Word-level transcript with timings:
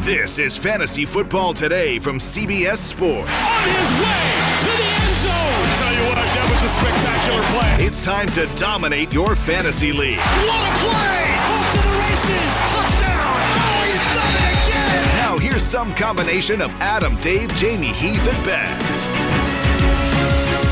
This 0.00 0.38
is 0.38 0.56
Fantasy 0.58 1.04
Football 1.06 1.54
Today 1.54 1.98
from 1.98 2.18
CBS 2.18 2.76
Sports. 2.76 3.46
On 3.48 3.62
his 3.64 3.90
way 3.98 4.28
to 4.60 4.70
the 4.76 4.88
end 4.92 5.16
zone. 5.24 5.32
I 5.32 5.74
tell 5.80 5.94
you 5.94 6.04
what, 6.06 6.16
that 6.20 6.46
was 6.52 6.62
a 6.62 6.68
spectacular 6.68 7.42
play. 7.56 7.86
It's 7.86 8.04
time 8.04 8.26
to 8.28 8.46
dominate 8.56 9.12
your 9.12 9.34
fantasy 9.34 9.92
league. 9.92 10.18
What 10.18 10.62
a 10.62 10.72
play! 10.84 11.26
Off 11.48 11.72
to 11.72 11.80
the 11.80 11.96
races. 12.06 12.52
Touchdown. 12.70 13.40
Oh, 13.56 13.82
he's 13.88 14.04
done 14.14 14.34
it 14.36 14.68
again. 14.68 15.02
Now 15.18 15.38
here's 15.38 15.62
some 15.62 15.92
combination 15.94 16.60
of 16.60 16.70
Adam, 16.76 17.16
Dave, 17.16 17.48
Jamie, 17.56 17.86
Heath, 17.86 18.32
and 18.32 18.44
Ben. 18.44 18.80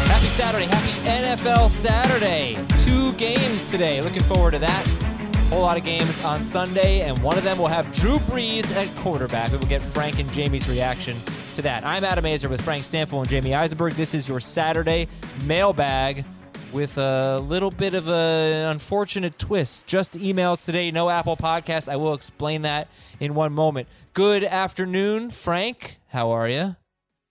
Happy 0.06 0.26
Saturday. 0.26 0.66
Happy 0.66 0.92
NFL 1.08 1.70
Saturday. 1.70 2.58
Two 2.84 3.12
games 3.14 3.70
today. 3.70 4.00
Looking 4.02 4.22
forward 4.22 4.52
to 4.52 4.58
that. 4.58 5.13
Whole 5.54 5.62
lot 5.62 5.78
of 5.78 5.84
games 5.84 6.20
on 6.24 6.42
Sunday, 6.42 7.02
and 7.02 7.16
one 7.20 7.38
of 7.38 7.44
them 7.44 7.58
will 7.58 7.68
have 7.68 7.90
Drew 7.92 8.16
Brees 8.16 8.74
at 8.74 8.92
quarterback. 8.96 9.52
We 9.52 9.58
will 9.58 9.66
get 9.66 9.80
Frank 9.80 10.18
and 10.18 10.28
Jamie's 10.30 10.68
reaction 10.68 11.16
to 11.54 11.62
that. 11.62 11.84
I'm 11.84 12.02
Adam 12.02 12.24
Aizer 12.24 12.50
with 12.50 12.60
Frank 12.60 12.82
Stampfel 12.82 13.20
and 13.20 13.28
Jamey 13.28 13.56
Eisenberg. 13.56 13.92
This 13.92 14.14
is 14.14 14.28
your 14.28 14.40
Saturday 14.40 15.06
mailbag 15.44 16.24
with 16.72 16.98
a 16.98 17.38
little 17.38 17.70
bit 17.70 17.94
of 17.94 18.08
an 18.08 18.66
unfortunate 18.66 19.38
twist. 19.38 19.86
Just 19.86 20.14
emails 20.14 20.66
today, 20.66 20.90
no 20.90 21.08
Apple 21.08 21.36
Podcast. 21.36 21.88
I 21.88 21.94
will 21.94 22.14
explain 22.14 22.62
that 22.62 22.88
in 23.20 23.36
one 23.36 23.52
moment. 23.52 23.86
Good 24.12 24.42
afternoon, 24.42 25.30
Frank. 25.30 26.00
How 26.08 26.30
are 26.30 26.48
you? 26.48 26.74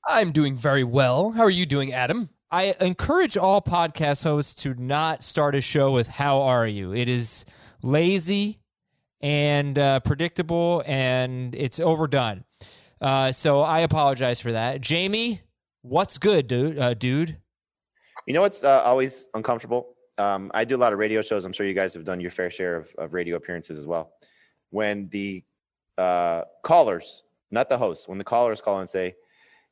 I'm 0.08 0.32
doing 0.32 0.56
very 0.56 0.86
well. 0.86 1.32
How 1.32 1.44
are 1.44 1.50
you 1.50 1.66
doing, 1.66 1.92
Adam? 1.92 2.30
I 2.50 2.74
encourage 2.80 3.36
all 3.36 3.62
podcast 3.62 4.24
hosts 4.24 4.54
to 4.64 4.76
not 4.76 5.24
start 5.24 5.56
a 5.56 5.62
show 5.62 5.92
with 5.92 6.08
"How 6.08 6.42
are 6.42 6.68
you?" 6.68 6.94
It 6.94 7.10
is 7.10 7.44
lazy 7.84 8.60
and 9.22 9.78
uh, 9.78 10.00
predictable, 10.00 10.82
and 10.86 11.54
it's 11.56 11.80
overdone. 11.80 12.44
Uh, 13.00 13.32
so 13.32 13.62
I 13.62 13.80
apologize 13.82 14.40
for 14.42 14.52
that. 14.54 14.82
Jamie, 14.82 15.42
what's 15.82 16.18
good, 16.18 16.48
dude? 16.48 16.80
Uh, 16.80 16.94
dude, 16.94 17.38
You 18.26 18.34
know 18.34 18.42
what's 18.42 18.64
uh, 18.64 18.82
always 18.84 19.28
uncomfortable? 19.34 19.90
Um, 20.18 20.52
I 20.54 20.64
do 20.66 20.76
a 20.76 20.78
lot 20.78 20.94
of 20.94 21.00
radio 21.00 21.22
shows. 21.22 21.44
I'm 21.46 21.54
sure 21.54 21.66
you 21.66 21.74
guys 21.74 21.94
have 21.96 22.06
done 22.06 22.20
your 22.20 22.32
fair 22.32 22.50
share 22.50 22.78
of, 22.78 22.94
of 22.98 23.14
radio 23.14 23.36
appearances 23.36 23.78
as 23.78 23.86
well. 23.88 24.12
When 24.70 25.10
the 25.10 25.44
uh, 25.98 26.44
callers, 26.64 27.24
not 27.52 27.70
the 27.70 27.78
hosts, 27.78 28.08
when 28.08 28.18
the 28.18 28.24
callers 28.24 28.62
call 28.62 28.80
and 28.80 28.90
say, 28.90 29.16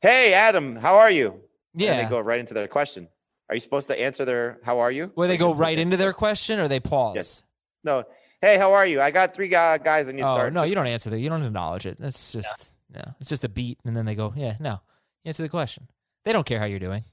"Hey, 0.01 0.33
Adam, 0.33 0.75
how 0.75 0.97
are 0.97 1.09
you?" 1.11 1.29
and 1.73 1.81
yeah. 1.81 2.03
they 2.03 2.09
go 2.09 2.19
right 2.19 2.39
into 2.39 2.53
their 2.53 2.67
question. 2.67 3.07
Are 3.49 3.55
you 3.55 3.59
supposed 3.61 3.87
to 3.87 3.99
answer 3.99 4.25
their 4.25 4.59
"How 4.63 4.79
are 4.79 4.91
you"? 4.91 5.11
Where 5.15 5.25
Or 5.25 5.27
they 5.27 5.37
go 5.37 5.53
right 5.53 5.77
into 5.79 5.95
their 5.97 6.07
their- 6.07 6.13
question, 6.13 6.59
or 6.59 6.67
they 6.67 6.79
pause. 6.79 7.15
Yes. 7.15 7.43
No. 7.83 8.03
Hey, 8.41 8.57
how 8.57 8.73
are 8.73 8.85
you? 8.85 8.99
I 9.01 9.11
got 9.11 9.33
three 9.33 9.47
guys 9.47 10.09
I 10.09 10.11
need 10.11 10.21
to 10.21 10.27
Oh 10.27 10.33
start. 10.33 10.53
no, 10.53 10.63
you 10.63 10.73
don't 10.75 10.87
answer 10.87 11.09
that. 11.11 11.19
You 11.19 11.29
don't 11.29 11.43
acknowledge 11.43 11.85
it. 11.85 11.97
That's 11.99 12.31
just 12.33 12.73
no. 12.93 13.01
It's 13.19 13.29
just 13.29 13.43
a 13.43 13.49
beat, 13.49 13.79
and 13.85 13.95
then 13.95 14.05
they 14.05 14.15
go, 14.15 14.33
"Yeah, 14.35 14.55
no." 14.59 14.81
Answer 15.25 15.43
the 15.43 15.49
question. 15.49 15.87
They 16.25 16.33
don't 16.33 16.45
care 16.45 16.59
how 16.59 16.65
you're 16.65 16.79
doing. 16.79 17.03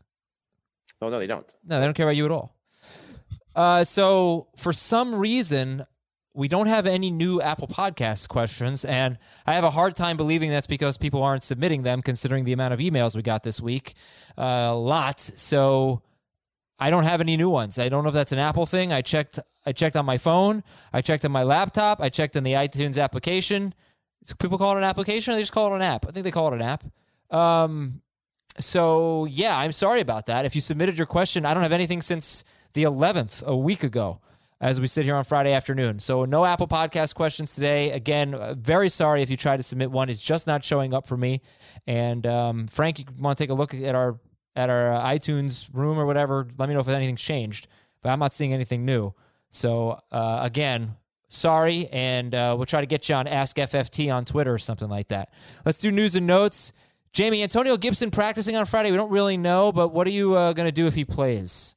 No, 1.03 1.11
no, 1.11 1.19
they 1.19 1.27
don't. 1.27 1.53
No, 1.67 1.79
they 1.79 1.85
don't 1.87 1.95
care 1.95 2.07
about 2.07 2.17
you 2.17 2.25
at 2.25 2.31
all. 2.31 2.57
Uh, 3.55 3.85
so 3.85 4.49
for 4.57 4.73
some 4.73 5.15
reason, 5.15 5.85
we 6.35 6.49
don't 6.49 6.67
have 6.69 6.87
any 6.87 7.11
new 7.11 7.41
Apple 7.41 7.69
Podcast 7.69 8.29
questions, 8.29 8.85
and 8.85 9.19
I 9.47 9.55
have 9.55 9.65
a 9.65 9.71
hard 9.71 9.97
time 9.97 10.17
believing 10.17 10.51
that's 10.51 10.67
because 10.67 10.97
people 10.97 11.23
aren't 11.23 11.43
submitting 11.43 11.83
them, 11.83 12.01
considering 12.03 12.45
the 12.45 12.53
amount 12.53 12.73
of 12.75 12.81
emails 12.81 13.15
we 13.17 13.23
got 13.23 13.43
this 13.43 13.61
week. 13.61 13.95
Uh, 14.37 14.69
a 14.71 14.75
lot. 14.75 15.21
So 15.21 16.03
I 16.79 16.91
don't 16.91 17.05
have 17.05 17.21
any 17.21 17.37
new 17.37 17.51
ones. 17.51 17.79
I 17.79 17.89
don't 17.89 18.05
know 18.05 18.09
if 18.09 18.15
that's 18.15 18.33
an 18.33 18.39
Apple 18.39 18.67
thing. 18.67 18.93
I 18.93 19.03
checked. 19.03 19.41
I 19.67 19.73
checked 19.73 19.97
on 19.97 20.07
my 20.07 20.17
phone. 20.17 20.63
I 20.93 21.01
checked 21.03 21.25
on 21.25 21.33
my 21.33 21.43
laptop. 21.43 22.01
I 22.01 22.09
checked 22.09 22.37
on 22.37 22.45
the 22.45 22.53
iTunes 22.53 23.03
application. 23.03 23.75
Do 24.27 24.35
people 24.35 24.59
call 24.59 24.75
it 24.75 24.79
an 24.79 24.85
application, 24.85 25.33
or 25.33 25.37
they 25.37 25.43
just 25.43 25.53
call 25.53 25.73
it 25.73 25.77
an 25.77 25.83
app. 25.83 26.07
I 26.07 26.13
think 26.13 26.25
they 26.25 26.31
call 26.31 26.53
it 26.53 26.55
an 26.55 26.63
app. 26.63 26.85
Um, 27.31 28.03
so 28.59 29.25
yeah, 29.27 29.59
I'm 29.59 29.73
sorry 29.73 30.01
about 30.01 30.27
that. 30.27 30.45
If 30.45 30.55
you 30.55 30.61
submitted 30.61 30.99
your 30.99 31.07
question, 31.07 31.45
I 31.45 31.55
don't 31.55 31.63
have 31.63 31.73
anything 31.73 32.03
since 32.03 32.45
the 32.75 32.85
11th, 32.85 33.43
a 33.45 33.57
week 33.57 33.83
ago, 33.83 34.21
as 34.61 34.81
we 34.81 34.87
sit 34.87 35.05
here 35.05 35.15
on 35.17 35.25
Friday 35.25 35.53
afternoon. 35.53 36.01
So 36.01 36.25
no 36.25 36.45
Apple 36.45 36.69
Podcast 36.69 37.15
questions 37.15 37.55
today. 37.55 37.91
Again, 37.91 38.35
uh, 38.35 38.55
very 38.55 38.89
sorry 38.89 39.23
if 39.23 39.31
you 39.31 39.37
tried 39.37 39.59
to 39.59 39.63
submit 39.63 39.91
one. 39.91 40.09
It's 40.09 40.23
just 40.23 40.47
not 40.47 40.65
showing 40.65 40.95
up 40.95 41.07
for 41.07 41.17
me. 41.17 41.41
And 41.87 42.27
um, 42.27 42.67
Frank, 42.69 42.99
you 42.99 43.05
want 43.19 43.39
to 43.39 43.45
take 43.45 43.51
a 43.51 43.55
look 43.55 43.75
at 43.75 43.95
our 43.95 44.19
at 44.59 44.71
our 44.71 44.93
uh, 44.93 45.03
iTunes 45.05 45.69
room 45.73 45.99
or 45.99 46.07
whatever? 46.07 46.47
Let 46.59 46.69
me 46.69 46.75
know 46.75 46.81
if 46.81 46.89
anything's 46.89 47.23
changed. 47.23 47.69
But 48.03 48.11
I'm 48.11 48.19
not 48.19 48.33
seeing 48.33 48.53
anything 48.53 48.85
new. 48.85 49.15
So 49.51 50.01
uh, 50.13 50.41
again, 50.43 50.97
sorry, 51.29 51.89
and 51.91 52.35
uh, 52.35 52.55
we'll 52.57 52.67
try 52.67 52.81
to 52.81 52.87
get 52.87 53.09
you 53.09 53.15
on 53.15 53.27
Ask 53.27 53.57
FFT 53.57 54.13
on 54.13 54.25
Twitter 54.25 54.53
or 54.53 54.59
something 54.59 54.89
like 54.89 55.09
that. 55.09 55.33
Let's 55.65 55.79
do 55.79 55.91
news 55.91 56.15
and 56.17 56.27
notes. 56.27 56.73
Jamie, 57.13 57.43
Antonio 57.43 57.77
Gibson 57.77 58.11
practicing 58.11 58.57
on 58.57 58.67
Friday. 58.67 58.91
We 58.91 58.97
don't 58.97 59.11
really 59.11 59.37
know, 59.37 59.73
but 59.73 59.89
what 59.89 60.07
are 60.07 60.11
you 60.11 60.35
uh, 60.35 60.53
going 60.53 60.69
to 60.69 60.73
do 60.73 60.87
if 60.87 60.95
he 60.95 61.05
plays? 61.05 61.75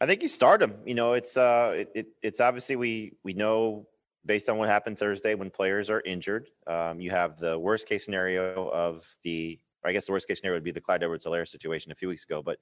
I 0.00 0.06
think 0.06 0.22
you 0.22 0.28
start 0.28 0.62
him. 0.62 0.74
You 0.84 0.94
know, 0.94 1.12
it's 1.12 1.36
uh, 1.36 1.74
it, 1.76 1.90
it, 1.94 2.06
it's 2.22 2.40
obviously 2.40 2.76
we 2.76 3.12
we 3.22 3.34
know 3.34 3.86
based 4.28 4.48
on 4.48 4.58
what 4.58 4.68
happened 4.68 4.98
Thursday 4.98 5.34
when 5.34 5.50
players 5.50 5.90
are 5.90 6.00
injured. 6.02 6.48
Um, 6.66 7.00
you 7.00 7.10
have 7.10 7.38
the 7.38 7.58
worst 7.58 7.88
case 7.88 8.04
scenario 8.04 8.68
of 8.68 9.16
the, 9.24 9.58
I 9.84 9.92
guess 9.92 10.06
the 10.06 10.12
worst 10.12 10.28
case 10.28 10.40
scenario 10.40 10.56
would 10.56 10.64
be 10.64 10.70
the 10.70 10.80
Clyde 10.80 11.02
Edwards-Helaire 11.02 11.46
situation 11.46 11.92
a 11.92 11.94
few 11.94 12.08
weeks 12.08 12.24
ago. 12.24 12.42
But 12.42 12.58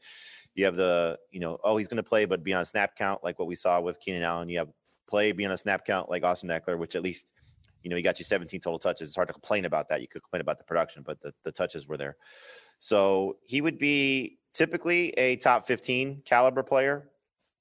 you 0.55 0.65
have 0.65 0.77
the, 0.77 1.19
you 1.31 1.41
know, 1.41 1.59
oh 1.65 1.77
he's 1.77 1.89
going 1.89 1.97
to 1.97 2.03
play, 2.03 2.25
but 2.25 2.45
be 2.45 2.53
on 2.53 2.63
a 2.63 2.67
snap 2.67 2.97
count 2.97 3.25
like 3.25 3.39
what 3.39 3.49
we 3.49 3.55
saw 3.55 3.81
with 3.81 4.01
Keenan 4.01 4.23
Allen. 4.23 4.49
You 4.49 4.59
have 4.59 4.69
play 5.09 5.33
be 5.33 5.45
on 5.45 5.53
a 5.53 5.57
snap 5.57 5.85
count 5.85 6.11
like 6.11 6.25
Austin 6.25 6.51
Ekeler, 6.51 6.79
which 6.79 6.97
at 6.97 7.03
least 7.03 7.33
you 7.83 7.91
know 7.91 7.97
he 7.97 8.03
got 8.03 8.19
you 8.19 8.25
17 8.25 8.61
total 8.61 8.79
touches. 8.79 9.09
It's 9.09 9.17
hard 9.17 9.29
to 9.29 9.35
complain 9.35 9.65
about 9.65 9.89
that. 9.89 10.01
You 10.01 10.09
could 10.09 10.23
complain 10.23 10.41
about 10.41 10.59
the 10.59 10.65
production, 10.65 11.03
but 11.05 11.21
the, 11.21 11.33
the 11.45 11.53
touches 11.53 11.87
were 11.87 11.97
there. 11.97 12.17
So 12.79 13.39
he 13.45 13.61
would 13.61 13.79
be 13.79 14.39
typically 14.53 15.11
a 15.11 15.37
top 15.37 15.65
15 15.65 16.23
caliber 16.25 16.63
player 16.63 17.11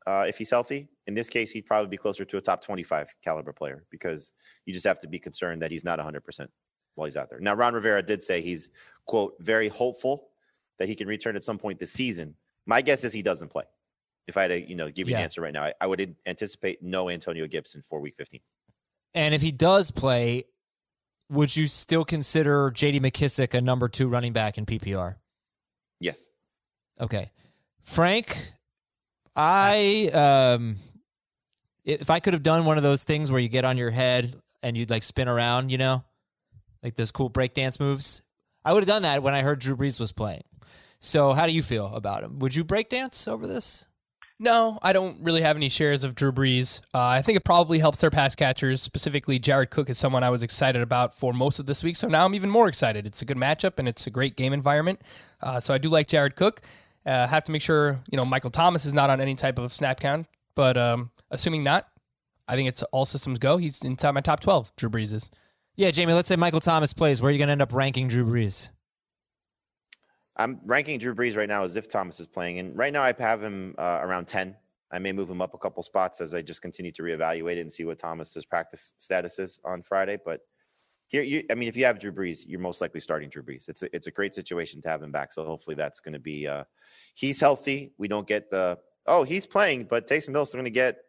uh, 0.08 0.26
if 0.28 0.38
he's 0.38 0.50
healthy. 0.50 0.88
In 1.08 1.14
this 1.14 1.30
case, 1.30 1.52
he'd 1.52 1.66
probably 1.66 1.90
be 1.90 1.98
closer 1.98 2.26
to 2.26 2.38
a 2.38 2.42
top 2.42 2.62
25 2.64 3.10
caliber 3.24 3.54
player 3.54 3.86
because 3.92 4.34
you 4.66 4.74
just 4.74 4.86
have 4.86 5.00
to 5.00 5.08
be 5.08 5.20
concerned 5.20 5.62
that 5.62 5.72
he's 5.72 5.84
not 5.84 6.00
100% 6.00 6.48
while 6.96 7.06
he's 7.06 7.18
out 7.18 7.30
there. 7.30 7.40
Now, 7.40 7.54
Ron 7.54 7.74
Rivera 7.74 8.02
did 8.02 8.24
say 8.24 8.42
he's, 8.42 8.70
quote, 9.06 9.36
very 9.40 9.68
hopeful 9.68 10.30
that 10.80 10.88
he 10.90 10.96
can 10.96 11.08
return 11.08 11.36
at 11.36 11.44
some 11.44 11.58
point 11.58 11.80
this 11.80 11.92
season. 11.92 12.36
My 12.66 12.82
guess 12.82 13.04
is 13.04 13.14
he 13.14 13.22
doesn't 13.22 13.50
play. 13.50 13.64
If 14.28 14.38
I 14.38 14.42
had 14.44 14.48
to, 14.48 14.68
you 14.70 14.76
know, 14.76 14.90
give 14.90 15.08
you 15.08 15.14
Yeah. 15.14 15.20
an 15.20 15.24
answer 15.26 15.42
right 15.42 15.54
now, 15.54 15.64
I, 15.66 15.74
I 15.80 15.88
would 15.88 16.16
anticipate 16.26 16.82
no 16.82 17.10
Antonio 17.10 17.46
Gibson 17.48 17.82
for 17.82 18.00
week 18.00 18.16
15. 18.18 18.42
And 19.14 19.36
if 19.36 19.42
he 19.42 19.52
does 19.52 19.92
play, 19.92 20.46
would 21.30 21.56
you 21.56 21.68
still 21.68 22.04
consider 22.04 22.72
J.D. 22.72 23.00
McKissick 23.00 23.54
a 23.54 23.62
number 23.62 23.88
two 23.88 24.10
running 24.10 24.34
back 24.34 24.58
in 24.58 24.66
PPR? 24.66 25.16
Yes. 26.00 26.30
Okay, 27.00 27.32
Frank, 27.84 28.54
I 29.36 30.10
um, 30.14 30.78
if 31.84 32.10
I 32.10 32.20
could 32.20 32.34
have 32.34 32.44
done 32.44 32.66
one 32.66 32.78
of 32.78 32.84
those 32.84 33.04
things 33.04 33.32
where 33.32 33.40
you 33.40 33.50
get 33.50 33.66
on 33.66 33.78
your 33.78 33.92
head 33.92 34.36
and 34.64 34.76
you'd 34.78 34.90
like 34.90 35.04
spin 35.04 35.28
around, 35.28 35.72
you 35.72 35.78
know, 35.78 36.04
like 36.86 36.96
those 36.96 37.10
cool 37.10 37.32
breakdance 37.32 37.80
moves, 37.80 38.22
I 38.64 38.72
would 38.72 38.84
have 38.84 38.88
done 38.88 39.02
that 39.02 39.24
when 39.24 39.34
I 39.34 39.42
heard 39.42 39.60
Drew 39.60 39.76
Brees 39.76 40.00
was 40.00 40.12
playing. 40.12 40.44
So, 41.00 41.34
how 41.34 41.48
do 41.48 41.52
you 41.52 41.64
feel 41.64 41.88
about 41.88 42.24
him? 42.24 42.38
Would 42.40 42.56
you 42.56 42.64
breakdance 42.64 43.28
over 43.28 43.48
this? 43.48 43.88
No, 44.38 44.78
I 44.84 44.94
don't 44.94 45.24
really 45.24 45.42
have 45.42 45.56
any 45.56 45.68
shares 45.68 46.04
of 46.04 46.14
Drew 46.14 46.32
Brees. 46.32 46.82
Uh, 46.94 47.08
I 47.08 47.24
think 47.24 47.38
it 47.38 47.44
probably 47.44 47.80
helps 47.80 48.02
their 48.02 48.12
pass 48.12 48.36
catchers. 48.36 48.84
Specifically, 48.84 49.40
Jared 49.40 49.72
Cook 49.72 49.90
is 49.90 49.98
someone 49.98 50.24
I 50.24 50.30
was 50.30 50.44
excited 50.44 50.82
about 50.82 51.18
for 51.18 51.34
most 51.34 51.58
of 51.58 51.66
this 51.66 51.84
week. 51.84 51.96
So 51.96 52.08
now 52.08 52.24
I'm 52.24 52.36
even 52.36 52.50
more 52.52 52.68
excited. 52.68 53.08
It's 53.08 53.22
a 53.22 53.26
good 53.26 53.38
matchup 53.38 53.80
and 53.80 53.88
it's 53.88 54.06
a 54.06 54.12
great 54.12 54.36
game 54.36 54.54
environment. 54.54 55.02
Uh, 55.42 55.60
so 55.60 55.74
I 55.74 55.80
do 55.80 55.90
like 55.90 56.08
Jared 56.08 56.36
Cook. 56.36 56.62
Uh, 57.06 57.28
have 57.28 57.46
to 57.46 57.52
make 57.52 57.62
sure 57.62 58.00
you 58.12 58.18
know 58.18 58.26
Michael 58.26 58.52
Thomas 58.52 58.86
is 58.86 58.94
not 58.94 59.10
on 59.10 59.22
any 59.22 59.34
type 59.34 59.58
of 59.58 59.74
snap 59.74 60.00
count. 60.00 60.28
But 60.54 60.78
um, 60.78 61.12
assuming 61.32 61.64
not, 61.64 61.88
I 62.48 62.56
think 62.56 62.68
it's 62.70 62.84
all 62.84 63.06
systems 63.06 63.40
go. 63.40 63.58
He's 63.58 63.82
inside 63.84 64.12
my 64.12 64.22
top 64.22 64.40
12. 64.40 64.76
Drew 64.76 64.90
Brees 64.90 65.14
is. 65.14 65.32
Yeah, 65.78 65.92
Jamie. 65.92 66.14
Let's 66.14 66.30
say 66.30 66.38
Michael 66.38 66.62
Thomas 66.62 66.94
plays. 66.94 67.22
Where 67.22 67.30
are 67.30 67.32
you 67.32 67.38
going 67.38 67.50
to 67.50 67.54
end 67.54 67.62
up 67.62 67.74
ranking 67.74 68.08
Drew 68.08 68.26
Brees? 68.26 68.70
I'm 70.38 70.60
ranking 70.66 71.00
Drew 71.00 71.14
Brees 71.14 71.36
right 71.36 71.50
now 71.50 71.64
as 71.64 71.76
if 71.76 71.88
Thomas 71.90 72.20
is 72.20 72.28
playing, 72.28 72.60
and 72.60 72.78
right 72.78 72.92
now 72.92 73.04
I 73.04 73.14
have 73.18 73.42
him 73.42 73.76
uh, 73.78 74.00
around 74.02 74.28
ten. 74.28 74.56
I 74.92 75.00
may 75.00 75.12
move 75.12 75.30
him 75.30 75.42
up 75.42 75.54
a 75.54 75.58
couple 75.58 75.84
spots 75.84 76.22
as 76.22 76.34
I 76.34 76.42
just 76.42 76.62
continue 76.62 76.92
to 76.94 77.04
reevaluate 77.04 77.58
it 77.58 77.62
and 77.62 77.74
see 77.74 77.84
what 77.84 78.00
Thomas's 78.00 78.46
practice 78.46 78.94
status 78.98 79.40
is 79.40 79.60
on 79.66 79.82
Friday. 79.82 80.18
But 80.24 80.42
here, 81.08 81.24
you, 81.24 81.44
I 81.52 81.56
mean, 81.56 81.68
if 81.68 81.76
you 81.76 81.86
have 81.86 82.00
Drew 82.00 82.12
Brees, 82.12 82.44
you're 82.48 82.60
most 82.60 82.82
likely 82.82 83.00
starting 83.00 83.30
Drew 83.30 83.44
Brees. 83.44 83.68
It's 83.68 83.84
a, 83.84 83.94
it's 83.96 84.08
a 84.08 84.12
great 84.12 84.34
situation 84.34 84.82
to 84.82 84.90
have 84.90 85.04
him 85.04 85.12
back. 85.12 85.34
So 85.34 85.44
hopefully 85.46 85.76
that's 85.76 86.00
going 86.00 86.14
to 86.14 86.20
be. 86.20 86.48
Uh, 86.48 86.64
he's 87.16 87.40
healthy. 87.40 87.94
We 87.98 88.08
don't 88.08 88.28
get 88.28 88.50
the 88.50 88.80
oh 89.08 89.24
he's 89.24 89.46
playing, 89.46 89.86
but 89.86 90.08
Taysom 90.08 90.32
Hill's 90.32 90.54
going 90.54 90.66
to 90.66 90.72
get 90.72 91.00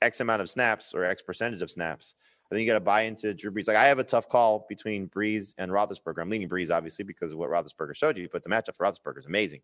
X 0.00 0.20
amount 0.20 0.42
of 0.42 0.48
snaps 0.50 0.94
or 0.94 1.04
X 1.04 1.22
percentage 1.22 1.62
of 1.62 1.70
snaps. 1.70 2.14
I 2.54 2.58
think 2.58 2.66
you 2.66 2.72
got 2.72 2.78
to 2.78 2.84
buy 2.84 3.02
into 3.02 3.34
Drew 3.34 3.50
Brees. 3.50 3.66
Like 3.66 3.76
I 3.76 3.86
have 3.86 3.98
a 3.98 4.04
tough 4.04 4.28
call 4.28 4.64
between 4.68 5.08
Brees 5.08 5.54
and 5.58 5.70
Roethlisberger. 5.70 6.20
I'm 6.20 6.30
leaning 6.30 6.48
Brees 6.48 6.74
obviously 6.74 7.04
because 7.04 7.32
of 7.32 7.38
what 7.38 7.50
Roethlisberger 7.50 7.96
showed 7.96 8.16
you, 8.16 8.28
but 8.32 8.42
the 8.42 8.48
matchup 8.48 8.76
for 8.76 8.86
Roethlisberger 8.86 9.18
is 9.18 9.26
amazing. 9.26 9.60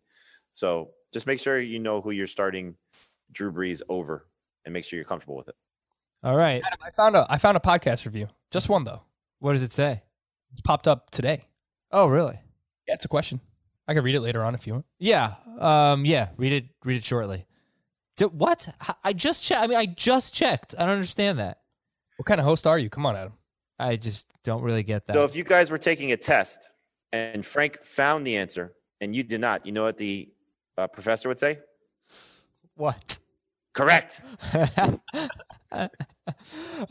So 0.51 0.91
just 1.13 1.27
make 1.27 1.39
sure 1.39 1.59
you 1.59 1.79
know 1.79 2.01
who 2.01 2.11
you're 2.11 2.27
starting 2.27 2.75
Drew 3.31 3.51
Brees 3.51 3.81
over, 3.87 4.27
and 4.65 4.73
make 4.73 4.83
sure 4.83 4.97
you're 4.97 5.05
comfortable 5.05 5.37
with 5.37 5.47
it. 5.47 5.55
All 6.23 6.35
right. 6.35 6.61
Adam, 6.65 6.79
I 6.85 6.91
found 6.91 7.15
a 7.15 7.25
I 7.29 7.37
found 7.37 7.57
a 7.57 7.61
podcast 7.61 8.05
review. 8.05 8.27
Just 8.51 8.69
one 8.69 8.83
though. 8.83 9.03
What 9.39 9.53
does 9.53 9.63
it 9.63 9.71
say? 9.71 10.03
It's 10.51 10.61
popped 10.61 10.87
up 10.87 11.09
today. 11.11 11.45
Oh, 11.91 12.07
really? 12.07 12.39
Yeah, 12.87 12.95
it's 12.95 13.05
a 13.05 13.07
question. 13.07 13.39
I 13.87 13.93
can 13.93 14.03
read 14.03 14.15
it 14.15 14.21
later 14.21 14.43
on 14.43 14.53
if 14.53 14.67
you 14.67 14.73
want. 14.73 14.85
Yeah. 14.99 15.35
Um. 15.59 16.05
Yeah. 16.05 16.29
Read 16.37 16.53
it. 16.53 16.65
Read 16.83 16.97
it 16.97 17.03
shortly. 17.03 17.47
D- 18.17 18.25
what? 18.25 18.67
I 19.03 19.13
just 19.13 19.43
checked. 19.43 19.61
I 19.61 19.67
mean, 19.67 19.77
I 19.77 19.85
just 19.85 20.33
checked. 20.33 20.75
I 20.77 20.81
don't 20.81 20.95
understand 20.95 21.39
that. 21.39 21.60
What 22.21 22.27
kind 22.27 22.39
of 22.39 22.45
host 22.45 22.67
are 22.67 22.77
you? 22.77 22.87
Come 22.87 23.07
on, 23.07 23.15
Adam. 23.15 23.33
I 23.79 23.95
just 23.95 24.27
don't 24.43 24.61
really 24.61 24.83
get 24.83 25.07
that. 25.07 25.13
So 25.13 25.23
if 25.23 25.35
you 25.35 25.43
guys 25.43 25.71
were 25.71 25.79
taking 25.79 26.11
a 26.11 26.17
test 26.17 26.69
and 27.11 27.43
Frank 27.43 27.81
found 27.81 28.27
the 28.27 28.37
answer 28.37 28.73
and 28.99 29.15
you 29.15 29.23
did 29.23 29.41
not, 29.41 29.65
you 29.65 29.71
know 29.71 29.85
what 29.85 29.97
the 29.97 30.29
uh, 30.77 30.85
professor 30.85 31.29
would 31.29 31.39
say? 31.39 31.57
what? 32.75 33.17
Correct. 33.73 34.21
All 34.53 34.99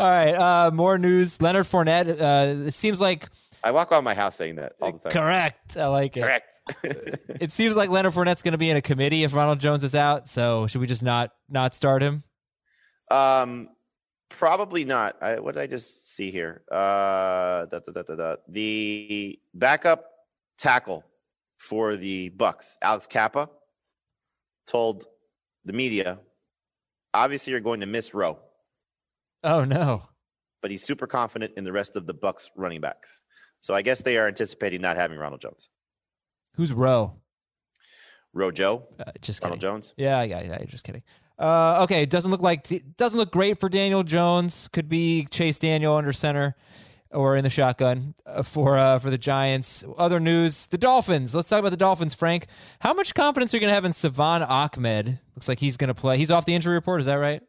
right. 0.00 0.34
Uh, 0.34 0.72
more 0.74 0.98
news. 0.98 1.40
Leonard 1.40 1.66
Fournette. 1.66 2.20
Uh, 2.20 2.66
it 2.66 2.74
seems 2.74 3.00
like 3.00 3.28
I 3.62 3.70
walk 3.70 3.92
around 3.92 4.02
my 4.02 4.14
house 4.14 4.34
saying 4.34 4.56
that 4.56 4.72
all 4.82 4.90
the 4.90 4.98
time. 4.98 5.12
correct. 5.12 5.76
I 5.76 5.86
like 5.86 6.16
it. 6.16 6.22
Correct. 6.22 6.52
It 7.40 7.52
seems 7.52 7.76
like 7.76 7.88
Leonard 7.88 8.14
Fournette's 8.14 8.42
going 8.42 8.50
to 8.50 8.58
be 8.58 8.68
in 8.68 8.76
a 8.76 8.82
committee 8.82 9.22
if 9.22 9.32
Ronald 9.32 9.60
Jones 9.60 9.84
is 9.84 9.94
out. 9.94 10.28
So 10.28 10.66
should 10.66 10.80
we 10.80 10.88
just 10.88 11.04
not 11.04 11.30
not 11.48 11.72
start 11.76 12.02
him? 12.02 12.24
um, 13.12 13.68
probably 14.30 14.84
not. 14.84 15.16
I, 15.22 15.38
what 15.40 15.54
did 15.54 15.62
I 15.62 15.66
just 15.66 16.08
see 16.14 16.30
here? 16.30 16.62
Uh, 16.70 17.66
da, 17.66 17.80
da, 17.80 18.02
da. 18.02 18.36
The 18.48 19.38
backup 19.54 20.06
tackle 20.58 21.04
for 21.58 21.96
the 21.96 22.30
Bucs, 22.30 22.76
Alex 22.82 23.06
Cappa, 23.06 23.50
told 24.66 25.04
the 25.64 25.72
media, 25.74 26.18
"Obviously, 27.12 27.50
you're 27.50 27.60
going 27.60 27.80
to 27.80 27.86
miss 27.86 28.14
Rowe." 28.14 28.38
Oh 29.44 29.64
no. 29.64 30.02
but 30.62 30.70
he's 30.70 30.84
super 30.84 31.06
confident 31.06 31.52
in 31.56 31.64
the 31.64 31.72
rest 31.72 31.96
of 31.96 32.06
the 32.06 32.14
Bucs 32.14 32.50
running 32.56 32.80
backs. 32.80 33.22
So 33.62 33.74
I 33.74 33.82
guess 33.82 34.02
they 34.02 34.16
are 34.18 34.26
anticipating 34.28 34.80
not 34.82 34.96
having 34.96 35.18
Ronald 35.18 35.40
Jones. 35.40 35.68
Who's 36.54 36.72
Rowe? 36.72 37.16
Rojo, 38.32 38.86
Uh, 38.98 39.10
just 39.22 39.40
kidding. 39.40 39.50
Ronald 39.50 39.60
Jones. 39.60 39.94
Yeah, 39.96 40.22
yeah, 40.22 40.42
yeah. 40.42 40.64
Just 40.64 40.84
kidding. 40.84 41.02
Uh, 41.40 41.84
okay, 41.84 42.02
it 42.02 42.10
doesn't 42.10 42.30
look 42.30 42.42
like 42.42 42.68
doesn't 42.98 43.18
look 43.18 43.32
great 43.32 43.58
for 43.58 43.70
Daniel 43.70 44.02
Jones. 44.02 44.68
Could 44.68 44.90
be 44.90 45.26
Chase 45.30 45.58
Daniel 45.58 45.96
under 45.96 46.12
center 46.12 46.54
or 47.10 47.34
in 47.34 47.44
the 47.44 47.50
shotgun 47.50 48.14
uh, 48.26 48.42
for 48.42 48.76
uh, 48.76 48.98
for 48.98 49.08
the 49.08 49.16
Giants. 49.16 49.82
Other 49.96 50.20
news: 50.20 50.66
the 50.66 50.76
Dolphins. 50.76 51.34
Let's 51.34 51.48
talk 51.48 51.60
about 51.60 51.70
the 51.70 51.78
Dolphins, 51.78 52.14
Frank. 52.14 52.46
How 52.80 52.92
much 52.92 53.14
confidence 53.14 53.54
are 53.54 53.56
you 53.56 53.60
going 53.62 53.70
to 53.70 53.74
have 53.74 53.86
in 53.86 53.94
Salvon 53.94 54.42
Ahmed? 54.42 55.18
Looks 55.34 55.48
like 55.48 55.60
he's 55.60 55.78
going 55.78 55.88
to 55.88 55.94
play. 55.94 56.18
He's 56.18 56.30
off 56.30 56.44
the 56.44 56.54
injury 56.54 56.74
report. 56.74 57.00
Is 57.00 57.06
that 57.06 57.14
right? 57.14 57.42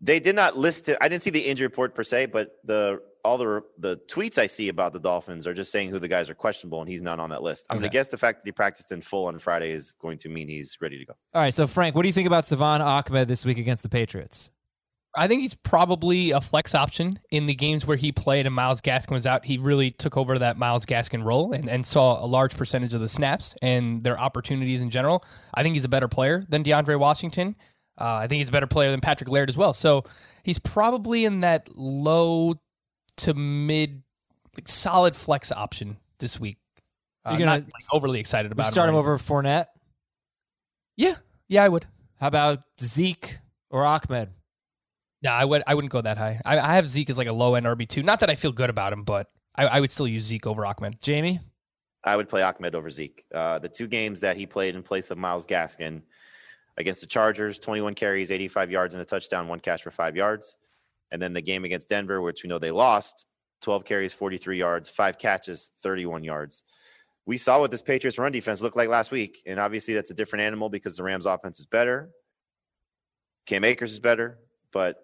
They 0.00 0.20
did 0.20 0.36
not 0.36 0.56
list 0.56 0.88
it. 0.88 0.98
I 1.00 1.08
didn't 1.08 1.22
see 1.22 1.30
the 1.30 1.40
injury 1.40 1.66
report 1.66 1.96
per 1.96 2.04
se, 2.04 2.26
but 2.26 2.56
the 2.64 3.02
all 3.24 3.38
the 3.38 3.62
the 3.78 4.00
tweets 4.10 4.38
I 4.38 4.46
see 4.46 4.68
about 4.68 4.92
the 4.92 5.00
Dolphins 5.00 5.46
are 5.46 5.54
just 5.54 5.70
saying 5.70 5.90
who 5.90 5.98
the 5.98 6.08
guys 6.08 6.28
are 6.28 6.34
questionable, 6.34 6.80
and 6.80 6.88
he's 6.90 7.02
not 7.02 7.20
on 7.20 7.30
that 7.30 7.42
list. 7.42 7.66
I'm 7.70 7.78
gonna 7.78 7.88
guess 7.88 8.08
the 8.08 8.16
fact 8.16 8.40
that 8.40 8.48
he 8.48 8.52
practiced 8.52 8.92
in 8.92 9.00
full 9.00 9.26
on 9.26 9.38
Friday 9.38 9.70
is 9.70 9.94
going 10.00 10.18
to 10.18 10.28
mean 10.28 10.48
he's 10.48 10.76
ready 10.80 10.98
to 10.98 11.04
go. 11.04 11.14
All 11.34 11.42
right. 11.42 11.54
So 11.54 11.66
Frank, 11.66 11.94
what 11.94 12.02
do 12.02 12.08
you 12.08 12.12
think 12.12 12.26
about 12.26 12.46
Salvon 12.46 12.80
Ahmed 12.80 13.28
this 13.28 13.44
week 13.44 13.58
against 13.58 13.82
the 13.82 13.88
Patriots? 13.88 14.50
I 15.14 15.28
think 15.28 15.42
he's 15.42 15.54
probably 15.54 16.30
a 16.30 16.40
flex 16.40 16.74
option 16.74 17.20
in 17.30 17.44
the 17.44 17.54
games 17.54 17.86
where 17.86 17.98
he 17.98 18.12
played 18.12 18.46
and 18.46 18.54
Myles 18.54 18.80
Gaskin 18.80 19.10
was 19.10 19.26
out. 19.26 19.44
He 19.44 19.58
really 19.58 19.90
took 19.90 20.16
over 20.16 20.38
that 20.38 20.56
Myles 20.56 20.86
Gaskin 20.86 21.22
role 21.22 21.52
and, 21.52 21.68
and 21.68 21.84
saw 21.84 22.24
a 22.24 22.26
large 22.26 22.56
percentage 22.56 22.94
of 22.94 23.02
the 23.02 23.10
snaps 23.10 23.54
and 23.60 24.02
their 24.02 24.18
opportunities 24.18 24.80
in 24.80 24.88
general. 24.88 25.22
I 25.52 25.62
think 25.62 25.74
he's 25.74 25.84
a 25.84 25.90
better 25.90 26.08
player 26.08 26.42
than 26.48 26.64
DeAndre 26.64 26.98
Washington. 26.98 27.56
Uh, 28.00 28.20
I 28.22 28.26
think 28.26 28.38
he's 28.38 28.48
a 28.48 28.52
better 28.52 28.66
player 28.66 28.90
than 28.90 29.02
Patrick 29.02 29.28
Laird 29.28 29.50
as 29.50 29.58
well. 29.58 29.74
So 29.74 30.04
he's 30.44 30.58
probably 30.58 31.26
in 31.26 31.40
that 31.40 31.68
low 31.76 32.54
to 33.22 33.34
mid, 33.34 34.02
like 34.56 34.68
solid 34.68 35.16
flex 35.16 35.50
option 35.52 35.96
this 36.18 36.38
week. 36.38 36.58
Uh, 37.24 37.30
You're 37.30 37.40
gonna- 37.40 37.58
not 37.60 37.66
like, 37.66 37.84
overly 37.92 38.20
excited 38.20 38.48
You 38.50 38.52
about 38.54 38.72
start 38.72 38.88
him 38.88 38.94
or 38.94 38.98
over 38.98 39.18
Fournette. 39.18 39.44
anything. 39.46 39.66
Yeah, 40.96 41.14
yeah, 41.48 41.64
I 41.64 41.68
would. 41.68 41.86
How 42.20 42.28
about 42.28 42.60
Zeke 42.80 43.38
or 43.70 43.84
Ahmed? 43.84 44.30
No, 45.22 45.30
I 45.30 45.44
would. 45.44 45.62
I 45.66 45.74
wouldn't 45.74 45.92
go 45.92 46.00
that 46.00 46.18
high. 46.18 46.40
I, 46.44 46.58
I 46.58 46.74
have 46.74 46.88
Zeke 46.88 47.10
as 47.10 47.18
like 47.18 47.28
a 47.28 47.32
low 47.32 47.54
end 47.54 47.66
RB 47.66 47.88
two. 47.88 48.02
Not 48.02 48.20
that 48.20 48.30
I 48.30 48.34
feel 48.34 48.52
good 48.52 48.70
about 48.70 48.92
him, 48.92 49.04
but 49.04 49.28
I, 49.54 49.66
I 49.66 49.80
would 49.80 49.90
still 49.90 50.08
use 50.08 50.24
Zeke 50.24 50.46
over 50.46 50.66
Ahmed. 50.66 51.00
Jamie. 51.00 51.40
I 52.04 52.16
would 52.16 52.28
play 52.28 52.42
Ahmed 52.42 52.74
over 52.74 52.90
Zeke. 52.90 53.24
Uh, 53.32 53.60
the 53.60 53.68
two 53.68 53.86
games 53.86 54.20
that 54.20 54.36
he 54.36 54.44
played 54.46 54.74
in 54.74 54.82
place 54.82 55.10
of 55.12 55.18
Myles 55.18 55.46
Gaskin 55.46 56.02
against 56.76 57.00
the 57.00 57.06
Chargers, 57.06 57.60
21 57.60 57.94
carries, 57.94 58.32
85 58.32 58.70
yards, 58.72 58.94
and 58.94 59.00
a 59.02 59.04
touchdown, 59.04 59.46
one 59.46 59.60
catch 59.60 59.82
for 59.84 59.92
five 59.92 60.16
yards. 60.16 60.56
And 61.12 61.22
then 61.22 61.34
the 61.34 61.42
game 61.42 61.64
against 61.64 61.90
Denver, 61.90 62.20
which 62.20 62.42
we 62.42 62.48
know 62.48 62.58
they 62.58 62.70
lost, 62.70 63.26
12 63.60 63.84
carries, 63.84 64.12
43 64.12 64.58
yards, 64.58 64.88
five 64.88 65.18
catches, 65.18 65.70
31 65.82 66.24
yards. 66.24 66.64
We 67.26 67.36
saw 67.36 67.60
what 67.60 67.70
this 67.70 67.82
Patriots 67.82 68.18
run 68.18 68.32
defense 68.32 68.62
looked 68.62 68.76
like 68.76 68.88
last 68.88 69.12
week. 69.12 69.42
And 69.46 69.60
obviously, 69.60 69.94
that's 69.94 70.10
a 70.10 70.14
different 70.14 70.42
animal 70.42 70.68
because 70.68 70.96
the 70.96 71.04
Rams 71.04 71.26
offense 71.26 71.60
is 71.60 71.66
better. 71.66 72.10
Cam 73.46 73.62
Akers 73.62 73.92
is 73.92 74.00
better, 74.00 74.38
but 74.72 74.96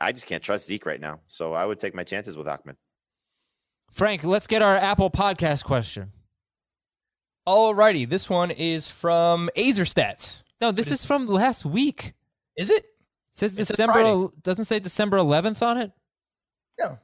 I 0.00 0.10
just 0.10 0.26
can't 0.26 0.42
trust 0.42 0.66
Zeke 0.66 0.86
right 0.86 1.00
now. 1.00 1.20
So 1.28 1.52
I 1.52 1.64
would 1.64 1.78
take 1.78 1.94
my 1.94 2.02
chances 2.02 2.36
with 2.36 2.48
Ahmed. 2.48 2.76
Frank, 3.92 4.24
let's 4.24 4.46
get 4.46 4.62
our 4.62 4.74
Apple 4.74 5.10
podcast 5.10 5.64
question. 5.64 6.12
Alrighty, 7.46 8.08
this 8.08 8.30
one 8.30 8.50
is 8.50 8.88
from 8.88 9.50
Azer 9.56 9.86
Stats. 9.86 10.42
No, 10.60 10.72
this 10.72 10.90
is 10.90 11.04
from 11.04 11.26
last 11.26 11.64
week. 11.64 12.14
Is 12.56 12.70
it? 12.70 12.84
It 13.34 13.38
says 13.38 13.52
It 13.52 13.56
says 13.58 13.68
December. 13.68 13.92
Friday. 13.94 14.26
doesn't 14.42 14.64
say 14.66 14.78
December 14.78 15.16
11th 15.18 15.62
on 15.66 15.78
it. 15.78 15.92
No. 16.78 16.98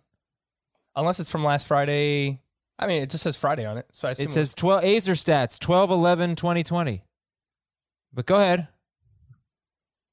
Unless 0.96 1.20
it's 1.20 1.30
from 1.30 1.44
last 1.44 1.66
Friday. 1.66 2.40
I 2.78 2.86
mean, 2.86 3.02
it 3.02 3.10
just 3.10 3.22
says 3.24 3.36
Friday 3.36 3.64
on 3.64 3.78
it. 3.78 3.86
So 3.92 4.08
I 4.08 4.12
It 4.12 4.30
says 4.30 4.52
12 4.54 4.82
Azer 4.84 5.12
stats 5.14 5.58
12 5.58 5.90
11 5.90 6.36
2020. 6.36 7.02
But 8.12 8.26
go 8.26 8.36
ahead. 8.36 8.68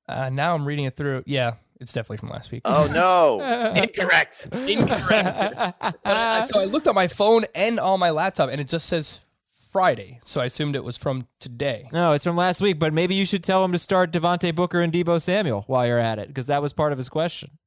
uh, 0.07 0.29
now 0.29 0.53
I'm 0.55 0.65
reading 0.65 0.85
it 0.85 0.95
through. 0.95 1.23
Yeah, 1.25 1.53
it's 1.79 1.93
definitely 1.93 2.17
from 2.17 2.29
last 2.29 2.51
week. 2.51 2.61
Oh, 2.65 2.87
no. 2.93 3.39
Incorrect. 3.75 4.49
Incorrect. 4.51 5.75
I- 6.05 6.45
so 6.51 6.59
I 6.59 6.65
looked 6.65 6.87
on 6.87 6.95
my 6.95 7.07
phone 7.07 7.45
and 7.55 7.79
on 7.79 7.99
my 7.99 8.11
laptop, 8.11 8.49
and 8.49 8.59
it 8.61 8.67
just 8.67 8.87
says 8.87 9.19
Friday. 9.75 10.21
So 10.23 10.39
I 10.39 10.45
assumed 10.45 10.77
it 10.77 10.85
was 10.85 10.97
from 10.97 11.27
today. 11.41 11.89
no, 11.91 12.13
it's 12.13 12.23
from 12.23 12.37
last 12.37 12.61
week, 12.61 12.79
but 12.79 12.93
maybe 12.93 13.13
you 13.13 13.25
should 13.25 13.43
tell 13.43 13.61
him 13.61 13.73
to 13.73 13.77
start 13.77 14.13
Devontae 14.13 14.55
Booker 14.55 14.79
and 14.79 14.93
Deebo 14.93 15.21
Samuel 15.21 15.65
while 15.67 15.85
you're 15.85 15.99
at 15.99 16.17
it, 16.17 16.29
because 16.29 16.47
that 16.47 16.61
was 16.61 16.71
part 16.71 16.93
of 16.93 16.97
his 16.97 17.09
question. 17.09 17.57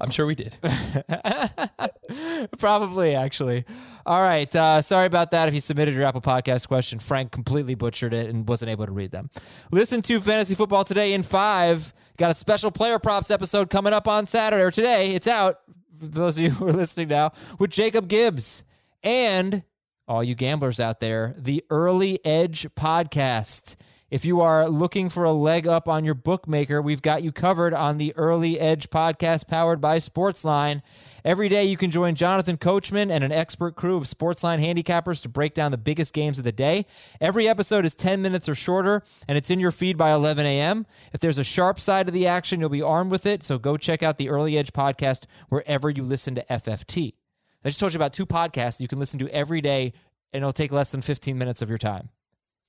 I'm 0.00 0.10
sure 0.10 0.26
we 0.26 0.34
did. 0.34 0.56
Probably, 2.58 3.14
actually. 3.14 3.64
All 4.04 4.22
right. 4.22 4.52
Uh, 4.56 4.82
sorry 4.82 5.06
about 5.06 5.30
that. 5.30 5.46
If 5.46 5.54
you 5.54 5.60
submitted 5.60 5.94
your 5.94 6.02
Apple 6.02 6.20
Podcast 6.20 6.66
question, 6.66 6.98
Frank 6.98 7.30
completely 7.30 7.76
butchered 7.76 8.12
it 8.12 8.28
and 8.28 8.48
wasn't 8.48 8.72
able 8.72 8.86
to 8.86 8.92
read 8.92 9.12
them. 9.12 9.30
Listen 9.70 10.02
to 10.02 10.20
Fantasy 10.20 10.56
Football 10.56 10.82
Today 10.82 11.12
in 11.12 11.22
five. 11.22 11.94
Got 12.16 12.32
a 12.32 12.34
special 12.34 12.72
player 12.72 12.98
props 12.98 13.30
episode 13.30 13.70
coming 13.70 13.92
up 13.92 14.08
on 14.08 14.26
Saturday 14.26 14.64
or 14.64 14.72
today. 14.72 15.14
It's 15.14 15.28
out. 15.28 15.60
For 15.96 16.06
those 16.06 16.38
of 16.38 16.42
you 16.42 16.50
who 16.58 16.66
are 16.66 16.72
listening 16.72 17.06
now, 17.06 17.30
with 17.60 17.70
Jacob 17.70 18.08
Gibbs 18.08 18.64
and 19.04 19.62
all 20.06 20.22
you 20.22 20.34
gamblers 20.34 20.80
out 20.80 21.00
there, 21.00 21.34
the 21.38 21.64
Early 21.70 22.24
Edge 22.24 22.66
podcast. 22.74 23.76
If 24.10 24.24
you 24.24 24.42
are 24.42 24.68
looking 24.68 25.08
for 25.08 25.24
a 25.24 25.32
leg 25.32 25.66
up 25.66 25.88
on 25.88 26.04
your 26.04 26.14
bookmaker, 26.14 26.80
we've 26.80 27.02
got 27.02 27.24
you 27.24 27.32
covered 27.32 27.74
on 27.74 27.98
the 27.98 28.14
Early 28.14 28.60
Edge 28.60 28.88
podcast 28.90 29.48
powered 29.48 29.80
by 29.80 29.96
Sportsline. 29.96 30.82
Every 31.24 31.48
day 31.48 31.64
you 31.64 31.76
can 31.76 31.90
join 31.90 32.14
Jonathan 32.14 32.56
Coachman 32.56 33.10
and 33.10 33.24
an 33.24 33.32
expert 33.32 33.74
crew 33.74 33.96
of 33.96 34.04
Sportsline 34.04 34.62
handicappers 34.62 35.22
to 35.22 35.28
break 35.28 35.54
down 35.54 35.72
the 35.72 35.78
biggest 35.78 36.12
games 36.12 36.38
of 36.38 36.44
the 36.44 36.52
day. 36.52 36.86
Every 37.20 37.48
episode 37.48 37.84
is 37.84 37.96
10 37.96 38.22
minutes 38.22 38.48
or 38.48 38.54
shorter, 38.54 39.02
and 39.26 39.36
it's 39.38 39.50
in 39.50 39.58
your 39.58 39.72
feed 39.72 39.96
by 39.96 40.12
11 40.12 40.44
a.m. 40.46 40.86
If 41.12 41.20
there's 41.20 41.38
a 41.38 41.44
sharp 41.44 41.80
side 41.80 42.06
of 42.06 42.14
the 42.14 42.26
action, 42.26 42.60
you'll 42.60 42.68
be 42.68 42.82
armed 42.82 43.10
with 43.10 43.26
it. 43.26 43.42
So 43.42 43.58
go 43.58 43.76
check 43.76 44.02
out 44.02 44.18
the 44.18 44.28
Early 44.28 44.56
Edge 44.56 44.72
podcast 44.72 45.24
wherever 45.48 45.88
you 45.88 46.04
listen 46.04 46.34
to 46.34 46.44
FFT. 46.44 47.14
I 47.64 47.68
just 47.68 47.80
told 47.80 47.94
you 47.94 47.98
about 47.98 48.12
two 48.12 48.26
podcasts 48.26 48.80
you 48.80 48.88
can 48.88 48.98
listen 48.98 49.18
to 49.20 49.28
every 49.30 49.60
day, 49.60 49.92
and 50.32 50.42
it'll 50.42 50.52
take 50.52 50.72
less 50.72 50.90
than 50.90 51.00
15 51.00 51.38
minutes 51.38 51.62
of 51.62 51.68
your 51.68 51.78
time. 51.78 52.10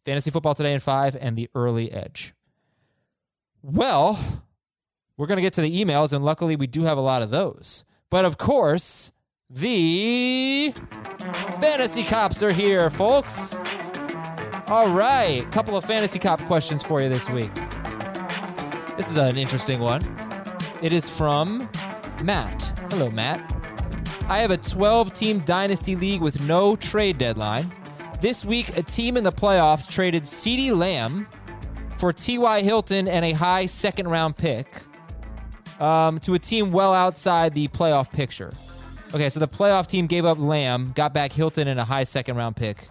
Fantasy 0.06 0.32
Football 0.32 0.56
Today 0.56 0.74
in 0.74 0.80
5 0.80 1.18
and 1.20 1.36
The 1.36 1.50
Early 1.54 1.92
Edge. 1.92 2.34
Well, 3.62 4.44
we're 5.18 5.28
going 5.28 5.38
to 5.38 5.42
get 5.42 5.54
to 5.54 5.62
the 5.62 5.84
emails, 5.84 6.14
and 6.14 6.24
luckily 6.24 6.56
we 6.56 6.68
do 6.68 6.84
have 6.84 6.98
a 6.98 7.02
lot 7.02 7.22
of 7.22 7.30
those. 7.32 7.84
But 8.10 8.24
of 8.24 8.38
course, 8.38 9.12
The 9.50 10.74
Fantasy 11.60 12.04
Cops 12.04 12.42
are 12.42 12.54
here, 12.54 12.90
folks. 12.90 13.56
All 14.68 14.90
right, 14.92 15.44
a 15.44 15.50
couple 15.52 15.76
of 15.76 15.84
Fantasy 15.84 16.20
Cop 16.20 16.40
questions 16.44 16.84
for 16.84 17.02
you 17.02 17.10
this 17.10 17.30
week. 17.30 17.54
This 18.96 19.10
is 19.10 19.18
an 19.18 19.38
interesting 19.38 19.80
one. 19.80 20.02
It 20.82 20.94
is 20.94 21.10
from 21.10 21.70
Matt. 22.24 22.72
Hello, 22.92 23.10
Matt. 23.10 23.52
I 24.28 24.40
have 24.40 24.50
a 24.50 24.58
12 24.58 25.14
team 25.14 25.40
dynasty 25.42 25.96
league 25.96 26.20
with 26.20 26.42
no 26.48 26.76
trade 26.76 27.20
deadline. 27.20 27.72
This 28.22 28.44
week, 28.44 28.76
a 28.76 28.82
team 28.82 29.18
in 29.18 29.24
the 29.24 29.32
playoffs 29.32 29.88
traded 29.88 30.24
CeeDee 30.24 30.76
Lamb 30.76 31.28
for 32.00 32.12
T.Y. 32.12 32.62
Hilton 32.62 33.08
and 33.08 33.24
a 33.24 33.34
high 33.34 33.68
second 33.68 34.08
round 34.08 34.36
pick 34.36 34.82
um, 35.80 36.18
to 36.22 36.34
a 36.34 36.40
team 36.40 36.72
well 36.72 36.92
outside 36.92 37.54
the 37.54 37.68
playoff 37.68 38.12
picture. 38.12 38.52
Okay, 39.14 39.30
so 39.30 39.40
the 39.40 39.48
playoff 39.48 39.86
team 39.86 40.08
gave 40.08 40.26
up 40.26 40.40
Lamb, 40.40 40.92
got 40.96 41.14
back 41.14 41.32
Hilton 41.32 41.68
and 41.68 41.80
a 41.80 41.86
high 41.86 42.04
second 42.04 42.36
round 42.36 42.56
pick. 42.56 42.90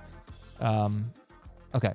Um, 0.61 1.11
okay. 1.75 1.95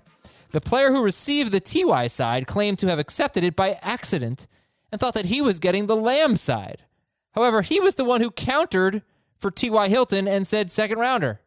The 0.51 0.59
player 0.59 0.91
who 0.91 1.01
received 1.01 1.53
the 1.53 1.61
TY 1.61 2.07
side 2.07 2.45
claimed 2.45 2.77
to 2.79 2.87
have 2.87 2.99
accepted 2.99 3.45
it 3.45 3.55
by 3.55 3.79
accident 3.81 4.47
and 4.91 4.99
thought 4.99 5.13
that 5.13 5.27
he 5.27 5.39
was 5.39 5.59
getting 5.59 5.87
the 5.87 5.95
Lamb 5.95 6.35
side. 6.35 6.83
However, 7.31 7.61
he 7.61 7.79
was 7.79 7.95
the 7.95 8.03
one 8.03 8.19
who 8.19 8.31
countered 8.31 9.01
for 9.39 9.51
T.Y. 9.51 9.89
Hilton 9.89 10.27
and 10.27 10.45
said 10.47 10.71
second 10.71 10.99
rounder. 10.99 11.39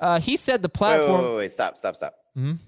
Uh, 0.00 0.20
he 0.20 0.36
said 0.36 0.62
the 0.62 0.68
platform. 0.68 1.22
wait, 1.22 1.30
wait, 1.30 1.36
wait, 1.36 1.52
stop, 1.52 1.76
stop, 1.76 1.96
stop. 1.96 2.14
Mhm. 2.36 2.58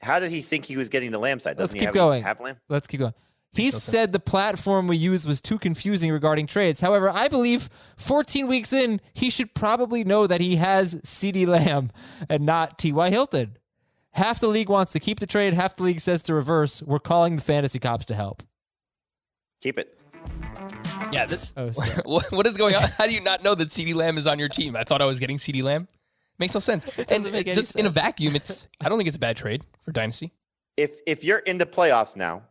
How 0.00 0.18
did 0.18 0.30
he 0.30 0.40
think 0.42 0.64
he 0.64 0.76
was 0.76 0.88
getting 0.88 1.10
the 1.10 1.18
lamb 1.18 1.40
side? 1.40 1.50
Let's 1.58 1.70
Doesn't 1.72 1.74
he 1.76 1.80
keep 1.80 1.86
have, 1.88 1.94
going. 1.94 2.22
have 2.22 2.40
lamb? 2.40 2.56
Let's 2.68 2.86
keep 2.86 3.00
going. 3.00 3.14
He 3.52 3.70
said 3.72 4.12
the 4.12 4.20
platform 4.20 4.86
we 4.86 4.96
used 4.96 5.26
was 5.26 5.40
too 5.40 5.58
confusing 5.58 6.12
regarding 6.12 6.46
trades. 6.46 6.80
However, 6.80 7.10
I 7.10 7.26
believe 7.26 7.68
14 7.96 8.46
weeks 8.46 8.72
in, 8.72 9.00
he 9.12 9.28
should 9.28 9.54
probably 9.54 10.04
know 10.04 10.26
that 10.28 10.40
he 10.40 10.56
has 10.56 11.00
CD 11.02 11.46
Lamb 11.46 11.90
and 12.28 12.46
not 12.46 12.78
T.Y. 12.78 13.10
Hilton. 13.10 13.56
Half 14.12 14.40
the 14.40 14.46
league 14.46 14.68
wants 14.68 14.92
to 14.92 15.00
keep 15.00 15.18
the 15.20 15.26
trade, 15.26 15.52
half 15.54 15.74
the 15.76 15.82
league 15.82 16.00
says 16.00 16.22
to 16.24 16.34
reverse. 16.34 16.80
We're 16.82 16.98
calling 17.00 17.36
the 17.36 17.42
fantasy 17.42 17.78
cops 17.80 18.06
to 18.06 18.14
help. 18.14 18.42
Keep 19.60 19.78
it. 19.80 19.98
Yeah, 21.12 21.26
this. 21.26 21.54
Oh, 21.56 21.70
what 22.04 22.30
what 22.32 22.46
is 22.46 22.56
going 22.56 22.74
on? 22.74 22.88
How 22.90 23.06
do 23.06 23.12
you 23.12 23.20
not 23.20 23.42
know 23.42 23.54
that 23.54 23.70
CD 23.72 23.94
Lamb 23.94 24.18
is 24.18 24.26
on 24.26 24.38
your 24.38 24.48
team? 24.48 24.76
I 24.76 24.84
thought 24.84 25.02
I 25.02 25.06
was 25.06 25.18
getting 25.18 25.38
CD 25.38 25.62
Lamb. 25.62 25.88
Makes 26.38 26.54
no 26.54 26.60
sense. 26.60 26.84
and 26.98 27.06
doesn't 27.06 27.32
make 27.32 27.46
uh, 27.46 27.50
any 27.50 27.54
just 27.54 27.76
in 27.76 27.86
a 27.86 27.90
vacuum, 27.90 28.36
it's. 28.36 28.68
I 28.80 28.88
don't 28.88 28.98
think 28.98 29.08
it's 29.08 29.16
a 29.16 29.20
bad 29.20 29.36
trade 29.36 29.62
for 29.84 29.92
Dynasty. 29.92 30.32
If 30.76 31.00
if 31.06 31.24
you're 31.24 31.38
in 31.38 31.58
the 31.58 31.66
playoffs 31.66 32.16
now 32.16 32.42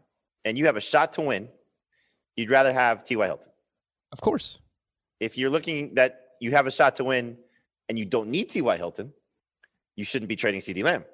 and 0.46 0.58
you 0.58 0.66
have 0.66 0.78
a 0.78 0.82
shot 0.82 1.13
to 1.13 1.22
win, 1.22 1.50
you'd 2.36 2.50
rather 2.50 2.74
have 2.74 3.04
T.Y. 3.04 3.25
Hilton. 3.25 3.51
Of 4.12 4.22
course. 4.22 4.60
If 5.20 5.38
you're 5.38 5.50
looking 5.50 5.96
that 5.96 6.28
you 6.39 6.51
have 6.51 6.68
a 6.68 6.72
shot 6.72 6.96
to 6.98 7.04
win 7.04 7.38
and 7.88 7.98
you 7.98 8.06
don't 8.06 8.30
need 8.30 8.50
T.Y. 8.50 8.78
Hilton, 8.78 9.13
you 9.96 10.06
shouldn't 10.06 10.30
be 10.30 10.36
trading 10.36 10.62
C.D. 10.62 10.84
Lamb. 10.84 11.06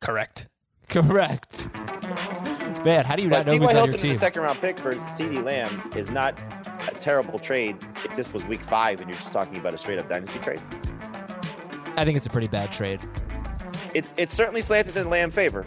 Correct. 0.00 0.48
Correct. 0.88 1.68
Man, 2.84 3.04
how 3.04 3.14
do 3.16 3.22
you 3.22 3.28
not 3.28 3.44
But 3.44 3.46
know 3.46 3.52
T.Y. 3.58 3.66
who's 3.66 3.76
on 3.76 3.88
your 3.90 3.98
team? 3.98 4.12
the 4.12 4.18
second 4.18 4.42
round 4.42 4.58
pick 4.60 4.78
for 4.78 4.94
C.D. 5.08 5.40
Lamb 5.40 5.82
is 5.94 6.10
not 6.10 6.38
a 6.88 6.92
terrible 6.92 7.38
trade 7.38 7.76
if 8.04 8.16
this 8.16 8.32
was 8.32 8.44
week 8.46 8.62
five 8.62 9.00
and 9.00 9.10
you're 9.10 9.18
just 9.18 9.32
talking 9.32 9.58
about 9.58 9.74
a 9.74 9.78
straight 9.78 9.98
up 9.98 10.08
dynasty 10.08 10.38
trade. 10.38 10.60
I 11.96 12.04
think 12.04 12.16
it's 12.16 12.26
a 12.26 12.30
pretty 12.30 12.46
bad 12.48 12.72
trade. 12.72 13.00
It's 13.92 14.14
it's 14.16 14.32
certainly 14.32 14.62
slanted 14.62 14.96
in 14.96 15.10
Lamb 15.10 15.30
favor, 15.30 15.66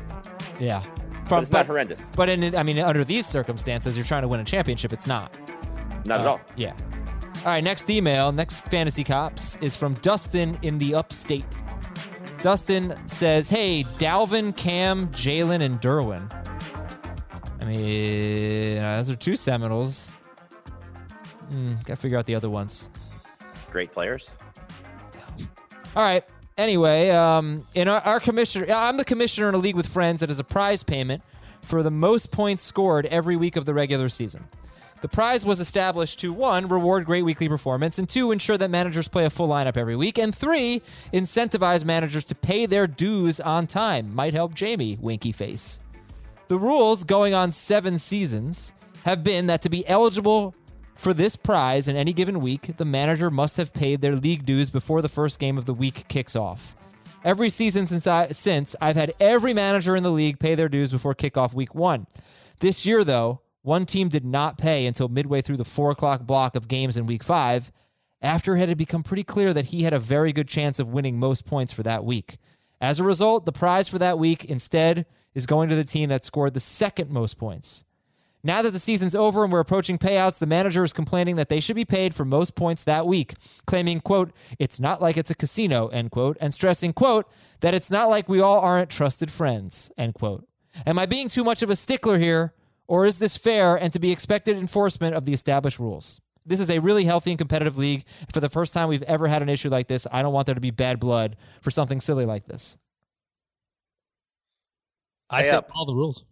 Yeah. 0.60 0.82
but 1.24 1.30
From, 1.30 1.42
it's 1.44 1.52
not 1.52 1.68
horrendous. 1.68 2.10
but 2.16 2.30
in, 2.30 2.56
I 2.56 2.64
mean, 2.64 2.80
under 2.80 3.04
these 3.04 3.26
circumstances, 3.28 3.96
you're 3.96 4.06
trying 4.06 4.22
to 4.24 4.28
win 4.28 4.40
a 4.40 4.44
championship. 4.46 4.92
It's 4.94 5.06
not. 5.08 5.32
Not 6.06 6.22
at 6.22 6.26
Uh, 6.26 6.30
all. 6.32 6.42
Yeah. 6.56 6.74
All 7.40 7.46
right, 7.52 7.64
next 7.64 7.90
email, 7.90 8.32
next 8.32 8.62
fantasy 8.70 9.04
cops 9.04 9.58
is 9.62 9.76
from 9.76 9.94
Dustin 9.96 10.58
in 10.64 10.78
the 10.80 10.96
upstate. 10.96 11.46
Dustin 12.42 12.96
says, 13.06 13.50
Hey, 13.50 13.84
Dalvin, 14.00 14.56
Cam, 14.56 15.10
Jalen, 15.10 15.62
and 15.62 15.80
Derwin. 15.82 16.30
I 17.64 17.66
mean, 17.66 18.78
uh, 18.78 18.98
those 18.98 19.10
are 19.10 19.16
two 19.16 19.38
Seminoles. 19.38 20.12
Hmm, 21.50 21.76
gotta 21.86 21.96
figure 21.96 22.18
out 22.18 22.26
the 22.26 22.36
other 22.36 22.50
ones. 22.50 22.90
Great 23.72 23.92
players. 23.92 24.32
All 25.96 26.04
right. 26.04 26.26
Anyway, 26.58 27.10
um, 27.12 27.66
in 27.74 27.88
our, 27.88 28.02
our 28.02 28.20
commissioner, 28.20 28.72
I'm 28.74 28.98
the 28.98 29.06
commissioner 29.06 29.48
in 29.48 29.56
a 29.56 29.60
league 29.60 29.78
with 29.78 29.88
friends 29.88 30.20
that 30.20 30.30
is 30.30 30.40
a 30.40 30.44
prize 30.44 30.84
payment 30.84 31.24
for 31.62 31.82
the 31.84 31.90
most 31.90 32.32
points 32.32 32.62
scored 32.62 33.06
every 33.06 33.38
week 33.38 33.56
of 33.56 33.66
the 33.66 33.74
regular 33.74 34.10
season. 34.10 34.44
The 35.00 35.08
prize 35.08 35.46
was 35.46 35.62
established 35.62 36.20
to 36.20 36.34
one, 36.34 36.68
reward 36.68 37.06
great 37.06 37.24
weekly 37.24 37.48
performance, 37.48 37.98
and 37.98 38.10
two, 38.10 38.32
ensure 38.32 38.58
that 38.58 38.70
managers 38.70 39.08
play 39.08 39.26
a 39.26 39.30
full 39.30 39.48
lineup 39.48 39.78
every 39.78 39.96
week, 39.96 40.18
and 40.18 40.36
three, 40.36 40.82
incentivize 41.14 41.86
managers 41.86 42.26
to 42.26 42.36
pay 42.36 42.66
their 42.66 42.88
dues 42.88 43.40
on 43.40 43.68
time. 43.68 44.14
Might 44.14 44.34
help 44.34 44.54
Jamie, 44.54 44.98
winky 45.02 45.32
face. 45.32 45.80
The 46.54 46.60
rules 46.60 47.04
going 47.04 47.34
on 47.34 47.52
seven 47.52 47.98
seasons 47.98 48.74
have 49.06 49.24
been 49.24 49.48
that 49.48 49.64
to 49.64 49.72
be 49.72 49.88
eligible 49.88 50.54
for 50.94 51.12
this 51.12 51.36
prize 51.36 51.88
in 51.88 51.96
any 51.96 52.14
given 52.14 52.42
week, 52.42 52.78
the 52.78 52.86
manager 52.86 53.32
must 53.32 53.58
have 53.58 53.74
paid 53.74 54.02
their 54.02 54.16
league 54.16 54.46
dues 54.46 54.70
before 54.70 55.02
the 55.02 55.10
first 55.10 55.40
game 55.40 55.58
of 55.58 55.66
the 55.66 55.74
week 55.74 56.08
kicks 56.10 56.36
off. 56.36 56.76
Every 57.24 57.50
season 57.50 57.88
since, 57.88 58.06
I, 58.06 58.30
since 58.30 58.76
I've 58.80 58.96
had 58.96 59.16
every 59.20 59.52
manager 59.52 59.96
in 59.96 60.04
the 60.04 60.12
league 60.12 60.38
pay 60.38 60.54
their 60.54 60.70
dues 60.70 60.92
before 60.92 61.16
kickoff 61.16 61.56
week 61.56 61.74
one. 61.74 62.06
This 62.60 62.86
year, 62.86 63.04
though, 63.04 63.42
one 63.64 63.88
team 63.88 64.10
did 64.10 64.24
not 64.24 64.60
pay 64.60 64.86
until 64.86 65.08
midway 65.08 65.42
through 65.42 65.58
the 65.58 65.66
four 65.66 65.90
o'clock 65.90 66.22
block 66.22 66.56
of 66.56 66.68
games 66.68 66.98
in 66.98 67.08
week 67.08 67.24
five, 67.24 67.72
after 68.22 68.56
it 68.56 68.70
had 68.70 68.78
become 68.78 69.02
pretty 69.02 69.24
clear 69.24 69.54
that 69.54 69.66
he 69.66 69.82
had 69.82 69.94
a 69.94 69.98
very 69.98 70.32
good 70.32 70.48
chance 70.48 70.78
of 70.78 70.94
winning 70.94 71.20
most 71.20 71.48
points 71.48 71.74
for 71.74 71.82
that 71.82 72.06
week. 72.06 72.38
As 72.80 73.00
a 73.00 73.04
result, 73.04 73.46
the 73.46 73.52
prize 73.52 73.88
for 73.88 73.98
that 73.98 74.20
week 74.20 74.46
instead 74.46 75.08
is 75.34 75.46
going 75.46 75.70
to 75.70 75.76
the 75.76 75.84
team 75.84 76.10
that 76.10 76.26
scored 76.26 76.54
the 76.54 76.60
second 76.60 77.10
most 77.10 77.38
points. 77.38 77.84
Now 78.46 78.62
that 78.62 78.72
the 78.72 78.80
season's 78.80 79.16
over 79.16 79.44
and 79.44 79.54
we're 79.54 79.62
approaching 79.62 79.98
payouts, 79.98 80.38
the 80.38 80.46
manager 80.46 80.84
is 80.84 80.92
complaining 80.92 81.38
that 81.38 81.48
they 81.48 81.62
should 81.62 81.78
be 81.78 81.86
paid 81.86 82.14
for 82.14 82.26
most 82.26 82.56
points 82.56 82.84
that 82.84 83.08
week, 83.08 83.36
claiming, 83.66 84.02
quote, 84.02 84.34
it's 84.60 84.82
not 84.82 85.02
like 85.02 85.16
it's 85.16 85.32
a 85.32 85.36
casino, 85.36 85.88
end 85.88 86.12
quote, 86.12 86.38
and 86.42 86.54
stressing, 86.54 86.92
quote, 86.92 87.26
that 87.62 87.74
it's 87.74 87.90
not 87.90 88.10
like 88.10 88.28
we 88.28 88.42
all 88.42 88.60
aren't 88.60 88.90
trusted 88.90 89.32
friends, 89.32 89.94
end 89.98 90.14
quote. 90.14 90.46
Am 90.86 91.00
I 91.00 91.06
being 91.06 91.30
too 91.30 91.46
much 91.46 91.62
of 91.62 91.70
a 91.70 91.76
stickler 91.76 92.18
here, 92.18 92.54
or 92.86 93.06
is 93.06 93.20
this 93.20 93.38
fair 93.38 93.78
and 93.78 93.94
to 93.94 94.00
be 94.00 94.12
expected 94.12 94.58
enforcement 94.58 95.16
of 95.16 95.26
the 95.26 95.34
established 95.34 95.80
rules? 95.80 96.20
This 96.46 96.60
is 96.60 96.70
a 96.70 96.80
really 96.80 97.06
healthy 97.06 97.32
and 97.32 97.38
competitive 97.38 97.78
league. 97.78 98.04
For 98.34 98.42
the 98.42 98.50
first 98.50 98.74
time 98.74 98.90
we've 98.90 99.04
ever 99.04 99.28
had 99.28 99.42
an 99.42 99.48
issue 99.48 99.70
like 99.70 99.88
this, 99.88 100.06
I 100.12 100.22
don't 100.22 100.34
want 100.34 100.48
there 100.48 100.56
to 100.56 100.60
be 100.60 100.72
bad 100.72 101.00
blood 101.00 101.38
for 101.62 101.72
something 101.72 102.02
silly 102.02 102.26
like 102.26 102.48
this. 102.48 102.78
I 105.34 105.42
Pay 105.42 105.50
set 105.50 105.56
up. 105.56 105.72
all 105.76 105.86
the 105.86 105.96
rules. 105.96 106.26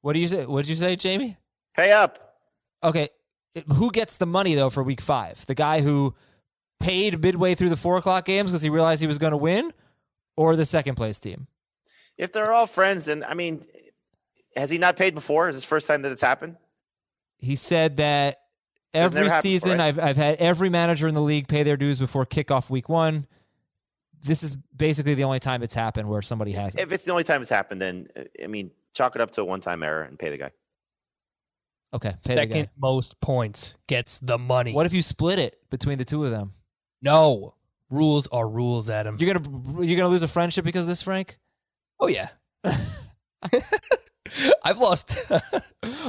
What 0.00 0.12
do 0.14 0.18
you 0.20 0.28
say? 0.28 0.44
What 0.46 0.62
did 0.62 0.70
you 0.70 0.76
say, 0.76 0.96
Jamie? 0.96 1.36
Pay 1.76 1.92
up. 1.92 2.36
Okay, 2.82 3.08
who 3.74 3.90
gets 3.90 4.16
the 4.16 4.26
money 4.26 4.54
though 4.54 4.70
for 4.70 4.82
week 4.82 5.00
five? 5.00 5.44
The 5.46 5.54
guy 5.54 5.80
who 5.80 6.14
paid 6.80 7.20
midway 7.22 7.54
through 7.54 7.70
the 7.70 7.76
four 7.76 7.96
o'clock 7.96 8.24
games 8.26 8.50
because 8.50 8.62
he 8.62 8.68
realized 8.68 9.00
he 9.00 9.06
was 9.06 9.18
going 9.18 9.30
to 9.30 9.36
win, 9.36 9.72
or 10.36 10.56
the 10.56 10.66
second 10.66 10.96
place 10.96 11.18
team? 11.18 11.46
If 12.18 12.32
they're 12.32 12.52
all 12.52 12.66
friends, 12.66 13.06
then 13.06 13.24
I 13.26 13.34
mean, 13.34 13.62
has 14.56 14.70
he 14.70 14.78
not 14.78 14.96
paid 14.96 15.14
before? 15.14 15.48
Is 15.48 15.56
this 15.56 15.64
first 15.64 15.86
time 15.88 16.02
that 16.02 16.12
it's 16.12 16.20
happened? 16.22 16.56
He 17.38 17.56
said 17.56 17.96
that 17.96 18.38
It's 18.92 19.12
never 19.12 19.18
every 19.18 19.30
happened 19.30 19.42
season 19.42 19.68
before, 19.70 19.78
right? 19.78 19.88
I've 19.88 19.98
I've 19.98 20.16
had 20.16 20.36
every 20.36 20.68
manager 20.68 21.08
in 21.08 21.14
the 21.14 21.22
league 21.22 21.48
pay 21.48 21.62
their 21.62 21.76
dues 21.76 21.98
before 21.98 22.26
kickoff 22.26 22.68
week 22.70 22.88
one. 22.88 23.26
This 24.24 24.42
is 24.42 24.56
basically 24.76 25.14
the 25.14 25.24
only 25.24 25.38
time 25.38 25.62
it's 25.62 25.74
happened 25.74 26.08
where 26.08 26.22
somebody 26.22 26.52
hasn't. 26.52 26.80
If 26.82 26.90
it's 26.92 27.04
the 27.04 27.12
only 27.12 27.24
time 27.24 27.40
it's 27.42 27.50
happened, 27.50 27.80
then 27.80 28.08
uh, 28.16 28.22
I 28.42 28.46
mean, 28.46 28.70
chalk 28.94 29.14
it 29.14 29.20
up 29.20 29.30
to 29.32 29.42
a 29.42 29.44
one-time 29.44 29.82
error 29.82 30.02
and 30.02 30.18
pay 30.18 30.30
the 30.30 30.38
guy. 30.38 30.50
okay, 31.94 32.10
pay 32.10 32.34
the 32.34 32.40
Second 32.40 32.62
guy. 32.64 32.70
most 32.78 33.20
points 33.20 33.76
gets 33.86 34.18
the 34.18 34.38
money. 34.38 34.72
What 34.72 34.86
if 34.86 34.92
you 34.92 35.02
split 35.02 35.38
it 35.38 35.58
between 35.70 35.98
the 35.98 36.04
two 36.04 36.24
of 36.24 36.30
them? 36.30 36.52
No. 37.02 37.54
Rules 37.90 38.26
are 38.28 38.48
rules, 38.48 38.88
Adam. 38.90 39.16
You're 39.20 39.34
gonna 39.34 39.84
you're 39.84 39.96
gonna 39.98 40.08
lose 40.08 40.22
a 40.22 40.28
friendship 40.28 40.64
because 40.64 40.84
of 40.84 40.88
this, 40.88 41.02
Frank? 41.02 41.38
oh, 42.00 42.08
yeah. 42.08 42.28
I've 44.64 44.78
lost. 44.78 45.18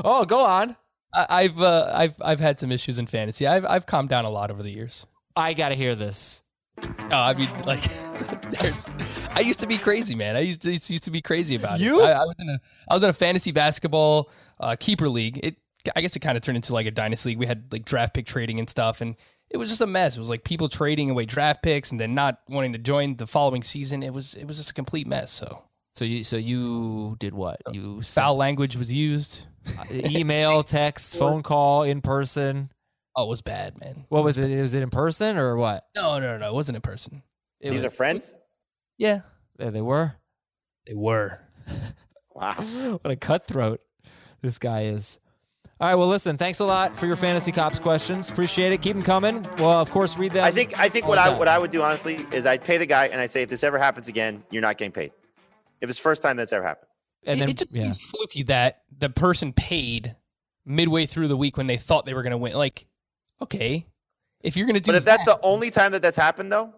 Oh, 0.03 0.25
go 0.25 0.39
on. 0.43 0.75
I- 1.13 1.25
I've 1.29 1.62
uh, 1.62 1.91
I've 1.93 2.15
I've 2.22 2.39
had 2.39 2.60
some 2.60 2.72
issues 2.72 2.98
in 3.00 3.07
fantasy. 3.07 3.45
I've 3.48 3.65
I've 3.65 3.86
calmed 3.86 4.10
down 4.10 4.25
a 4.25 4.29
lot 4.29 4.51
over 4.51 4.62
the 4.63 4.72
years. 4.72 5.05
I 5.36 5.53
gotta 5.53 5.75
hear 5.75 5.95
this. 5.95 6.41
Oh, 6.84 7.10
I 7.12 7.34
mean, 7.34 7.50
like, 7.65 7.84
there's. 8.60 8.89
I 9.32 9.39
used 9.41 9.60
to 9.62 9.67
be 9.67 9.77
crazy, 9.77 10.15
man. 10.15 10.36
I 10.36 10.39
used 10.41 10.62
to 10.63 10.72
used 10.72 11.03
to 11.05 11.12
be 11.12 11.22
crazy 11.22 11.55
about 11.55 11.79
You? 11.79 12.01
it. 12.01 12.05
I, 12.05 12.12
I 12.22 12.25
was 12.25 12.36
in 12.39 12.50
a 12.50 12.60
I 12.89 12.94
was 12.94 13.03
in 13.03 13.10
a 13.10 13.13
fantasy 13.13 13.51
basketball 13.51 14.29
uh, 14.60 14.75
keeper 14.79 15.08
league. 15.10 15.39
It 15.44 15.55
I 15.96 16.01
guess 16.01 16.15
it 16.15 16.20
kind 16.20 16.36
of 16.38 16.44
turned 16.44 16.55
into 16.58 16.74
like 16.74 16.86
a 16.88 16.91
dynasty 16.91 17.29
league. 17.29 17.39
We 17.39 17.46
had 17.46 17.72
like 17.72 17.86
draft 17.86 18.13
pick 18.13 18.25
trading 18.25 18.60
and 18.60 18.70
stuff, 18.70 19.01
and 19.01 19.15
it 19.50 19.58
was 19.58 19.70
just 19.70 19.82
a 19.82 19.88
mess. 19.88 20.15
It 20.17 20.20
was 20.20 20.29
like 20.29 20.44
people 20.44 20.67
trading 20.67 21.10
away 21.10 21.25
draft 21.25 21.62
picks 21.63 21.91
and 21.91 22.00
then 22.00 22.13
not 22.15 22.39
wanting 22.50 22.74
to 22.74 22.79
join 22.79 23.15
the 23.17 23.27
following 23.27 23.63
season. 23.63 24.03
It 24.03 24.13
was 24.13 24.34
it 24.36 24.46
was 24.46 24.58
just 24.58 24.72
a 24.72 24.74
complete 24.74 25.08
mess. 25.08 25.32
So 25.32 25.62
So 25.96 26.03
you 26.05 26.24
so 26.24 26.36
you 26.38 27.15
did 27.20 27.34
what? 27.34 27.62
You 27.72 28.01
sent 28.01 28.24
foul 28.24 28.36
language 28.36 28.75
was 28.75 28.91
used. 28.91 29.48
email, 29.91 30.62
text, 30.63 31.17
phone 31.17 31.41
call, 31.44 31.84
in 31.84 32.01
person. 32.01 32.70
Oh, 33.15 33.24
it 33.25 33.29
was 33.29 33.41
bad, 33.41 33.79
man. 33.79 34.05
What 34.10 34.24
was 34.24 34.38
it? 34.38 34.62
Was 34.62 34.74
it 34.74 34.84
in 34.84 34.89
person 34.89 35.38
or 35.38 35.55
what? 35.55 35.86
No, 35.95 36.19
no, 36.19 36.38
no, 36.38 36.48
it 36.48 36.53
wasn't 36.53 36.75
in 36.75 36.81
person. 36.81 37.24
It 37.62 37.69
These 37.72 37.84
was, 37.84 37.86
are 37.86 37.95
friends. 37.95 38.34
yeah, 38.98 39.22
There 39.57 39.72
they 39.72 39.81
were. 39.81 40.15
they 40.88 40.93
were. 40.93 41.39
Wow. 42.36 42.55
what 43.01 43.12
a 43.12 43.15
cutthroat 43.15 43.79
this 44.41 44.57
guy 44.57 44.84
is. 44.88 45.19
All 45.79 45.88
right, 45.88 45.95
well, 45.95 46.10
listen, 46.10 46.38
thanks 46.38 46.60
a 46.60 46.65
lot 46.65 46.98
for 46.98 47.05
your 47.05 47.15
fantasy 47.15 47.53
cops 47.53 47.79
questions. 47.79 48.29
Appreciate 48.29 48.74
it. 48.74 48.81
Keep 48.81 48.95
them 48.98 49.03
coming. 49.03 49.45
Well, 49.57 49.79
of 49.79 49.89
course, 49.89 50.17
read 50.17 50.34
them. 50.34 50.43
I 50.43 50.51
think 50.51 50.77
I 50.77 50.89
think 50.89 51.07
what 51.07 51.17
I 51.17 51.29
time. 51.29 51.39
what 51.39 51.48
I 51.48 51.57
would 51.57 51.72
do 51.72 51.81
honestly 51.81 52.25
is 52.34 52.45
I'd 52.45 52.62
pay 52.63 52.77
the 52.77 52.86
guy 52.86 53.05
and 53.07 53.22
I'd 53.22 53.31
say 53.31 53.41
if 53.43 53.50
this 53.50 53.63
ever 53.63 53.77
happens 53.77 54.10
again, 54.10 54.43
you're 54.51 54.62
not 54.62 54.77
getting 54.77 54.91
paid. 54.91 55.12
If 55.79 55.89
it's 55.89 55.98
first 56.00 56.22
time 56.22 56.36
that's 56.36 56.51
ever 56.51 56.65
happened. 56.65 56.89
and 57.25 57.38
it, 57.38 57.39
then 57.39 57.50
it 57.50 57.57
just 57.57 57.74
yeah. 57.74 57.84
seems 57.84 58.01
fluky 58.01 58.43
that 58.43 58.81
the 58.98 59.10
person 59.10 59.53
paid 59.53 60.15
midway 60.65 61.05
through 61.05 61.29
the 61.29 61.38
week 61.38 61.55
when 61.55 61.67
they 61.67 61.77
thought 61.77 62.05
they 62.05 62.13
were 62.13 62.24
going 62.24 62.31
to 62.31 62.38
win. 62.38 62.53
Like, 62.53 62.86
okay, 63.42 63.86
if 64.42 64.56
you're 64.56 64.65
going 64.65 64.75
to 64.75 64.82
do 64.82 64.92
that. 64.92 65.04
But 65.04 65.12
if 65.12 65.18
that's 65.18 65.25
the 65.25 65.39
only 65.42 65.70
time 65.70 65.92
that 65.94 66.01
that's 66.01 66.18
happened 66.18 66.51
though, 66.51 66.74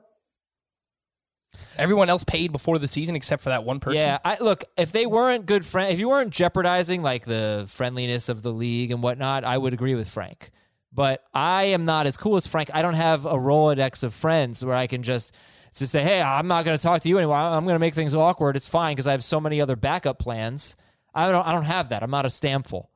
everyone 1.77 2.09
else 2.09 2.23
paid 2.23 2.51
before 2.51 2.79
the 2.79 2.87
season 2.87 3.15
except 3.15 3.43
for 3.43 3.49
that 3.49 3.63
one 3.63 3.79
person. 3.79 3.99
Yeah, 3.99 4.19
I 4.23 4.37
look 4.39 4.63
if 4.77 4.91
they 4.91 5.05
weren't 5.05 5.45
good 5.45 5.65
friend, 5.65 5.91
if 5.91 5.99
you 5.99 6.09
weren't 6.09 6.31
jeopardizing 6.31 7.01
like 7.01 7.25
the 7.25 7.65
friendliness 7.67 8.29
of 8.29 8.41
the 8.41 8.51
league 8.51 8.91
and 8.91 9.01
whatnot, 9.01 9.43
I 9.43 9.57
would 9.57 9.73
agree 9.73 9.95
with 9.95 10.09
Frank. 10.09 10.51
But 10.91 11.23
I 11.33 11.65
am 11.65 11.85
not 11.85 12.07
as 12.07 12.17
cool 12.17 12.37
as 12.37 12.47
Frank. 12.47 12.71
I 12.73 12.81
don't 12.81 12.95
have 12.95 13.25
a 13.25 13.33
Rolodex 13.33 14.03
of 14.03 14.13
friends 14.13 14.65
where 14.65 14.75
I 14.75 14.87
can 14.87 15.03
just 15.03 15.33
to 15.73 15.85
say, 15.85 16.01
"Hey, 16.01 16.21
I'm 16.21 16.47
not 16.47 16.65
going 16.65 16.75
to 16.75 16.81
talk 16.81 17.01
to 17.01 17.09
you 17.09 17.17
anymore. 17.17 17.35
I'm 17.35 17.65
going 17.65 17.75
to 17.75 17.79
make 17.79 17.93
things 17.93 18.13
awkward. 18.13 18.55
It's 18.55 18.67
fine 18.67 18.95
because 18.95 19.05
I 19.05 19.11
have 19.11 19.23
so 19.23 19.39
many 19.39 19.61
other 19.61 19.75
backup 19.75 20.17
plans." 20.19 20.75
I 21.13 21.31
don't. 21.31 21.47
I 21.47 21.51
don't 21.51 21.63
have 21.63 21.89
that. 21.89 22.03
I'm 22.03 22.11
not 22.11 22.25
a 22.25 22.29
Stampfel. 22.29 22.87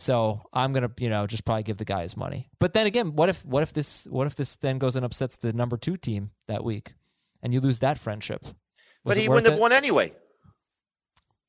So 0.00 0.42
I'm 0.52 0.72
gonna, 0.72 0.92
you 1.00 1.10
know, 1.10 1.26
just 1.26 1.44
probably 1.44 1.64
give 1.64 1.78
the 1.78 1.84
guy 1.84 2.02
his 2.02 2.16
money. 2.16 2.48
But 2.60 2.72
then 2.72 2.86
again, 2.86 3.16
what 3.16 3.28
if, 3.28 3.44
what 3.44 3.64
if 3.64 3.72
this, 3.72 4.06
what 4.06 4.28
if 4.28 4.36
this 4.36 4.54
then 4.54 4.78
goes 4.78 4.94
and 4.94 5.04
upsets 5.04 5.36
the 5.36 5.52
number 5.52 5.76
two 5.76 5.96
team 5.96 6.30
that 6.46 6.62
week, 6.62 6.94
and 7.42 7.52
you 7.52 7.60
lose 7.60 7.80
that 7.80 7.98
friendship? 7.98 8.44
Was 8.44 8.54
but 9.04 9.16
he 9.16 9.28
wouldn't 9.28 9.48
have 9.48 9.58
won 9.58 9.72
anyway. 9.72 10.12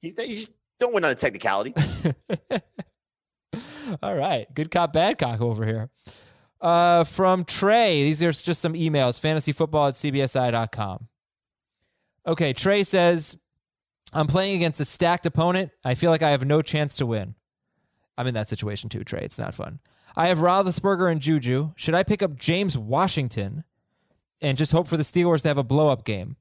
He's 0.02 0.16
just 0.16 0.52
don't 0.80 0.96
win 0.96 1.06
on 1.06 1.12
a 1.12 1.16
technicality. 1.16 1.76
All 4.02 4.16
right. 4.16 4.48
Good 4.56 4.72
cop, 4.72 4.94
bad 4.94 5.20
cop 5.20 5.42
over 5.42 5.64
here. 5.64 5.92
Uh, 6.60 7.04
from 7.04 7.46
Trey, 7.46 8.04
these 8.04 8.24
are 8.24 8.32
just 8.32 8.62
some 8.62 8.74
emails 8.74 9.20
fantasyfootball 9.20 9.90
at 9.90 9.94
cbsi.com. 9.94 11.08
Okay. 12.26 12.54
Trey 12.54 12.84
says, 12.84 13.38
I'm 14.12 14.26
playing 14.26 14.56
against 14.56 14.80
a 14.80 14.86
stacked 14.86 15.28
opponent. 15.28 15.70
I 15.86 15.94
feel 15.94 16.10
like 16.10 16.24
I 16.24 16.32
have 16.32 16.46
no 16.46 16.64
chance 16.64 16.96
to 16.96 17.06
win. 17.06 17.36
I'm 18.20 18.28
in 18.28 18.34
that 18.34 18.50
situation 18.50 18.90
too, 18.90 19.06
Trey. 19.06 19.22
It's 19.22 19.40
not 19.40 19.56
fun. 19.56 19.80
I 20.18 20.28
have 20.28 20.40
Roethlisberger 20.40 21.10
and 21.10 21.22
Juju. 21.22 21.72
Should 21.78 21.96
I 21.96 22.04
pick 22.04 22.22
up 22.22 22.36
James 22.36 22.78
Washington 22.78 23.64
and 24.42 24.58
just 24.58 24.74
hope 24.74 24.90
for 24.90 24.98
the 24.98 25.04
Steelers 25.04 25.44
to 25.44 25.48
have 25.48 25.58
a 25.58 25.64
blow 25.64 25.88
up 25.88 26.04
game? 26.04 26.36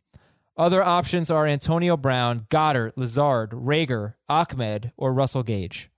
Other 0.57 0.83
options 0.83 1.31
are 1.31 1.47
Antonio 1.47 1.97
Brown, 1.97 2.47
Goddard, 2.49 2.95
Lazard, 2.97 3.51
Reagor, 3.53 4.15
Ahmed, 4.29 4.91
or 4.97 5.13
Russell 5.13 5.45
Gage. 5.45 5.89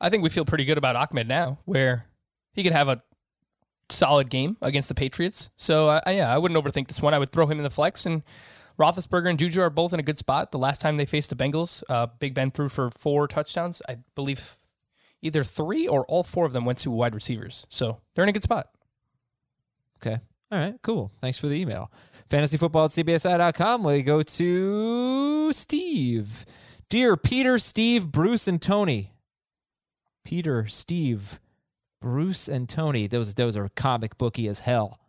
I 0.00 0.08
think 0.08 0.22
we 0.22 0.30
feel 0.30 0.46
pretty 0.46 0.64
good 0.64 0.78
about 0.78 0.96
Ahmed 0.96 1.28
now, 1.28 1.58
where 1.66 2.06
he 2.54 2.62
could 2.62 2.72
have 2.72 2.88
a 2.88 3.02
solid 3.90 4.30
game 4.30 4.56
against 4.62 4.88
the 4.88 4.94
Patriots. 4.94 5.50
So 5.56 5.88
uh, 5.88 6.00
yeah, 6.06 6.34
I 6.34 6.38
wouldn't 6.38 6.58
overthink 6.58 6.88
this 6.88 7.02
one. 7.02 7.12
I 7.12 7.18
would 7.18 7.32
throw 7.32 7.44
him 7.44 7.58
in 7.58 7.64
the 7.64 7.70
flex, 7.70 8.06
and 8.06 8.22
Roethlisberger 8.78 9.28
and 9.28 9.38
Juju 9.38 9.60
are 9.60 9.70
both 9.70 9.92
in 9.92 10.00
a 10.00 10.04
good 10.04 10.18
spot. 10.18 10.52
The 10.52 10.58
last 10.58 10.80
time 10.80 10.96
they 10.96 11.06
faced 11.06 11.30
the 11.30 11.36
Bengals, 11.36 11.82
uh, 11.88 12.06
Big 12.18 12.34
Ben 12.34 12.50
threw 12.50 12.68
for 12.68 12.90
four 12.90 13.26
touchdowns. 13.26 13.82
I 13.88 13.98
believe 14.14 14.58
either 15.20 15.42
three 15.42 15.88
or 15.88 16.06
all 16.06 16.22
four 16.22 16.46
of 16.46 16.52
them 16.52 16.64
went 16.64 16.78
to 16.80 16.90
wide 16.90 17.14
receivers. 17.14 17.66
So 17.68 17.98
they're 18.14 18.24
in 18.24 18.28
a 18.28 18.32
good 18.32 18.44
spot. 18.44 18.68
Okay. 20.00 20.20
All 20.50 20.58
right. 20.58 20.76
Cool. 20.82 21.10
Thanks 21.20 21.38
for 21.38 21.48
the 21.48 21.60
email. 21.60 21.90
Fantasyfootball 22.30 22.84
at 22.84 23.06
CBSI.com. 23.06 23.82
We 23.82 24.02
go 24.02 24.22
to 24.22 25.52
Steve. 25.52 26.46
Dear 26.88 27.16
Peter, 27.16 27.58
Steve, 27.58 28.12
Bruce, 28.12 28.46
and 28.46 28.62
Tony. 28.62 29.12
Peter, 30.24 30.66
Steve, 30.66 31.40
Bruce, 32.00 32.48
and 32.48 32.68
Tony. 32.68 33.06
Those 33.06 33.34
those 33.34 33.56
are 33.56 33.68
comic 33.70 34.16
booky 34.18 34.46
as 34.46 34.60
hell. 34.60 35.00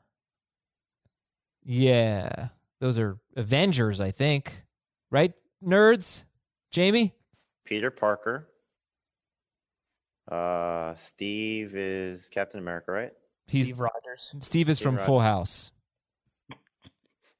Yeah. 1.63 2.49
Those 2.79 2.97
are 2.97 3.17
Avengers, 3.39 3.99
I 4.01 4.11
think. 4.11 4.63
Right? 5.09 5.33
Nerds? 5.65 6.25
Jamie? 6.71 7.15
Peter 7.65 7.89
Parker. 7.89 8.47
Uh, 10.29 10.93
Steve 10.95 11.75
is 11.75 12.29
Captain 12.29 12.59
America, 12.59 12.91
right? 12.91 13.11
He's 13.47 13.65
Steve 13.67 13.79
Rogers. 13.79 14.35
Steve 14.41 14.69
is 14.69 14.77
Steve 14.77 14.83
from 14.83 14.95
Rogers. 14.95 15.05
Full 15.07 15.19
House. 15.21 15.71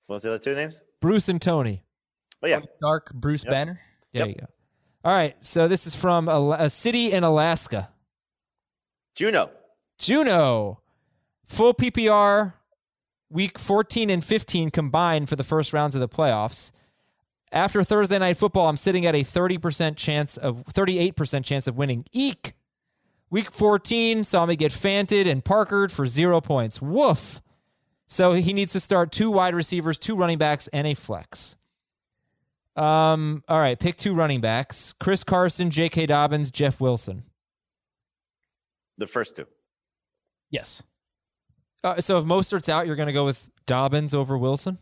What's 0.08 0.24
the 0.24 0.30
other 0.30 0.40
two 0.40 0.56
names? 0.56 0.82
Bruce 1.02 1.30
and 1.30 1.40
Tony. 1.40 1.84
Oh 2.42 2.48
yeah, 2.48 2.62
Dark 2.82 3.14
Bruce 3.14 3.44
Yep. 3.44 3.52
Banner. 3.52 3.80
There 4.14 4.26
Yep. 4.26 4.28
you 4.30 4.42
go. 4.42 4.48
All 5.06 5.14
right. 5.14 5.36
So 5.44 5.68
this 5.68 5.86
is 5.86 5.96
from 5.96 6.28
a, 6.28 6.52
a 6.58 6.70
city 6.70 7.12
in 7.12 7.24
Alaska. 7.24 7.90
Juneau. 9.16 9.52
Juneau. 10.00 10.80
Full 11.48 11.74
PPR 11.76 12.54
week 13.30 13.60
14 13.60 14.10
and 14.10 14.24
15 14.24 14.70
combined 14.72 15.30
for 15.30 15.36
the 15.36 15.44
first 15.44 15.74
rounds 15.74 15.96
of 15.96 16.02
the 16.02 16.10
playoffs. 16.10 16.72
After 17.52 17.84
Thursday 17.84 18.20
night 18.20 18.38
football, 18.38 18.68
I'm 18.68 18.78
sitting 18.78 19.06
at 19.06 19.16
a 19.16 19.24
30% 19.24 19.96
chance 19.96 20.38
of 20.38 20.64
38% 20.66 21.44
chance 21.44 21.68
of 21.68 21.78
winning. 21.78 22.06
Eek. 22.12 22.54
Week 23.32 23.52
14 23.52 24.24
saw 24.24 24.46
me 24.46 24.56
get 24.56 24.72
fanted 24.72 25.28
and 25.28 25.46
parkered 25.46 25.92
for 25.92 26.08
0 26.08 26.42
points. 26.42 26.82
Woof. 26.82 27.42
So 28.08 28.34
he 28.34 28.54
needs 28.54 28.72
to 28.74 28.80
start 28.80 29.12
two 29.12 29.30
wide 29.30 29.54
receivers, 29.54 30.00
two 30.00 30.16
running 30.16 30.40
backs 30.40 30.68
and 30.70 30.88
a 30.88 30.96
flex. 30.96 31.56
Um 32.76 33.44
all 33.48 33.60
right, 33.60 33.80
pick 33.80 33.98
two 33.98 34.14
running 34.16 34.42
backs. 34.42 34.94
Chris 35.00 35.24
Carson, 35.24 35.70
J.K. 35.70 36.08
Dobbins, 36.08 36.50
Jeff 36.50 36.80
Wilson. 36.80 37.24
The 38.98 39.08
first 39.08 39.36
two. 39.36 39.48
Yes. 40.50 40.82
Uh, 41.84 42.02
so 42.02 42.18
if 42.18 42.26
Mostert's 42.26 42.70
out, 42.70 42.88
you're 42.88 42.96
going 42.96 43.08
to 43.08 43.14
go 43.14 43.26
with 43.26 43.50
Dobbins 43.66 44.14
over 44.14 44.38
Wilson? 44.38 44.78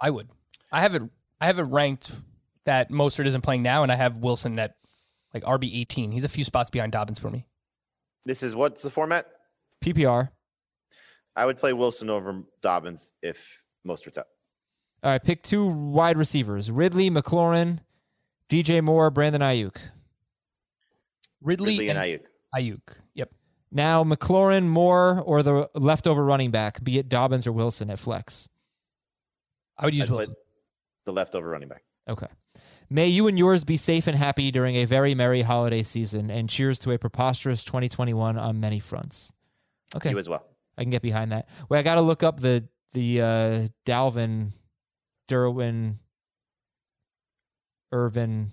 I 0.00 0.10
would. 0.10 0.28
I 0.72 0.80
have 0.80 0.94
it. 0.94 1.02
I 1.40 1.46
have 1.46 1.58
it 1.58 1.64
ranked 1.64 2.12
that 2.64 2.90
Mostert 2.90 3.26
isn't 3.26 3.42
playing 3.42 3.62
now, 3.62 3.82
and 3.82 3.90
I 3.90 3.96
have 3.96 4.18
Wilson 4.18 4.58
at 4.58 4.76
like 5.34 5.42
RB 5.44 5.80
eighteen. 5.80 6.12
He's 6.12 6.24
a 6.24 6.28
few 6.28 6.44
spots 6.44 6.70
behind 6.70 6.92
Dobbins 6.92 7.18
for 7.18 7.30
me. 7.30 7.46
This 8.24 8.42
is 8.42 8.54
what's 8.54 8.82
the 8.82 8.90
format? 8.90 9.26
PPR. 9.82 10.30
I 11.34 11.46
would 11.46 11.58
play 11.58 11.72
Wilson 11.72 12.10
over 12.10 12.42
Dobbins 12.60 13.12
if 13.22 13.62
Mostert's 13.86 14.18
out. 14.18 14.26
All 15.02 15.12
right, 15.12 15.22
pick 15.22 15.42
two 15.42 15.66
wide 15.66 16.16
receivers: 16.16 16.70
Ridley, 16.70 17.10
McLaurin, 17.10 17.80
DJ 18.48 18.82
Moore, 18.82 19.10
Brandon 19.10 19.42
Aiyuk. 19.42 19.76
Ridley, 21.40 21.70
Ridley 21.72 21.88
and 21.88 21.98
and 21.98 22.20
Aiyuk. 22.20 22.24
Aiyuk. 22.54 22.96
Yep. 23.14 23.30
Now 23.70 24.02
McLaurin, 24.04 24.66
Moore, 24.66 25.22
or 25.24 25.42
the 25.42 25.68
leftover 25.74 26.24
running 26.24 26.50
back, 26.50 26.82
be 26.82 26.98
it 26.98 27.08
Dobbins 27.08 27.46
or 27.46 27.52
Wilson 27.52 27.90
at 27.90 27.98
flex. 27.98 28.48
I 29.76 29.84
would 29.84 29.94
use 29.94 30.06
I'd 30.06 30.12
Wilson. 30.12 30.34
the 31.04 31.12
leftover 31.12 31.48
running 31.48 31.68
back. 31.68 31.84
Okay. 32.08 32.26
May 32.90 33.08
you 33.08 33.26
and 33.26 33.38
yours 33.38 33.64
be 33.64 33.76
safe 33.76 34.06
and 34.06 34.16
happy 34.16 34.50
during 34.50 34.76
a 34.76 34.86
very 34.86 35.14
merry 35.14 35.42
holiday 35.42 35.82
season, 35.82 36.30
and 36.30 36.48
cheers 36.48 36.78
to 36.80 36.90
a 36.92 36.98
preposterous 36.98 37.62
2021 37.64 38.38
on 38.38 38.60
many 38.60 38.80
fronts. 38.80 39.30
Okay, 39.94 40.10
You 40.10 40.18
as 40.18 40.28
well. 40.28 40.46
I 40.78 40.82
can 40.82 40.90
get 40.90 41.02
behind 41.02 41.32
that. 41.32 41.48
Wait, 41.68 41.78
I 41.78 41.82
got 41.82 41.96
to 41.96 42.00
look 42.00 42.22
up 42.22 42.40
the 42.40 42.66
the 42.92 43.20
uh, 43.20 43.68
Dalvin, 43.84 44.52
Derwin, 45.28 45.96
Irvin. 47.92 48.48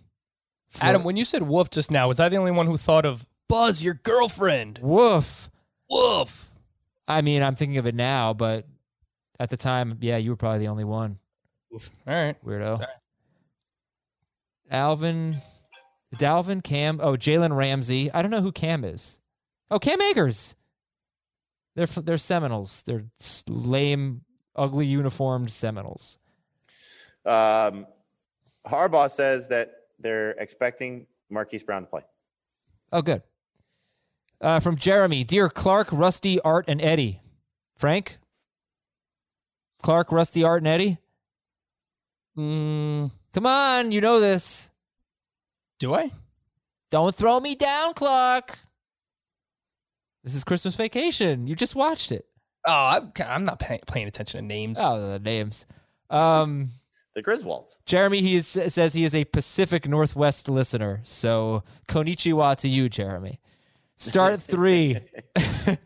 Adam, 0.81 1.03
when 1.05 1.15
you 1.15 1.23
said 1.23 1.43
woof 1.43 1.69
just 1.69 1.89
now, 1.89 2.09
was 2.09 2.19
I 2.19 2.27
the 2.27 2.35
only 2.35 2.51
one 2.51 2.65
who 2.67 2.75
thought 2.75 3.05
of 3.05 3.25
Buzz, 3.47 3.83
your 3.83 3.95
girlfriend? 3.95 4.79
woof. 4.81 5.49
Woof. 5.89 6.51
I 7.07 7.21
mean, 7.21 7.43
I'm 7.43 7.55
thinking 7.55 7.77
of 7.77 7.85
it 7.85 7.93
now, 7.93 8.33
but 8.33 8.65
at 9.39 9.49
the 9.49 9.57
time, 9.57 9.97
yeah, 10.01 10.17
you 10.17 10.31
were 10.31 10.35
probably 10.35 10.59
the 10.59 10.67
only 10.67 10.83
one. 10.83 11.19
Woof. 11.69 11.91
All 12.07 12.13
right. 12.13 12.35
Weirdo. 12.43 12.77
Sorry. 12.77 12.89
Alvin, 14.71 15.37
Dalvin, 16.15 16.63
Cam. 16.63 16.99
Oh, 17.01 17.13
Jalen 17.13 17.55
Ramsey. 17.55 18.11
I 18.11 18.21
don't 18.21 18.31
know 18.31 18.41
who 18.41 18.51
Cam 18.51 18.83
is. 18.83 19.19
Oh, 19.69 19.77
Cam 19.77 20.01
Akers. 20.01 20.55
They're 21.75 21.85
they're 21.85 22.17
Seminoles. 22.17 22.81
They're 22.85 23.05
lame, 23.47 24.21
ugly 24.55 24.87
uniformed 24.87 25.51
Seminoles. 25.51 26.17
Um, 27.25 27.85
Harbaugh 28.65 29.11
says 29.11 29.49
that 29.49 29.71
they're 29.99 30.31
expecting 30.31 31.05
Marquise 31.29 31.63
Brown 31.63 31.83
to 31.83 31.87
play. 31.87 32.01
Oh, 32.91 33.01
good. 33.01 33.21
Uh, 34.41 34.59
from 34.59 34.75
Jeremy, 34.75 35.23
dear 35.23 35.49
Clark, 35.49 35.87
Rusty, 35.91 36.39
Art, 36.41 36.65
and 36.67 36.81
Eddie. 36.81 37.21
Frank. 37.77 38.17
Clark, 39.81 40.11
Rusty, 40.11 40.43
Art, 40.43 40.61
and 40.61 40.67
Eddie. 40.67 40.97
Mm, 42.37 43.11
Come 43.33 43.45
on, 43.45 43.91
you 43.91 44.01
know 44.01 44.19
this. 44.19 44.71
do 45.79 45.93
I? 45.93 46.11
Don't 46.91 47.13
throw 47.15 47.39
me 47.39 47.55
down, 47.55 47.93
Clark. 47.93 48.59
This 50.23 50.35
is 50.35 50.43
Christmas 50.43 50.75
Vacation. 50.75 51.47
You 51.47 51.55
just 51.55 51.75
watched 51.75 52.11
it. 52.11 52.25
Oh, 52.65 52.71
I'm, 52.97 53.11
I'm 53.25 53.45
not 53.45 53.59
pay, 53.59 53.79
paying 53.87 54.07
attention 54.07 54.41
to 54.41 54.45
names. 54.45 54.77
Oh, 54.81 54.99
the 55.07 55.19
names. 55.19 55.65
Um, 56.09 56.69
The 57.13 57.21
Griswolds. 57.21 57.77
Jeremy 57.85 58.21
he 58.21 58.35
is, 58.35 58.47
says 58.47 58.93
he 58.93 59.03
is 59.03 59.13
a 59.13 59.25
Pacific 59.25 59.87
Northwest 59.87 60.49
listener. 60.49 61.01
So 61.03 61.63
konnichiwa 61.87 62.55
to 62.57 62.67
you, 62.67 62.89
Jeremy. 62.89 63.39
Start 63.97 64.41
three. 64.41 64.99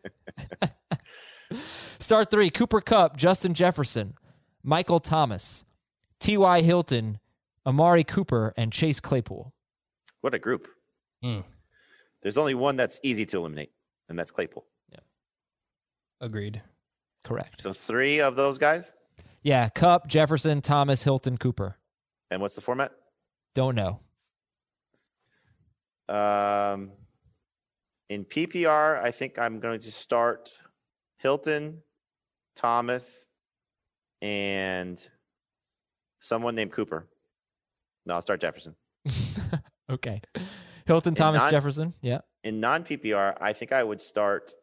Start 2.00 2.32
three. 2.32 2.50
Cooper 2.50 2.82
Kupp, 2.82 3.18
Justin 3.18 3.54
Jefferson, 3.54 4.16
Michael 4.64 5.00
Thomas, 5.00 5.66
T.Y. 6.20 6.62
Hilton, 6.62 7.20
Amari 7.66 8.04
Cooper, 8.04 8.54
and 8.58 8.74
Chase 8.74 9.00
Claypool. 9.00 9.54
What 10.22 10.34
a 10.34 10.40
group. 10.40 10.68
Hmm. 11.24 11.42
There's 12.22 12.38
only 12.38 12.56
one 12.56 12.76
that's 12.76 13.00
easy 13.04 13.26
to 13.28 13.38
eliminate, 13.38 13.72
and 14.10 14.18
that's 14.18 14.32
Claypool. 14.32 14.66
Yeah. 14.92 15.00
Agreed. 16.20 16.62
Correct. 17.24 17.62
So 17.62 17.74
three 17.74 18.20
of 18.20 18.36
those 18.36 18.58
guys. 18.58 18.94
Yeah, 19.42 19.70
Kupp, 19.70 20.08
Jefferson, 20.08 20.62
Thomas, 20.62 21.04
Hilton, 21.04 21.38
Cooper. 21.38 21.78
And 22.30 22.42
what's 22.42 22.56
the 22.56 22.62
format? 22.62 22.92
Don't 23.56 23.76
know. 23.76 24.00
Um, 26.10 26.92
in 28.10 28.26
PPR, 28.26 29.02
I 29.02 29.12
think 29.12 29.38
I'm 29.38 29.60
going 29.60 29.80
to 29.80 29.92
start 29.92 30.50
Hilton, 31.18 31.82
Thomas, 32.56 33.28
and 34.22 35.00
someone 36.20 36.56
named 36.56 36.72
Cooper. 36.72 37.08
No, 38.06 38.16
I'll 38.16 38.22
start 38.22 38.42
Jefferson. 38.42 38.76
okay. 39.90 40.22
Hilton, 40.86 41.14
Thomas, 41.14 41.42
not- 41.44 41.52
Jefferson. 41.52 41.94
Yeah. 42.02 42.22
In 42.44 42.60
non 42.60 42.84
PPR, 42.84 43.38
I 43.40 43.54
think 43.54 43.72
I 43.72 43.84
would 43.84 44.02
start 44.02 44.54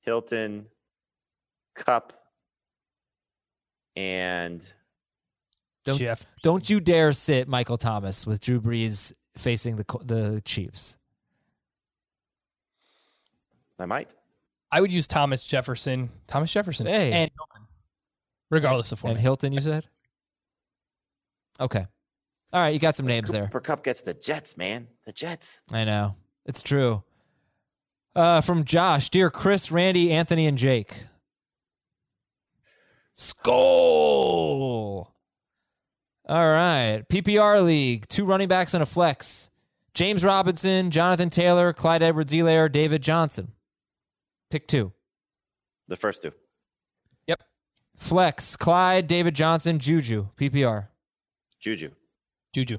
Hilton, 0.00 0.66
Kupp, 1.76 2.12
and 3.94 4.66
Don't- 5.84 5.98
Jeff. 5.98 6.26
Don't 6.42 6.68
you 6.68 6.80
dare 6.80 7.12
sit 7.12 7.46
Michael 7.46 7.78
Thomas 7.78 8.26
with 8.26 8.40
Drew 8.40 8.60
Brees 8.60 9.12
facing 9.36 9.76
the 9.76 9.84
the 10.04 10.42
Chiefs. 10.44 10.98
I 13.80 13.86
might. 13.86 14.14
I 14.72 14.80
would 14.80 14.92
use 14.92 15.06
Thomas 15.06 15.42
Jefferson. 15.42 16.10
Thomas 16.26 16.52
Jefferson. 16.52 16.86
Hey. 16.86 17.12
And 17.12 17.30
Hilton. 17.36 17.68
Regardless 18.50 18.92
of 18.92 18.98
form. 18.98 19.12
And 19.12 19.18
format. 19.18 19.22
Hilton, 19.22 19.52
you 19.52 19.60
said? 19.60 19.86
Okay. 21.58 21.86
All 22.52 22.60
right, 22.60 22.74
you 22.74 22.80
got 22.80 22.96
some 22.96 23.06
names 23.06 23.30
there. 23.30 23.44
Cooper 23.44 23.60
Kupp 23.60 23.84
gets 23.84 24.00
the 24.00 24.14
Jets, 24.14 24.56
man. 24.56 24.88
The 25.06 25.12
Jets. 25.12 25.62
I 25.70 25.84
know. 25.84 26.16
It's 26.46 26.62
true. 26.62 27.04
Uh, 28.14 28.40
from 28.40 28.64
Josh, 28.64 29.08
dear 29.08 29.30
Chris, 29.30 29.70
Randy, 29.70 30.10
Anthony, 30.10 30.46
and 30.46 30.58
Jake. 30.58 31.04
Skull. 33.14 35.14
All 36.28 36.48
right. 36.48 37.02
PPR 37.08 37.64
league, 37.64 38.08
two 38.08 38.24
running 38.24 38.48
backs 38.48 38.74
and 38.74 38.82
a 38.82 38.86
flex. 38.86 39.50
James 39.94 40.24
Robinson, 40.24 40.90
Jonathan 40.90 41.30
Taylor, 41.30 41.72
Clyde 41.72 42.02
Edwards 42.02 42.32
Helaire, 42.32 42.70
David 42.70 43.02
Johnson. 43.02 43.52
Pick 44.50 44.66
two. 44.66 44.92
The 45.88 45.96
first 45.96 46.22
two. 46.22 46.32
Yep. 47.26 47.42
Flex, 47.96 48.56
Clyde, 48.56 49.06
David 49.06 49.34
Johnson, 49.34 49.78
Juju, 49.78 50.28
PPR. 50.36 50.88
Juju. 51.60 51.90
Juju. 52.52 52.78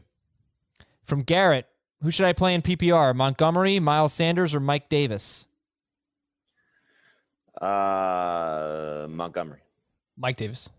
From 1.04 1.22
Garrett, 1.22 1.68
who 2.02 2.12
should 2.12 2.26
I 2.26 2.34
play 2.34 2.54
in 2.54 2.62
PPR? 2.62 3.16
Montgomery, 3.16 3.80
Miles 3.80 4.14
Sanders, 4.14 4.54
or 4.56 4.60
Mike 4.60 4.90
Davis? 4.90 5.48
Uh, 7.60 9.08
Montgomery. 9.10 9.60
Mike 10.18 10.38
Davis. 10.38 10.70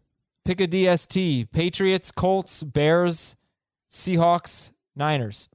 Pick 0.44 0.60
a 0.60 0.66
DST. 0.66 1.50
Patriots, 1.52 2.10
Colts, 2.10 2.62
Bears, 2.62 3.36
Seahawks, 3.90 4.72
Niners. 4.96 5.48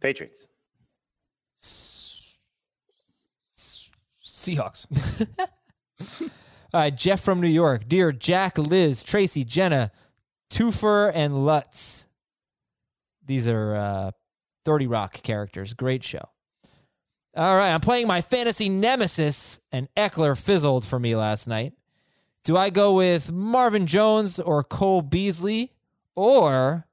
Patriots. 0.00 0.46
Seahawks. 4.38 4.86
Uh, 6.72 6.90
Jeff 6.90 7.20
from 7.20 7.40
New 7.40 7.48
York. 7.48 7.88
Dear 7.88 8.12
Jack, 8.12 8.58
Liz, 8.58 9.02
Tracy, 9.02 9.42
Jenna, 9.42 9.90
Toofer, 10.50 11.10
and 11.14 11.46
Lutz. 11.46 12.06
These 13.24 13.48
are 13.48 13.74
uh, 13.74 14.10
30 14.64 14.86
Rock 14.86 15.22
characters. 15.22 15.72
Great 15.72 16.04
show. 16.04 16.28
All 17.36 17.56
right, 17.56 17.72
I'm 17.72 17.80
playing 17.80 18.06
my 18.06 18.20
fantasy 18.20 18.68
nemesis, 18.68 19.60
and 19.70 19.88
Ekeler 19.96 20.36
fizzled 20.36 20.84
for 20.84 20.98
me 20.98 21.14
last 21.14 21.46
night. 21.46 21.72
Do 22.44 22.56
I 22.56 22.70
go 22.70 22.94
with 22.94 23.30
Marvin 23.30 23.86
Jones 23.86 24.38
or 24.38 24.64
Cole 24.64 25.02
Beasley, 25.02 25.72
or 26.14 26.86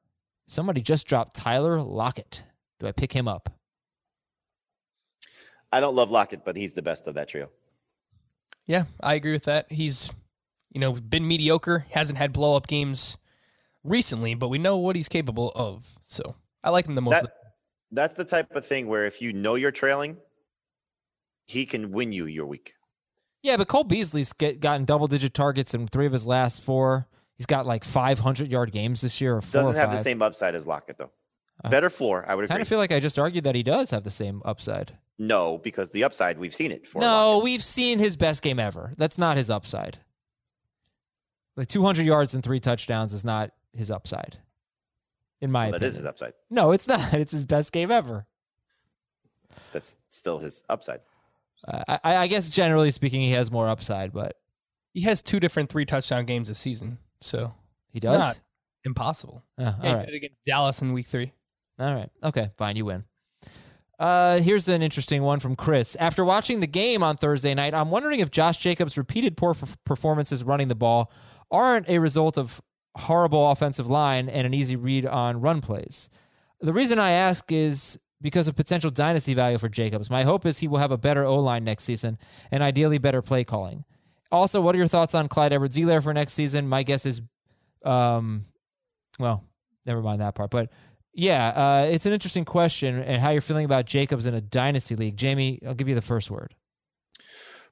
somebody 0.47 0.81
just 0.81 1.07
dropped 1.07 1.35
Tyler 1.35 1.81
Lockett? 1.81 2.45
Do 2.79 2.87
I 2.87 2.91
pick 2.91 3.13
him 3.13 3.27
up? 3.27 3.54
I 5.75 5.81
don't 5.81 5.93
love 5.93 6.09
Lockett, 6.09 6.45
but 6.45 6.55
he's 6.55 6.73
the 6.73 6.81
best 6.81 7.05
of 7.05 7.15
that 7.15 7.27
trio. 7.27 7.49
Yeah, 8.65 8.85
I 9.01 9.15
agree 9.15 9.33
with 9.33 9.43
that. 9.43 9.69
He's, 9.69 10.09
you 10.71 10.79
know, 10.79 10.93
been 10.93 11.27
mediocre, 11.27 11.85
hasn't 11.89 12.17
had 12.17 12.31
blow 12.31 12.55
up 12.55 12.67
games 12.67 13.17
recently, 13.83 14.35
but 14.35 14.47
we 14.47 14.57
know 14.57 14.77
what 14.77 14.95
he's 14.95 15.09
capable 15.09 15.51
of. 15.53 15.85
So 16.01 16.35
I 16.63 16.69
like 16.69 16.85
him 16.85 16.93
the 16.93 17.01
most. 17.01 17.23
That, 17.23 17.33
that's 17.91 18.15
the 18.15 18.23
type 18.23 18.55
of 18.55 18.65
thing 18.65 18.87
where 18.87 19.05
if 19.05 19.21
you 19.21 19.33
know 19.33 19.55
you're 19.55 19.73
trailing, 19.73 20.15
he 21.45 21.65
can 21.65 21.91
win 21.91 22.13
you 22.13 22.25
your 22.25 22.45
week. 22.45 22.75
Yeah, 23.43 23.57
but 23.57 23.67
Cole 23.67 23.83
Beasley's 23.83 24.31
get, 24.31 24.61
gotten 24.61 24.85
double 24.85 25.07
digit 25.07 25.33
targets 25.33 25.73
in 25.73 25.89
three 25.89 26.05
of 26.05 26.13
his 26.13 26.25
last 26.25 26.61
four. 26.61 27.05
He's 27.35 27.45
got 27.45 27.65
like 27.65 27.83
500 27.83 28.49
yard 28.49 28.71
games 28.71 29.01
this 29.01 29.19
year. 29.19 29.35
Or 29.35 29.41
four 29.41 29.63
Doesn't 29.63 29.75
or 29.75 29.79
have 29.79 29.91
the 29.91 29.97
same 29.97 30.21
upside 30.21 30.55
as 30.55 30.65
Lockett 30.65 30.97
though. 30.97 31.11
Uh, 31.63 31.69
Better 31.69 31.89
floor, 31.89 32.25
I 32.27 32.35
would 32.35 32.47
Kind 32.49 32.61
of 32.61 32.67
feel 32.67 32.77
like 32.77 32.91
I 32.91 32.99
just 32.99 33.17
argued 33.17 33.43
that 33.45 33.55
he 33.55 33.63
does 33.63 33.89
have 33.91 34.03
the 34.03 34.11
same 34.11 34.41
upside. 34.45 34.97
no, 35.17 35.57
because 35.59 35.91
the 35.91 36.03
upside 36.03 36.37
we've 36.37 36.53
seen 36.53 36.71
it 36.71 36.87
for. 36.87 36.99
no, 36.99 37.31
Lockett. 37.33 37.43
we've 37.45 37.63
seen 37.63 37.99
his 37.99 38.15
best 38.17 38.41
game 38.41 38.59
ever. 38.59 38.91
That's 38.97 39.17
not 39.17 39.37
his 39.37 39.49
upside. 39.49 39.99
Like 41.55 41.67
200 41.69 42.05
yards 42.05 42.33
and 42.33 42.43
three 42.43 42.59
touchdowns 42.59 43.13
is 43.13 43.23
not 43.23 43.51
his 43.73 43.89
upside, 43.89 44.37
in 45.39 45.51
my 45.51 45.65
Well, 45.65 45.71
that 45.71 45.75
opinion. 45.77 45.89
is 45.91 45.95
his 45.97 46.05
upside. 46.05 46.33
No, 46.49 46.71
it's 46.73 46.87
not. 46.89 47.13
It's 47.13 47.31
his 47.31 47.45
best 47.45 47.71
game 47.71 47.91
ever. 47.91 48.27
That's 49.71 49.97
still 50.09 50.39
his 50.39 50.63
upside. 50.69 50.99
Uh, 51.65 51.97
I, 52.03 52.15
I 52.17 52.27
guess 52.27 52.51
generally 52.51 52.91
speaking, 52.91 53.21
he 53.21 53.31
has 53.31 53.49
more 53.49 53.69
upside, 53.69 54.11
but 54.11 54.35
he 54.93 55.01
has 55.01 55.21
two 55.21 55.39
different 55.39 55.69
three 55.69 55.85
touchdown 55.85 56.25
games 56.25 56.49
this 56.49 56.59
season. 56.59 56.97
So 57.21 57.53
he 57.91 57.97
It's 57.97 58.05
does. 58.05 58.19
not. 58.19 58.41
impossible. 58.83 59.41
Uh, 59.57 59.73
Yeah, 59.81 59.93
all 59.93 59.99
he 60.01 60.05
did 60.05 60.13
it 60.13 60.17
against 60.17 60.35
Dallas 60.45 60.81
in 60.81 60.91
week 60.93 61.07
three. 61.07 61.31
All 61.79 61.93
right. 61.93 62.09
Okay. 62.23 62.49
Fine. 62.57 62.75
You 62.75 62.85
win. 62.85 63.03
Uh, 63.97 64.39
here's 64.39 64.67
an 64.67 64.81
interesting 64.81 65.23
one 65.23 65.39
from 65.39 65.55
Chris. 65.55 65.95
After 65.97 66.25
watching 66.25 66.59
the 66.59 66.67
game 66.67 67.01
on 67.01 67.15
Thursday 67.15 67.53
night, 67.53 67.73
I'm 67.73 67.91
wondering 67.91 68.19
if 68.19 68.29
Josh 68.29 68.57
Jacobs' 68.57 68.97
repeated 68.97 69.37
poor 69.37 69.51
f- 69.51 69.77
performances 69.85 70.43
running 70.43 70.67
the 70.67 70.75
ball 70.75 71.11
aren't 71.49 71.87
a 71.87 71.99
result 71.99 72.37
of 72.37 72.61
horrible 72.97 73.51
offensive 73.51 73.87
line 73.87 74.27
and 74.27 74.45
an 74.45 74.53
easy 74.53 74.75
read 74.75 75.05
on 75.05 75.39
run 75.39 75.61
plays. 75.61 76.09
The 76.59 76.73
reason 76.73 76.99
I 76.99 77.11
ask 77.11 77.51
is 77.51 77.97
because 78.21 78.47
of 78.47 78.55
potential 78.55 78.89
dynasty 78.89 79.33
value 79.33 79.57
for 79.57 79.69
Jacobs. 79.69 80.09
My 80.09 80.23
hope 80.23 80.45
is 80.45 80.59
he 80.59 80.67
will 80.67 80.79
have 80.79 80.91
a 80.91 80.97
better 80.97 81.23
O 81.23 81.37
line 81.37 81.63
next 81.63 81.83
season 81.83 82.17
and 82.51 82.63
ideally 82.63 82.97
better 82.97 83.21
play 83.21 83.43
calling. 83.43 83.85
Also, 84.31 84.59
what 84.59 84.75
are 84.75 84.77
your 84.77 84.87
thoughts 84.87 85.13
on 85.13 85.27
Clyde 85.27 85.53
Edwards 85.53 85.77
Helaire 85.77 86.03
for 86.03 86.13
next 86.13 86.33
season? 86.33 86.67
My 86.67 86.83
guess 86.83 87.05
is, 87.05 87.21
um, 87.83 88.45
well, 89.19 89.43
never 89.85 90.01
mind 90.01 90.21
that 90.21 90.35
part. 90.35 90.49
But 90.49 90.69
yeah, 91.15 91.47
uh, 91.47 91.87
it's 91.89 92.05
an 92.05 92.11
interesting 92.11 92.43
question 92.43 93.01
and 93.01 93.21
how 93.21 93.31
you're 93.31 93.41
feeling 93.41 93.65
about 93.65 93.85
Jacobs 93.85 94.27
in 94.27 94.33
a 94.33 94.41
dynasty 94.41 94.95
league. 94.95 95.15
Jamie, 95.15 95.61
I'll 95.65 95.73
give 95.73 95.87
you 95.87 95.95
the 95.95 96.01
first 96.01 96.29
word. 96.29 96.53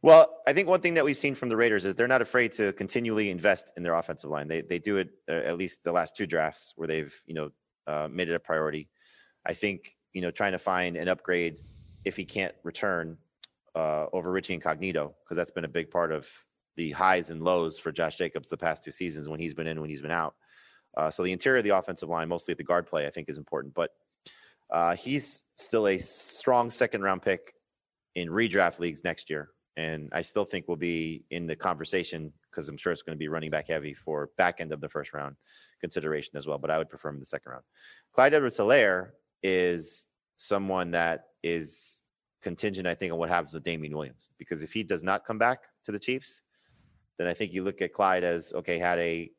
Well, 0.01 0.41
I 0.47 0.53
think 0.53 0.67
one 0.67 0.79
thing 0.79 0.93
that 0.95 1.03
we've 1.03 1.17
seen 1.17 1.35
from 1.35 1.49
the 1.49 1.57
Raiders 1.57 1.83
is 1.83 1.95
they're 1.95 2.07
not 2.07 2.21
afraid 2.21 2.53
to 2.53 2.71
continually 2.73 3.29
invest 3.29 3.71
in 3.75 3.83
their 3.83 3.93
offensive 3.95 4.29
line. 4.29 4.47
They 4.47 4.61
they 4.61 4.79
do 4.79 4.97
it 4.97 5.09
uh, 5.29 5.33
at 5.33 5.57
least 5.57 5.83
the 5.83 5.91
last 5.91 6.15
two 6.15 6.25
drafts 6.25 6.73
where 6.77 6.87
they've 6.87 7.13
you 7.25 7.33
know 7.33 7.51
uh, 7.85 8.07
made 8.09 8.29
it 8.29 8.35
a 8.35 8.39
priority. 8.39 8.89
I 9.45 9.53
think 9.53 9.95
you 10.13 10.21
know 10.21 10.31
trying 10.31 10.53
to 10.53 10.59
find 10.59 10.95
an 10.95 11.09
upgrade 11.09 11.59
if 12.05 12.15
he 12.15 12.25
can't 12.25 12.53
return 12.63 13.17
uh, 13.75 14.07
over 14.13 14.31
Richie 14.31 14.53
Incognito 14.53 15.15
because 15.23 15.37
that's 15.37 15.51
been 15.51 15.65
a 15.65 15.69
big 15.69 15.91
part 15.91 16.11
of 16.11 16.29
the 16.75 16.91
highs 16.91 17.29
and 17.29 17.41
lows 17.41 17.79
for 17.79 17.91
Josh 17.91 18.15
Jacobs 18.17 18.49
the 18.49 18.57
past 18.57 18.83
two 18.83 18.91
seasons 18.91 19.29
when 19.29 19.39
he's 19.39 19.53
been 19.53 19.67
in 19.67 19.79
when 19.79 19.89
he's 19.89 20.01
been 20.01 20.11
out. 20.11 20.35
Uh, 20.95 21.09
so 21.09 21.23
the 21.23 21.31
interior 21.31 21.57
of 21.57 21.63
the 21.63 21.75
offensive 21.75 22.09
line, 22.09 22.29
mostly 22.29 22.51
at 22.51 22.57
the 22.57 22.63
guard 22.63 22.87
play, 22.87 23.07
I 23.07 23.09
think 23.09 23.29
is 23.29 23.37
important. 23.37 23.73
But 23.73 23.91
uh, 24.69 24.95
he's 24.95 25.43
still 25.55 25.87
a 25.87 25.97
strong 25.99 26.69
second 26.69 27.01
round 27.01 27.21
pick 27.21 27.53
in 28.15 28.29
redraft 28.29 28.79
leagues 28.79 29.03
next 29.03 29.29
year. 29.29 29.49
And 29.75 30.09
I 30.11 30.21
still 30.21 30.45
think 30.45 30.67
we'll 30.67 30.77
be 30.77 31.23
in 31.31 31.47
the 31.47 31.55
conversation 31.55 32.31
because 32.49 32.69
I'm 32.69 32.77
sure 32.77 32.91
it's 32.91 33.01
going 33.01 33.15
to 33.15 33.19
be 33.19 33.27
running 33.27 33.49
back 33.49 33.67
heavy 33.67 33.95
for 33.95 34.29
back 34.37 34.61
end 34.61 34.71
of 34.71 34.81
the 34.81 34.89
first 34.89 35.13
round 35.13 35.35
consideration 35.81 36.37
as 36.37 36.45
well. 36.45 36.59
But 36.59 36.69
I 36.69 36.77
would 36.77 36.89
prefer 36.89 37.09
him 37.09 37.15
in 37.15 37.19
the 37.19 37.25
second 37.25 37.51
round. 37.51 37.63
Clyde 38.13 38.35
Edwards 38.35 38.57
Helaire 38.57 39.11
is 39.41 40.07
someone 40.35 40.91
that 40.91 41.25
is 41.41 42.03
contingent, 42.43 42.87
I 42.87 42.93
think, 42.93 43.11
on 43.11 43.17
what 43.17 43.29
happens 43.29 43.53
with 43.53 43.63
Damien 43.63 43.95
Williams. 43.95 44.29
Because 44.37 44.61
if 44.61 44.73
he 44.73 44.83
does 44.83 45.03
not 45.03 45.25
come 45.25 45.39
back 45.39 45.63
to 45.85 45.91
the 45.91 45.99
Chiefs, 45.99 46.43
then 47.17 47.27
I 47.27 47.33
think 47.33 47.51
you 47.51 47.63
look 47.63 47.81
at 47.81 47.93
Clyde 47.93 48.23
as 48.23 48.53
okay, 48.53 48.77
had 48.77 48.99
a 48.99 49.31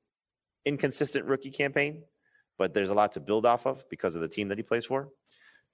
inconsistent 0.64 1.27
rookie 1.27 1.50
campaign, 1.50 2.03
but 2.59 2.74
there's 2.74 2.90
a 2.90 2.94
lot 2.94 3.12
to 3.12 3.20
build 3.20 3.46
off 3.46 3.66
of 3.66 3.88
because 3.90 4.14
of 4.14 4.20
the 4.20 4.29
team 4.29 4.48
that 4.48 4.59
he 4.59 4.62
plays 4.62 4.85
for. 4.85 5.09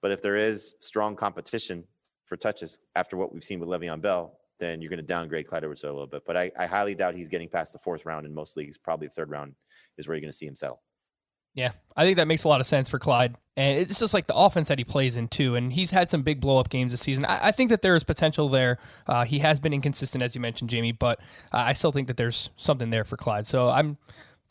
But 0.01 0.11
if 0.11 0.21
there 0.21 0.35
is 0.35 0.75
strong 0.79 1.15
competition 1.15 1.83
for 2.25 2.35
touches 2.35 2.79
after 2.95 3.17
what 3.17 3.33
we've 3.33 3.43
seen 3.43 3.59
with 3.59 3.69
Le'Veon 3.69 4.01
Bell, 4.01 4.39
then 4.59 4.81
you're 4.81 4.89
going 4.89 4.97
to 4.97 5.03
downgrade 5.03 5.47
Clyde 5.47 5.63
edwards 5.63 5.83
a 5.83 5.87
little 5.87 6.07
bit. 6.07 6.23
But 6.25 6.37
I, 6.37 6.51
I 6.57 6.65
highly 6.65 6.95
doubt 6.95 7.15
he's 7.15 7.29
getting 7.29 7.49
past 7.49 7.73
the 7.73 7.79
fourth 7.79 8.05
round 8.05 8.25
in 8.25 8.33
most 8.33 8.55
leagues. 8.57 8.77
Probably 8.77 9.07
the 9.07 9.13
third 9.13 9.29
round 9.29 9.55
is 9.97 10.07
where 10.07 10.15
you're 10.15 10.21
going 10.21 10.31
to 10.31 10.37
see 10.37 10.45
him 10.45 10.55
settle. 10.55 10.81
Yeah, 11.53 11.71
I 11.97 12.05
think 12.05 12.15
that 12.15 12.29
makes 12.29 12.45
a 12.45 12.47
lot 12.47 12.61
of 12.61 12.65
sense 12.65 12.87
for 12.87 12.97
Clyde. 12.97 13.35
And 13.57 13.77
it's 13.77 13.99
just 13.99 14.13
like 14.13 14.27
the 14.27 14.35
offense 14.35 14.69
that 14.69 14.77
he 14.77 14.85
plays 14.85 15.17
in, 15.17 15.27
too. 15.27 15.55
And 15.55 15.73
he's 15.73 15.91
had 15.91 16.09
some 16.09 16.21
big 16.21 16.39
blow 16.39 16.57
up 16.57 16.69
games 16.69 16.93
this 16.93 17.01
season. 17.01 17.25
I, 17.25 17.47
I 17.47 17.51
think 17.51 17.69
that 17.71 17.81
there 17.81 17.95
is 17.95 18.05
potential 18.05 18.47
there. 18.47 18.77
Uh, 19.05 19.25
he 19.25 19.39
has 19.39 19.59
been 19.59 19.73
inconsistent, 19.73 20.23
as 20.23 20.33
you 20.33 20.39
mentioned, 20.39 20.69
Jamie, 20.69 20.93
but 20.93 21.19
uh, 21.51 21.63
I 21.67 21.73
still 21.73 21.91
think 21.91 22.07
that 22.07 22.15
there's 22.15 22.51
something 22.55 22.89
there 22.89 23.03
for 23.03 23.17
Clyde. 23.17 23.47
So 23.47 23.67
I'm 23.67 23.97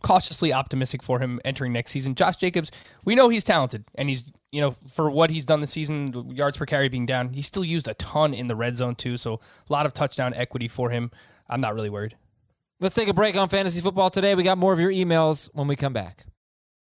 cautiously 0.02 0.52
optimistic 0.52 1.02
for 1.02 1.18
him 1.20 1.40
entering 1.44 1.72
next 1.72 1.90
season. 1.90 2.14
Josh 2.14 2.36
Jacobs, 2.36 2.70
we 3.04 3.14
know 3.14 3.28
he's 3.28 3.44
talented, 3.44 3.84
and 3.94 4.08
he's 4.08 4.24
you 4.52 4.60
know 4.60 4.72
for 4.92 5.10
what 5.10 5.30
he's 5.30 5.46
done 5.46 5.60
this 5.60 5.70
season, 5.70 6.34
yards 6.34 6.58
per 6.58 6.66
carry 6.66 6.88
being 6.88 7.06
down, 7.06 7.32
he 7.32 7.42
still 7.42 7.64
used 7.64 7.88
a 7.88 7.94
ton 7.94 8.34
in 8.34 8.48
the 8.48 8.56
red 8.56 8.76
zone 8.76 8.94
too. 8.94 9.16
So 9.16 9.34
a 9.34 9.72
lot 9.72 9.86
of 9.86 9.92
touchdown 9.94 10.34
equity 10.34 10.68
for 10.68 10.90
him. 10.90 11.10
I'm 11.48 11.60
not 11.60 11.74
really 11.74 11.90
worried. 11.90 12.16
Let's 12.80 12.94
take 12.94 13.08
a 13.08 13.14
break 13.14 13.36
on 13.36 13.48
fantasy 13.48 13.80
football 13.80 14.08
today. 14.08 14.34
We 14.34 14.42
got 14.42 14.56
more 14.56 14.72
of 14.72 14.80
your 14.80 14.90
emails 14.90 15.50
when 15.52 15.68
we 15.68 15.76
come 15.76 15.92
back. 15.92 16.24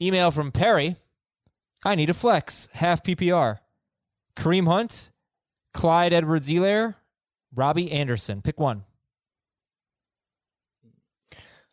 Email 0.00 0.30
from 0.30 0.52
Perry. 0.52 0.96
I 1.84 1.94
need 1.94 2.10
a 2.10 2.14
flex, 2.14 2.68
half 2.72 3.02
PPR. 3.02 3.58
Kareem 4.36 4.66
Hunt, 4.66 5.10
Clyde 5.74 6.12
Edwards 6.12 6.48
Helaire, 6.48 6.94
Robbie 7.54 7.90
Anderson. 7.90 8.42
Pick 8.42 8.60
one. 8.60 8.84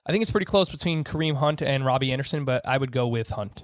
I 0.07 0.11
think 0.11 0.21
it's 0.21 0.31
pretty 0.31 0.45
close 0.45 0.69
between 0.69 1.03
Kareem 1.03 1.35
Hunt 1.35 1.61
and 1.61 1.85
Robbie 1.85 2.11
Anderson, 2.11 2.45
but 2.45 2.67
I 2.67 2.77
would 2.77 2.91
go 2.91 3.07
with 3.07 3.29
Hunt. 3.29 3.63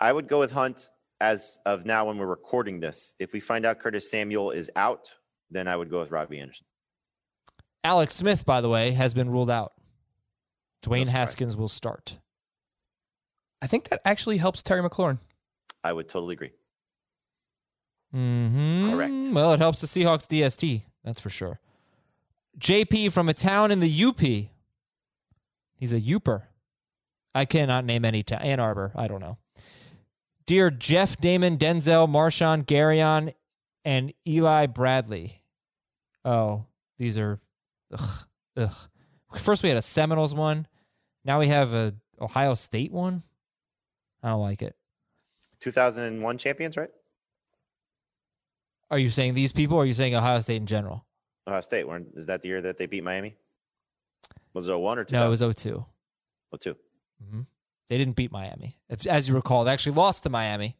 I 0.00 0.12
would 0.12 0.28
go 0.28 0.40
with 0.40 0.52
Hunt 0.52 0.90
as 1.20 1.58
of 1.64 1.86
now 1.86 2.06
when 2.06 2.18
we're 2.18 2.26
recording 2.26 2.80
this. 2.80 3.14
If 3.18 3.32
we 3.32 3.40
find 3.40 3.64
out 3.64 3.80
Curtis 3.80 4.10
Samuel 4.10 4.50
is 4.50 4.70
out, 4.76 5.14
then 5.50 5.68
I 5.68 5.76
would 5.76 5.90
go 5.90 6.00
with 6.00 6.10
Robbie 6.10 6.40
Anderson. 6.40 6.66
Alex 7.82 8.14
Smith, 8.14 8.44
by 8.44 8.60
the 8.60 8.68
way, 8.68 8.90
has 8.92 9.14
been 9.14 9.30
ruled 9.30 9.50
out. 9.50 9.72
Dwayne 10.82 11.08
Haskins 11.08 11.56
will 11.56 11.68
start. 11.68 12.18
I 13.64 13.66
think 13.66 13.88
that 13.88 14.02
actually 14.04 14.36
helps 14.36 14.62
Terry 14.62 14.82
McLaurin. 14.82 15.18
I 15.82 15.94
would 15.94 16.06
totally 16.06 16.34
agree. 16.34 16.52
Mm-hmm. 18.14 18.90
Correct. 18.90 19.32
Well, 19.32 19.54
it 19.54 19.60
helps 19.60 19.80
the 19.80 19.86
Seahawks 19.86 20.26
DST. 20.26 20.82
That's 21.02 21.18
for 21.18 21.30
sure. 21.30 21.60
JP 22.58 23.10
from 23.12 23.30
a 23.30 23.32
town 23.32 23.70
in 23.70 23.80
the 23.80 24.04
UP. 24.04 24.20
He's 24.20 25.94
a 25.94 26.00
Yooper. 26.00 26.42
I 27.34 27.46
cannot 27.46 27.86
name 27.86 28.04
any 28.04 28.22
town. 28.22 28.42
Ann 28.42 28.60
Arbor. 28.60 28.92
I 28.94 29.08
don't 29.08 29.22
know. 29.22 29.38
Dear 30.44 30.70
Jeff 30.70 31.16
Damon, 31.16 31.56
Denzel, 31.56 32.06
Marshawn, 32.06 32.66
Garyon, 32.66 33.32
and 33.82 34.12
Eli 34.28 34.66
Bradley. 34.66 35.40
Oh, 36.22 36.66
these 36.98 37.16
are 37.16 37.40
ugh, 37.90 38.26
ugh. 38.58 38.76
First 39.38 39.62
we 39.62 39.70
had 39.70 39.78
a 39.78 39.82
Seminoles 39.82 40.34
one. 40.34 40.66
Now 41.24 41.40
we 41.40 41.48
have 41.48 41.72
a 41.72 41.94
Ohio 42.20 42.52
State 42.52 42.92
one. 42.92 43.22
I 44.24 44.30
don't 44.30 44.40
like 44.40 44.62
it. 44.62 44.74
2001 45.60 46.38
champions, 46.38 46.76
right? 46.76 46.88
Are 48.90 48.98
you 48.98 49.10
saying 49.10 49.34
these 49.34 49.52
people 49.52 49.76
or 49.76 49.82
are 49.82 49.86
you 49.86 49.92
saying 49.92 50.14
Ohio 50.14 50.40
State 50.40 50.56
in 50.56 50.66
general? 50.66 51.04
Ohio 51.46 51.60
State. 51.60 51.86
Weren't, 51.86 52.08
is 52.14 52.26
that 52.26 52.40
the 52.40 52.48
year 52.48 52.62
that 52.62 52.78
they 52.78 52.86
beat 52.86 53.04
Miami? 53.04 53.36
Was 54.54 54.66
it 54.66 54.74
01 54.74 54.98
or 54.98 55.04
2? 55.04 55.14
No, 55.14 55.26
it 55.26 55.28
was 55.28 55.40
02. 55.40 55.84
02. 56.58 56.74
Mm-hmm. 57.22 57.40
They 57.88 57.98
didn't 57.98 58.16
beat 58.16 58.32
Miami. 58.32 58.78
If, 58.88 59.06
as 59.06 59.28
you 59.28 59.34
recall, 59.34 59.64
they 59.64 59.72
actually 59.72 59.92
lost 59.96 60.22
to 60.22 60.30
Miami. 60.30 60.76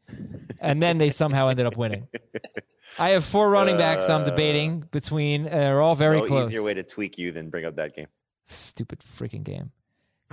and 0.61 0.83
then 0.83 0.97
they 0.97 1.11
somehow 1.11 1.49
ended 1.49 1.67
up 1.67 1.77
winning. 1.77 2.09
I 2.99 3.11
have 3.11 3.25
four 3.25 3.51
running 3.51 3.77
backs 3.77 4.09
I'm 4.09 4.25
debating 4.25 4.81
between. 4.91 5.47
Uh, 5.47 5.51
they're 5.51 5.83
all 5.83 5.95
very 5.95 6.21
no 6.21 6.27
close. 6.27 6.49
easier 6.49 6.63
way 6.63 6.75
to 6.75 6.83
tweak 6.83 7.19
you 7.19 7.31
than 7.31 7.51
bring 7.51 7.67
up 7.67 7.77
that 7.77 7.95
game. 7.95 8.07
Stupid 8.47 9.01
freaking 9.01 9.43
game. 9.45 9.73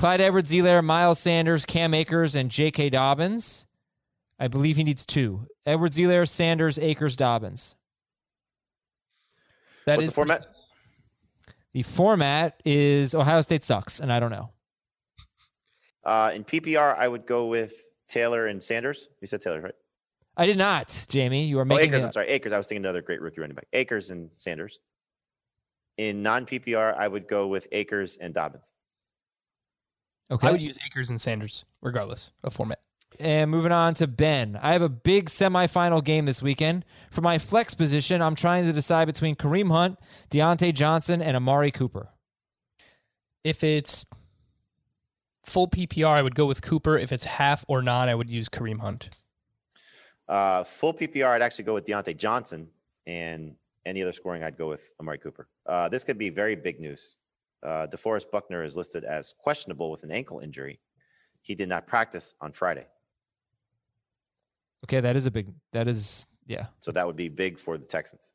Clyde 0.02 0.20
Edwards 0.20 0.52
Helaire, 0.52 0.84
Miles 0.84 1.20
Sanders, 1.20 1.64
Cam 1.64 1.94
Akers, 1.94 2.34
and 2.34 2.50
J.K. 2.50 2.90
Dobbins. 2.90 3.68
I 4.40 4.48
believe 4.48 4.76
he 4.76 4.84
needs 4.84 5.06
two. 5.06 5.46
Edwards 5.64 5.96
Helaire, 5.96 6.28
Sanders, 6.28 6.80
Akers, 6.80 7.16
Dobbins. 7.16 7.76
That 9.86 9.98
What's 9.98 10.06
is 10.06 10.10
the 10.10 10.16
format? 10.16 10.48
The 11.74 11.84
format 11.84 12.60
is 12.66 13.14
Ohio 13.14 13.44
State 13.44 13.64
sucks, 13.64 14.00
and 14.00 14.12
I 14.12 14.20
don't 14.20 14.32
know. 14.32 14.50
Uh, 16.04 16.32
in 16.34 16.46
PPR, 16.46 16.98
I 16.98 17.08
would 17.08 17.28
go 17.28 17.46
with 17.46 17.76
Taylor 18.10 18.48
and 18.48 18.64
Sanders. 18.64 19.08
You 19.22 19.28
said 19.28 19.42
Taylor, 19.42 19.62
right? 19.62 19.76
I 20.36 20.48
did 20.48 20.58
not, 20.58 21.06
Jamie. 21.10 21.46
You 21.46 21.60
are 21.60 21.62
oh, 21.62 21.66
making. 21.66 21.94
Oh, 21.94 21.98
Akers. 21.98 22.06
I'm 22.06 22.12
sorry, 22.12 22.28
Akers. 22.30 22.54
I 22.54 22.58
was 22.58 22.66
thinking 22.66 22.84
another 22.84 23.04
great 23.04 23.22
rookie 23.22 23.40
running 23.40 23.54
back. 23.54 23.68
Akers 23.72 24.10
and 24.10 24.32
Sanders. 24.38 24.80
In 25.98 26.24
non 26.24 26.48
PPR, 26.48 26.98
I 26.98 27.08
would 27.08 27.28
go 27.28 27.46
with 27.46 27.68
Akers 27.72 28.18
and 28.20 28.34
Dobbins. 28.34 28.72
Okay. 30.32 30.48
I 30.48 30.52
would 30.52 30.62
use 30.62 30.78
Akers 30.86 31.10
and 31.10 31.20
Sanders, 31.20 31.66
regardless 31.82 32.32
of 32.44 32.54
format. 32.54 32.80
And 33.20 33.52
moving 33.52 33.74
on 33.74 33.94
to 33.96 34.08
Ben. 34.08 34.58
I 34.62 34.72
have 34.72 34.82
a 34.82 34.90
big 34.90 35.30
semifinal 35.30 36.02
game 36.04 36.26
this 36.26 36.42
weekend. 36.42 36.86
For 37.12 37.20
my 37.20 37.38
flex 37.38 37.74
position, 37.74 38.22
I'm 38.22 38.36
trying 38.36 38.66
to 38.66 38.72
decide 38.72 39.06
between 39.06 39.36
Kareem 39.36 39.70
Hunt, 39.70 40.00
Diontae 40.30 40.74
Johnson, 40.74 41.22
and 41.22 41.36
Amari 41.36 41.72
Cooper. 41.72 42.10
If 43.44 43.64
it's 43.64 44.06
full 45.44 45.68
PPR, 45.68 46.08
I 46.08 46.22
would 46.22 46.36
go 46.36 46.46
with 46.46 46.62
Cooper. 46.62 46.98
If 46.98 47.12
it's 47.12 47.26
half 47.26 47.66
or 47.68 47.82
non, 47.82 48.08
I 48.08 48.16
would 48.16 48.30
use 48.30 48.48
Kareem 48.48 48.80
Hunt. 48.80 49.10
Uh, 50.30 50.64
full 50.64 50.94
PPR, 50.94 51.28
I'd 51.28 51.42
actually 51.42 51.66
go 51.66 51.74
with 51.74 51.86
Diontae 51.86 52.16
Johnson. 52.16 52.70
And 53.06 53.56
any 53.86 54.02
other 54.02 54.14
scoring, 54.14 54.44
I'd 54.44 54.58
go 54.58 54.70
with 54.70 54.94
Amari 55.02 55.18
Cooper. 55.18 55.50
Uh, 55.66 55.90
this 55.90 56.06
could 56.06 56.18
be 56.18 56.30
very 56.30 56.56
big 56.56 56.80
news. 56.80 57.18
Uh, 57.64 57.88
DeForest 57.88 58.32
Buckner 58.32 58.64
is 58.64 58.76
listed 58.76 59.04
as 59.04 59.34
questionable 59.38 59.92
with 59.92 60.04
an 60.04 60.12
ankle 60.12 60.40
injury. 60.40 60.80
He 61.42 61.56
did 61.56 61.70
not 61.70 61.88
practice 61.88 62.34
on 62.42 62.52
Friday. 62.52 62.88
Okay, 64.86 65.00
that 65.00 65.16
is 65.16 65.26
a 65.26 65.32
big. 65.32 65.48
That 65.74 65.88
is 65.88 66.28
yeah. 66.48 66.68
So 66.80 66.92
that 66.92 67.06
would 67.06 67.16
be 67.16 67.30
big 67.30 67.60
for 67.60 67.78
the 67.78 67.86
Texans. 67.86 68.32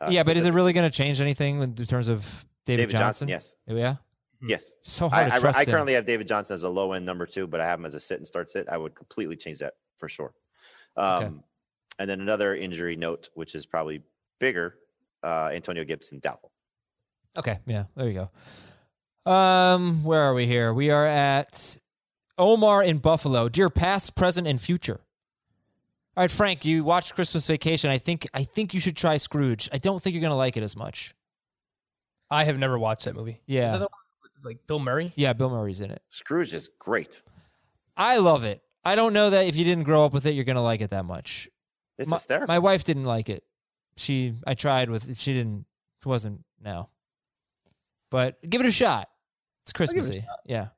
Uh, 0.00 0.08
yeah, 0.10 0.22
but 0.24 0.36
is 0.36 0.44
it 0.44 0.52
really 0.52 0.72
going 0.72 0.90
to 0.90 0.96
change 0.96 1.20
anything 1.20 1.62
in 1.62 1.74
terms 1.74 2.08
of 2.08 2.22
David, 2.66 2.88
David 2.88 2.90
Johnson? 2.98 3.28
Johnson? 3.28 3.54
Yes, 3.68 3.78
Yeah. 3.78 3.96
yes. 4.42 4.72
So 4.82 5.08
I, 5.12 5.30
to 5.30 5.40
trust 5.40 5.58
I 5.58 5.62
him. 5.62 5.70
currently 5.70 5.92
have 5.94 6.04
David 6.04 6.26
Johnson 6.26 6.54
as 6.54 6.64
a 6.64 6.68
low 6.68 6.92
end 6.92 7.06
number 7.06 7.26
two, 7.26 7.46
but 7.46 7.60
I 7.60 7.66
have 7.66 7.78
him 7.78 7.86
as 7.86 7.94
a 7.94 8.00
sit 8.00 8.18
and 8.18 8.26
start 8.26 8.50
sit. 8.50 8.68
I 8.68 8.76
would 8.76 8.94
completely 8.96 9.36
change 9.36 9.60
that 9.60 9.74
for 9.98 10.08
sure. 10.08 10.34
Um, 10.96 11.24
Okay. 11.24 11.34
And 12.00 12.10
then 12.10 12.20
another 12.20 12.56
injury 12.56 12.96
note, 12.96 13.28
which 13.34 13.54
is 13.54 13.66
probably 13.66 14.02
bigger, 14.40 14.74
uh, 15.22 15.50
Antonio 15.52 15.84
Gibson 15.84 16.18
doubtful. 16.18 16.50
Okay, 17.36 17.58
yeah, 17.66 17.84
there 17.96 18.08
you 18.08 18.28
go. 19.26 19.30
Um, 19.30 20.04
where 20.04 20.20
are 20.22 20.34
we 20.34 20.46
here? 20.46 20.72
We 20.72 20.90
are 20.90 21.06
at 21.06 21.78
Omar 22.38 22.82
in 22.82 22.98
Buffalo. 22.98 23.48
Dear 23.48 23.70
past, 23.70 24.14
present, 24.14 24.46
and 24.46 24.60
future. 24.60 25.00
All 26.16 26.22
right, 26.22 26.30
Frank, 26.30 26.64
you 26.64 26.84
watched 26.84 27.14
Christmas 27.14 27.46
Vacation. 27.46 27.90
I 27.90 27.98
think 27.98 28.28
I 28.32 28.44
think 28.44 28.72
you 28.72 28.80
should 28.80 28.96
try 28.96 29.16
Scrooge. 29.16 29.68
I 29.72 29.78
don't 29.78 30.00
think 30.00 30.14
you're 30.14 30.22
gonna 30.22 30.36
like 30.36 30.56
it 30.56 30.62
as 30.62 30.76
much. 30.76 31.14
I 32.30 32.44
have 32.44 32.58
never 32.58 32.78
watched 32.78 33.04
that 33.06 33.16
movie. 33.16 33.40
Yeah. 33.46 33.66
Is 33.66 33.72
that 33.72 33.78
the 33.78 33.84
one 33.84 34.00
with, 34.22 34.44
like 34.44 34.66
Bill 34.66 34.78
Murray? 34.78 35.12
Yeah, 35.16 35.32
Bill 35.32 35.50
Murray's 35.50 35.80
in 35.80 35.90
it. 35.90 36.02
Scrooge 36.08 36.54
is 36.54 36.70
great. 36.78 37.22
I 37.96 38.18
love 38.18 38.44
it. 38.44 38.62
I 38.84 38.94
don't 38.94 39.12
know 39.12 39.30
that 39.30 39.46
if 39.46 39.56
you 39.56 39.64
didn't 39.64 39.84
grow 39.84 40.04
up 40.04 40.12
with 40.12 40.26
it, 40.26 40.34
you're 40.34 40.44
gonna 40.44 40.62
like 40.62 40.80
it 40.80 40.90
that 40.90 41.04
much. 41.04 41.48
It's 41.98 42.10
my, 42.10 42.16
hysterical. 42.16 42.46
my 42.46 42.58
wife 42.60 42.84
didn't 42.84 43.04
like 43.04 43.28
it. 43.28 43.42
She 43.96 44.34
I 44.46 44.54
tried 44.54 44.90
with 44.90 45.18
she 45.18 45.32
didn't 45.32 45.66
it 46.00 46.06
wasn't 46.06 46.44
no. 46.62 46.90
But 48.14 48.48
give 48.48 48.60
it 48.60 48.66
a 48.68 48.70
shot. 48.70 49.08
It's 49.64 49.72
give 49.72 49.80
it 49.80 49.90
a 49.90 49.94
Christmassy. 49.94 50.24
Yeah. 50.46 50.68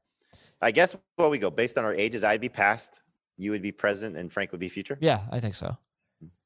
I 0.62 0.70
guess 0.70 0.96
well, 1.18 1.28
we 1.28 1.38
go 1.38 1.50
based 1.50 1.76
on 1.76 1.84
our 1.84 1.92
ages. 1.92 2.24
I'd 2.24 2.40
be 2.40 2.48
past, 2.48 3.02
you 3.36 3.50
would 3.50 3.60
be 3.60 3.72
present, 3.72 4.16
and 4.16 4.32
Frank 4.32 4.52
would 4.52 4.60
be 4.60 4.70
future. 4.70 4.96
Yeah, 5.02 5.20
I 5.30 5.38
think 5.38 5.54
so. 5.54 5.76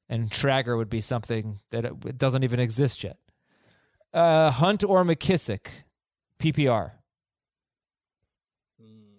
And 0.09 0.29
Trager 0.33 0.77
would 0.77 0.91
be 0.91 1.01
something 1.01 1.61
that 1.71 1.85
it 1.85 1.93
it 2.05 2.19
doesn't 2.19 2.43
even 2.43 2.59
exist 2.59 3.05
yet. 3.05 3.19
Uh, 4.13 4.51
Hunt 4.51 4.83
or 4.83 5.05
McKissic, 5.05 5.69
PPR. 6.41 6.91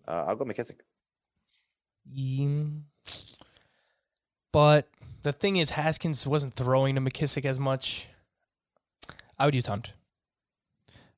Uh, 0.05 0.25
I'll 0.27 0.35
go 0.35 0.43
McKissic. 0.43 0.79
Mm. 2.13 2.81
But 4.51 4.89
the 5.23 5.31
thing 5.31 5.55
is, 5.55 5.69
Haskins 5.69 6.27
wasn't 6.27 6.53
throwing 6.53 6.95
to 6.95 7.01
McKissic 7.01 7.45
as 7.45 7.59
much. 7.59 8.09
I 9.39 9.45
would 9.45 9.55
use 9.55 9.67
Hunt. 9.67 9.93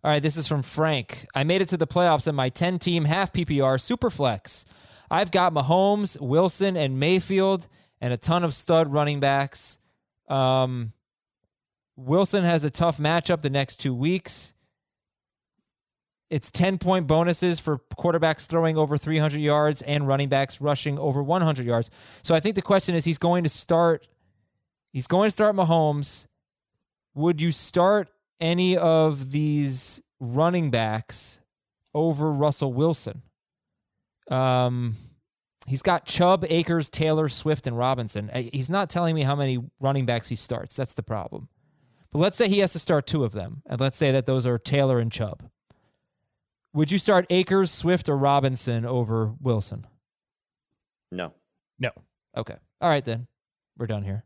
All 0.04 0.12
right, 0.12 0.22
this 0.22 0.36
is 0.36 0.48
from 0.48 0.64
Frank. 0.64 1.26
I 1.34 1.46
made 1.46 1.62
it 1.62 1.70
to 1.70 1.78
the 1.78 1.88
playoffs 1.88 2.28
in 2.28 2.36
my 2.36 2.50
10 2.50 2.78
team 2.80 3.06
half 3.06 3.32
PPR 3.32 3.78
Superflex. 3.80 4.66
I've 5.10 5.32
got 5.32 5.54
Mahomes, 5.54 6.20
Wilson, 6.20 6.76
and 6.76 7.00
Mayfield, 7.00 7.70
and 8.02 8.12
a 8.12 8.18
ton 8.18 8.44
of 8.44 8.54
stud 8.54 8.92
running 8.92 9.22
backs. 9.22 9.78
Um, 10.28 10.92
Wilson 11.96 12.44
has 12.44 12.66
a 12.66 12.70
tough 12.70 12.98
matchup 12.98 13.42
the 13.42 13.50
next 13.50 13.78
two 13.78 13.94
weeks. 13.94 14.54
It's 16.30 16.52
10 16.52 16.80
point 16.80 17.08
bonuses 17.08 17.62
for 17.62 17.78
quarterbacks 17.98 18.46
throwing 18.46 18.76
over 18.76 18.98
300 18.98 19.40
yards 19.40 19.82
and 19.84 20.06
running 20.06 20.28
backs 20.28 20.60
rushing 20.60 21.00
over 21.00 21.24
100 21.24 21.66
yards. 21.66 21.90
So 22.24 22.36
I 22.36 22.42
think 22.42 22.56
the 22.56 22.62
question 22.62 22.96
is 22.96 23.06
he's 23.06 23.20
going 23.20 23.44
to 23.44 23.50
start 23.50 24.08
he's 24.92 25.08
going 25.08 25.28
to 25.28 25.32
start 25.32 25.56
Mahomes. 25.56 26.26
Would 27.14 27.42
you 27.42 27.52
start 27.52 28.10
any 28.40 28.78
of 28.78 29.32
these 29.32 30.02
running 30.20 30.72
backs 30.72 31.40
over 31.94 32.32
Russell 32.32 32.74
Wilson? 32.74 33.22
Um 34.30 34.96
he's 35.66 35.82
got 35.82 36.06
Chubb, 36.06 36.46
Akers, 36.50 36.90
Taylor, 36.90 37.30
Swift 37.30 37.68
and 37.68 37.78
Robinson. 37.78 38.30
Uh, 38.32 38.44
He's 38.52 38.70
not 38.70 38.90
telling 38.90 39.16
me 39.16 39.24
how 39.24 39.36
many 39.36 39.60
running 39.80 40.06
backs 40.06 40.28
he 40.30 40.36
starts. 40.36 40.76
That's 40.76 40.94
the 40.94 41.04
problem. 41.04 41.48
But 42.12 42.20
let's 42.20 42.38
say 42.38 42.48
he 42.48 42.60
has 42.60 42.74
to 42.74 42.80
start 42.80 43.08
two 43.08 43.24
of 43.24 43.32
them. 43.32 43.64
And 43.66 43.80
let's 43.82 43.98
say 43.98 44.12
that 44.12 44.26
those 44.26 44.46
are 44.46 44.58
Taylor 44.58 45.00
and 45.00 45.12
Chubb. 45.12 45.50
Would 46.74 46.92
you 46.92 46.98
start 46.98 47.26
Akers, 47.30 47.72
Swift, 47.72 48.08
or 48.10 48.18
Robinson 48.18 48.86
over 48.86 49.34
Wilson? 49.40 49.88
No. 51.12 51.34
No. 51.80 51.92
Okay. 52.36 52.56
All 52.82 52.90
right, 52.90 53.06
then. 53.06 53.28
We're 53.78 53.88
done 53.88 54.04
here. 54.04 54.26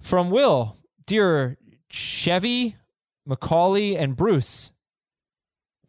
From 0.00 0.30
Will, 0.30 0.76
dear 1.06 1.56
Chevy, 1.92 2.76
Macaulay, 3.26 3.96
and 3.96 4.16
Bruce. 4.16 4.72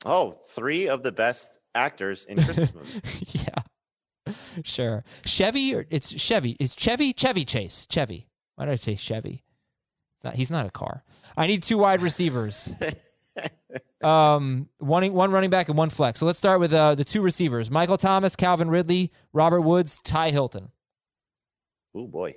Oh, 0.05 0.31
three 0.31 0.89
of 0.89 1.01
the 1.01 1.13
best 1.13 1.59
actors 1.73 2.25
in 2.25 2.35
Christmas 2.43 2.73
movies. 2.75 3.01
yeah. 3.31 4.33
Sure. 4.63 5.03
Chevy 5.25 5.73
or 5.73 5.85
it's 5.89 6.09
Chevy. 6.21 6.57
Is 6.59 6.75
Chevy 6.75 7.13
Chevy 7.13 7.45
Chase? 7.45 7.87
Chevy. 7.89 8.27
Why 8.55 8.65
did 8.65 8.71
I 8.71 8.75
say 8.75 8.95
Chevy? 8.95 9.43
Not- 10.23 10.35
he's 10.35 10.51
not 10.51 10.65
a 10.65 10.71
car. 10.71 11.03
I 11.37 11.47
need 11.47 11.63
two 11.63 11.77
wide 11.77 12.01
receivers. 12.01 12.75
um, 14.03 14.67
one 14.79 15.11
one 15.13 15.31
running 15.31 15.49
back 15.49 15.69
and 15.69 15.77
one 15.77 15.89
flex. 15.89 16.19
So 16.19 16.25
let's 16.25 16.37
start 16.39 16.59
with 16.59 16.73
uh, 16.73 16.95
the 16.95 17.05
two 17.05 17.21
receivers: 17.21 17.71
Michael 17.71 17.97
Thomas, 17.97 18.35
Calvin 18.35 18.69
Ridley, 18.69 19.11
Robert 19.31 19.61
Woods, 19.61 19.99
T.Y. 20.03 20.31
Hilton. 20.31 20.71
Oh 21.95 22.07
boy. 22.07 22.35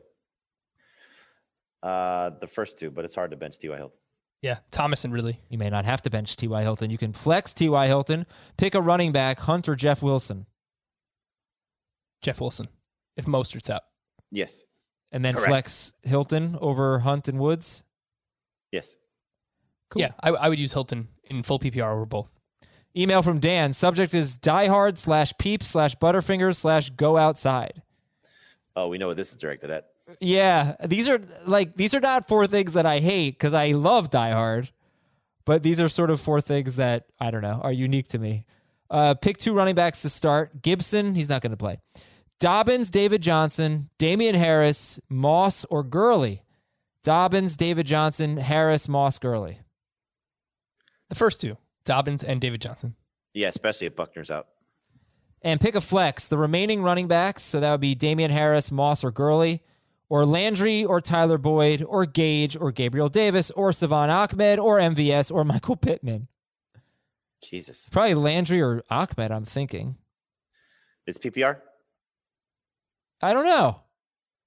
Uh, 1.86 2.30
the 2.40 2.48
first 2.48 2.78
two, 2.78 2.90
but 2.90 3.04
it's 3.04 3.14
hard 3.14 3.30
to 3.30 3.36
bench 3.36 3.58
T.Y. 3.58 3.76
Hilton. 3.76 3.98
Yeah, 4.42 4.58
Thomas 4.72 5.04
and 5.04 5.14
Ridley. 5.14 5.40
You 5.48 5.56
may 5.56 5.70
not 5.70 5.84
have 5.84 6.02
to 6.02 6.10
bench 6.10 6.34
T.Y. 6.34 6.62
Hilton. 6.62 6.90
You 6.90 6.98
can 6.98 7.12
flex 7.12 7.54
T.Y. 7.54 7.86
Hilton, 7.86 8.26
pick 8.56 8.74
a 8.74 8.80
running 8.82 9.12
back, 9.12 9.38
Hunt 9.40 9.68
or 9.68 9.76
Jeff 9.76 10.02
Wilson, 10.02 10.46
Jeff 12.22 12.40
Wilson. 12.40 12.66
If 13.16 13.26
Mostert's 13.26 13.70
out. 13.70 13.82
Yes. 14.32 14.64
and 15.12 15.24
then 15.24 15.32
Correct. 15.34 15.48
flex 15.48 15.92
Hilton 16.02 16.58
over 16.60 16.98
Hunt 16.98 17.28
and 17.28 17.38
Woods. 17.38 17.84
Yes. 18.72 18.96
Cool. 19.88 20.02
Yeah, 20.02 20.10
I, 20.20 20.30
I 20.30 20.48
would 20.48 20.58
use 20.58 20.72
Hilton 20.72 21.08
in 21.30 21.44
full 21.44 21.60
PPR 21.60 21.92
over 21.92 22.04
both. 22.04 22.30
Email 22.96 23.22
from 23.22 23.38
Dan. 23.38 23.72
Subject 23.72 24.12
is 24.12 24.36
diehard 24.36 24.98
slash 24.98 25.32
peep 25.38 25.62
slash 25.62 25.94
butterfingers 25.96 26.56
slash 26.56 26.90
go 26.90 27.16
outside. 27.16 27.82
Oh, 28.74 28.88
we 28.88 28.98
know 28.98 29.06
what 29.06 29.16
this 29.16 29.30
is 29.30 29.36
directed 29.36 29.70
at. 29.70 29.86
Yeah, 30.20 30.76
these 30.84 31.08
are 31.08 31.20
like 31.46 31.76
these 31.76 31.94
are 31.94 32.00
not 32.00 32.28
four 32.28 32.46
things 32.46 32.74
that 32.74 32.86
I 32.86 33.00
hate 33.00 33.34
because 33.34 33.54
I 33.54 33.72
love 33.72 34.10
Die 34.10 34.30
Hard, 34.30 34.70
but 35.44 35.62
these 35.62 35.80
are 35.80 35.88
sort 35.88 36.10
of 36.10 36.20
four 36.20 36.40
things 36.40 36.76
that 36.76 37.06
I 37.20 37.30
don't 37.30 37.42
know 37.42 37.60
are 37.62 37.72
unique 37.72 38.08
to 38.08 38.18
me. 38.18 38.44
Uh, 38.90 39.14
pick 39.14 39.36
two 39.36 39.52
running 39.52 39.74
backs 39.74 40.02
to 40.02 40.08
start. 40.08 40.62
Gibson, 40.62 41.14
he's 41.14 41.28
not 41.28 41.42
going 41.42 41.50
to 41.50 41.56
play. 41.56 41.78
Dobbins, 42.38 42.90
David 42.90 43.22
Johnson, 43.22 43.88
Damien 43.98 44.34
Harris, 44.34 45.00
Moss, 45.08 45.64
or 45.70 45.82
Gurley. 45.82 46.42
Dobbins, 47.02 47.56
David 47.56 47.86
Johnson, 47.86 48.36
Harris, 48.36 48.88
Moss, 48.88 49.18
Gurley. 49.18 49.60
The 51.08 51.14
first 51.14 51.40
two, 51.40 51.56
Dobbins 51.84 52.22
and 52.24 52.40
David 52.40 52.60
Johnson. 52.60 52.94
Yeah, 53.32 53.48
especially 53.48 53.86
if 53.86 53.96
Buckner's 53.96 54.30
out. 54.30 54.48
And 55.42 55.60
pick 55.60 55.74
a 55.74 55.80
flex. 55.80 56.26
The 56.26 56.38
remaining 56.38 56.82
running 56.82 57.06
backs, 57.06 57.42
so 57.42 57.60
that 57.60 57.70
would 57.70 57.80
be 57.80 57.94
Damien 57.94 58.30
Harris, 58.30 58.72
Moss, 58.72 59.04
or 59.04 59.10
Gurley, 59.10 59.62
or 60.08 60.24
Landry, 60.24 60.84
or 60.84 61.00
Tyler 61.00 61.38
Boyd, 61.38 61.82
or 61.82 62.06
Gage, 62.06 62.56
or 62.56 62.70
Gabriel 62.70 63.08
Davis, 63.08 63.50
or 63.52 63.72
Salvon 63.72 64.10
Ahmed, 64.10 64.58
or 64.58 64.78
MVS, 64.78 65.32
or 65.32 65.44
Michael 65.44 65.76
Pittman. 65.76 66.28
Jesus. 67.42 67.88
Probably 67.90 68.14
Landry 68.14 68.62
or 68.62 68.82
Ahmed, 68.90 69.30
I'm 69.30 69.44
thinking. 69.44 69.96
It's 71.06 71.18
PPR? 71.18 71.60
I 73.22 73.32
don't 73.32 73.44
know. 73.44 73.80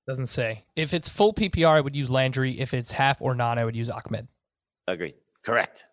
Doesn't 0.08 0.28
say. 0.28 0.66
If 0.76 0.94
it's 0.94 1.08
full 1.08 1.34
PPR, 1.34 1.68
I 1.68 1.82
would 1.82 1.96
use 1.96 2.10
Landry. 2.10 2.60
If 2.60 2.74
it's 2.74 2.94
half 2.94 3.22
or 3.22 3.36
non, 3.36 3.60
I 3.60 3.66
would 3.66 3.76
use 3.76 3.90
Ahmed. 3.90 4.28
Agreed. 4.88 5.16
Correct. 5.44 5.86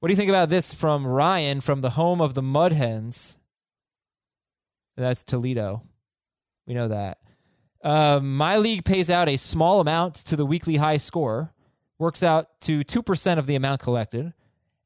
What 0.00 0.08
do 0.08 0.12
you 0.12 0.16
think 0.16 0.30
about 0.30 0.48
this 0.48 0.72
from 0.72 1.06
Ryan 1.06 1.60
from 1.60 1.82
the 1.82 1.90
home 1.90 2.20
of 2.20 2.34
the 2.34 2.42
Mud 2.42 2.72
Hens? 2.72 3.38
That's 4.96 5.22
Toledo. 5.22 5.82
We 6.66 6.74
know 6.74 6.88
that. 6.88 7.18
Uh, 7.82 8.20
my 8.22 8.56
league 8.56 8.84
pays 8.84 9.08
out 9.08 9.28
a 9.28 9.36
small 9.36 9.80
amount 9.80 10.14
to 10.14 10.36
the 10.36 10.44
weekly 10.44 10.76
high 10.76 10.98
score, 10.98 11.52
works 11.98 12.22
out 12.22 12.60
to 12.60 12.80
2% 12.80 13.38
of 13.38 13.46
the 13.46 13.54
amount 13.54 13.80
collected, 13.80 14.32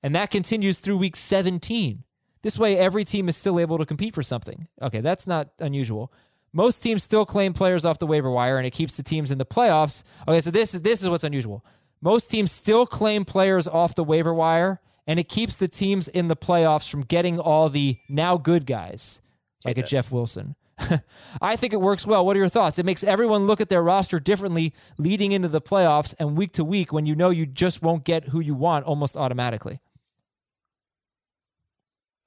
and 0.03 0.14
that 0.14 0.31
continues 0.31 0.79
through 0.79 0.99
week 0.99 1.16
17. 1.16 2.05
This 2.43 2.59
way, 2.59 2.77
every 2.77 3.05
team 3.05 3.29
is 3.29 3.37
still 3.37 3.59
able 3.59 3.79
to 3.79 3.87
compete 3.87 4.14
for 4.14 4.23
something. 4.23 4.69
Okay, 4.83 5.01
that's 5.01 5.27
not 5.27 5.49
unusual. 5.59 6.12
Most 6.53 6.83
teams 6.83 7.03
still 7.03 7.27
claim 7.27 7.53
players 7.53 7.85
off 7.85 7.99
the 7.99 8.07
waiver 8.07 8.31
wire, 8.31 8.59
and 8.59 8.66
it 8.66 8.71
keeps 8.71 8.95
the 8.97 9.03
teams 9.03 9.31
in 9.31 9.39
the 9.39 9.47
playoffs. 9.47 10.05
Okay, 10.29 10.41
so 10.41 10.51
this 10.51 10.75
is 10.75 10.83
this 10.83 11.03
is 11.03 11.09
what's 11.09 11.25
unusual. 11.25 11.64
Most 12.01 12.31
teams 12.31 12.53
still 12.53 12.87
claim 12.87 13.25
players 13.25 13.66
off 13.66 13.95
the 13.95 14.05
waiver 14.05 14.33
wire, 14.33 14.81
and 15.07 15.19
it 15.19 15.29
keeps 15.29 15.57
the 15.57 15.69
teams 15.69 16.07
in 16.07 16.29
the 16.29 16.37
playoffs 16.37 16.89
from 16.89 17.03
getting 17.03 17.41
all 17.41 17.69
the 17.71 17.99
now 18.09 18.37
good 18.37 18.66
guys, 18.66 19.23
like 19.64 19.79
a 19.79 19.81
that. 19.81 19.89
Jeff 19.89 20.12
Wilson. 20.12 20.55
I 21.41 21.57
think 21.57 21.72
it 21.72 21.81
works 21.81 22.07
well. 22.07 22.25
What 22.25 22.37
are 22.37 22.41
your 22.41 22.49
thoughts? 22.49 22.79
It 22.79 22.87
makes 22.87 23.05
everyone 23.05 23.47
look 23.47 23.61
at 23.61 23.68
their 23.68 23.83
roster 23.83 24.18
differently 24.18 24.72
leading 24.99 25.33
into 25.33 25.49
the 25.49 25.61
playoffs 25.61 26.14
and 26.18 26.37
week 26.37 26.53
to 26.53 26.64
week 26.64 26.93
when 26.93 27.07
you 27.07 27.14
know 27.14 27.31
you 27.31 27.47
just 27.47 27.83
won't 27.83 28.05
get 28.05 28.29
who 28.29 28.41
you 28.41 28.55
want 28.55 28.85
almost 28.87 29.16
automatically. 29.16 29.81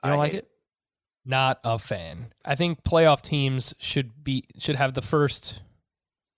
You 0.04 0.12
don't 0.12 0.14
I 0.14 0.18
like 0.18 0.34
it? 0.34 0.48
Not 1.26 1.60
a 1.64 1.78
fan. 1.78 2.28
I 2.46 2.56
think 2.56 2.84
playoff 2.84 3.22
teams 3.22 3.76
should 3.80 4.24
be 4.24 4.46
should 4.58 4.78
have 4.78 4.94
the 4.94 5.02
first 5.02 5.62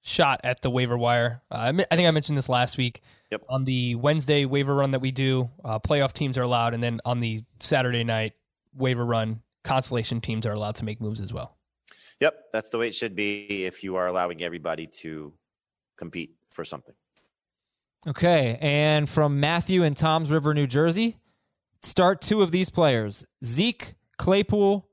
shot 0.01 0.41
at 0.43 0.61
the 0.61 0.71
waiver 0.71 0.97
wire. 0.97 1.43
Uh, 1.51 1.55
I, 1.55 1.85
I 1.91 1.95
think 1.95 2.07
I 2.07 2.11
mentioned 2.11 2.37
this 2.37 2.49
last 2.49 2.77
week. 2.77 3.01
Yep. 3.31 3.43
On 3.49 3.65
the 3.65 3.93
Wednesday 3.95 4.45
waiver 4.45 4.73
run 4.73 4.91
that 4.91 5.01
we 5.01 5.11
do, 5.11 5.51
uh, 5.63 5.77
playoff 5.77 6.13
teams 6.13 6.37
are 6.39 6.41
allowed, 6.41 6.73
and 6.73 6.81
then 6.81 6.99
on 7.05 7.19
the 7.19 7.43
Saturday 7.59 8.03
night 8.03 8.33
waiver 8.75 9.05
run, 9.05 9.43
consolation 9.63 10.21
teams 10.21 10.47
are 10.47 10.53
allowed 10.53 10.75
to 10.75 10.85
make 10.85 10.99
moves 10.99 11.21
as 11.21 11.31
well. 11.31 11.58
Yep, 12.19 12.51
that's 12.51 12.69
the 12.69 12.77
way 12.77 12.87
it 12.87 12.95
should 12.95 13.15
be 13.15 13.65
if 13.65 13.83
you 13.83 13.95
are 13.95 14.07
allowing 14.07 14.43
everybody 14.43 14.87
to 14.87 15.33
compete 15.97 16.35
for 16.49 16.65
something. 16.65 16.95
Okay, 18.07 18.57
and 18.61 19.09
from 19.09 19.39
Matthew 19.39 19.83
in 19.83 19.93
Tom's 19.93 20.31
River, 20.31 20.53
New 20.53 20.67
Jersey, 20.67 21.17
start 21.81 22.21
two 22.21 22.41
of 22.41 22.51
these 22.51 22.69
players: 22.69 23.25
Zeke 23.43 23.95
Claypool, 24.17 24.87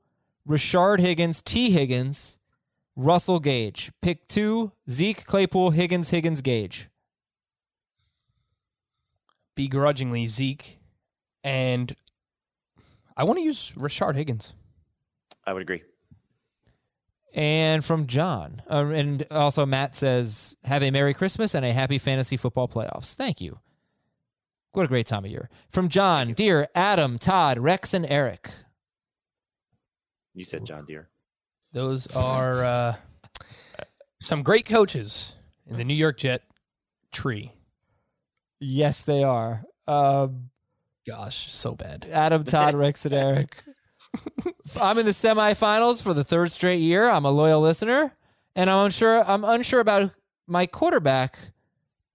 Rashard 0.47 0.99
Higgins, 0.99 1.41
T. 1.41 1.71
Higgins, 1.71 2.39
Russell 2.95 3.39
Gage. 3.39 3.91
Pick 4.01 4.27
two: 4.27 4.71
Zeke 4.89 5.25
Claypool, 5.25 5.71
Higgins, 5.71 6.09
Higgins, 6.09 6.41
Gage. 6.41 6.89
Begrudgingly, 9.55 10.27
Zeke, 10.27 10.77
and 11.43 11.95
I 13.15 13.23
want 13.23 13.39
to 13.39 13.43
use 13.43 13.71
Rashard 13.71 14.15
Higgins. 14.15 14.53
I 15.45 15.53
would 15.53 15.61
agree. 15.61 15.83
And 17.33 17.83
from 17.85 18.07
John, 18.07 18.61
uh, 18.69 18.85
and 18.87 19.25
also 19.29 19.65
Matt 19.65 19.95
says, 19.95 20.55
"Have 20.63 20.81
a 20.81 20.91
Merry 20.91 21.13
Christmas 21.13 21.53
and 21.53 21.65
a 21.65 21.73
Happy 21.73 21.97
Fantasy 21.97 22.37
Football 22.37 22.67
Playoffs." 22.67 23.13
Thank 23.15 23.41
you. 23.41 23.59
What 24.71 24.85
a 24.85 24.87
great 24.87 25.07
time 25.07 25.25
of 25.25 25.31
year. 25.31 25.49
From 25.69 25.89
John, 25.89 26.33
dear 26.33 26.67
Adam, 26.73 27.17
Todd, 27.19 27.57
Rex, 27.59 27.93
and 27.93 28.05
Eric. 28.07 28.51
You 30.33 30.45
said 30.45 30.65
John 30.65 30.85
Deere. 30.85 31.09
Those 31.73 32.07
are 32.15 32.63
uh, 32.63 32.95
some 34.21 34.43
great 34.43 34.65
coaches 34.65 35.35
in 35.69 35.77
the 35.77 35.83
New 35.83 35.93
York 35.93 36.17
Jet 36.17 36.43
tree. 37.11 37.53
Yes, 38.59 39.03
they 39.03 39.23
are. 39.23 39.63
Um, 39.87 40.49
Gosh, 41.07 41.51
so 41.51 41.73
bad. 41.73 42.07
Adam, 42.11 42.43
Todd, 42.43 42.73
Rex, 42.73 43.05
and 43.05 43.13
Eric. 43.13 43.63
I'm 44.81 44.97
in 44.97 45.05
the 45.05 45.11
semifinals 45.11 46.01
for 46.01 46.13
the 46.13 46.23
third 46.23 46.51
straight 46.51 46.81
year. 46.81 47.09
I'm 47.09 47.25
a 47.25 47.31
loyal 47.31 47.61
listener, 47.61 48.15
and 48.55 48.69
I'm 48.69 48.85
unsure. 48.85 49.23
I'm 49.29 49.43
unsure 49.43 49.79
about 49.79 50.11
my 50.47 50.65
quarterback 50.65 51.37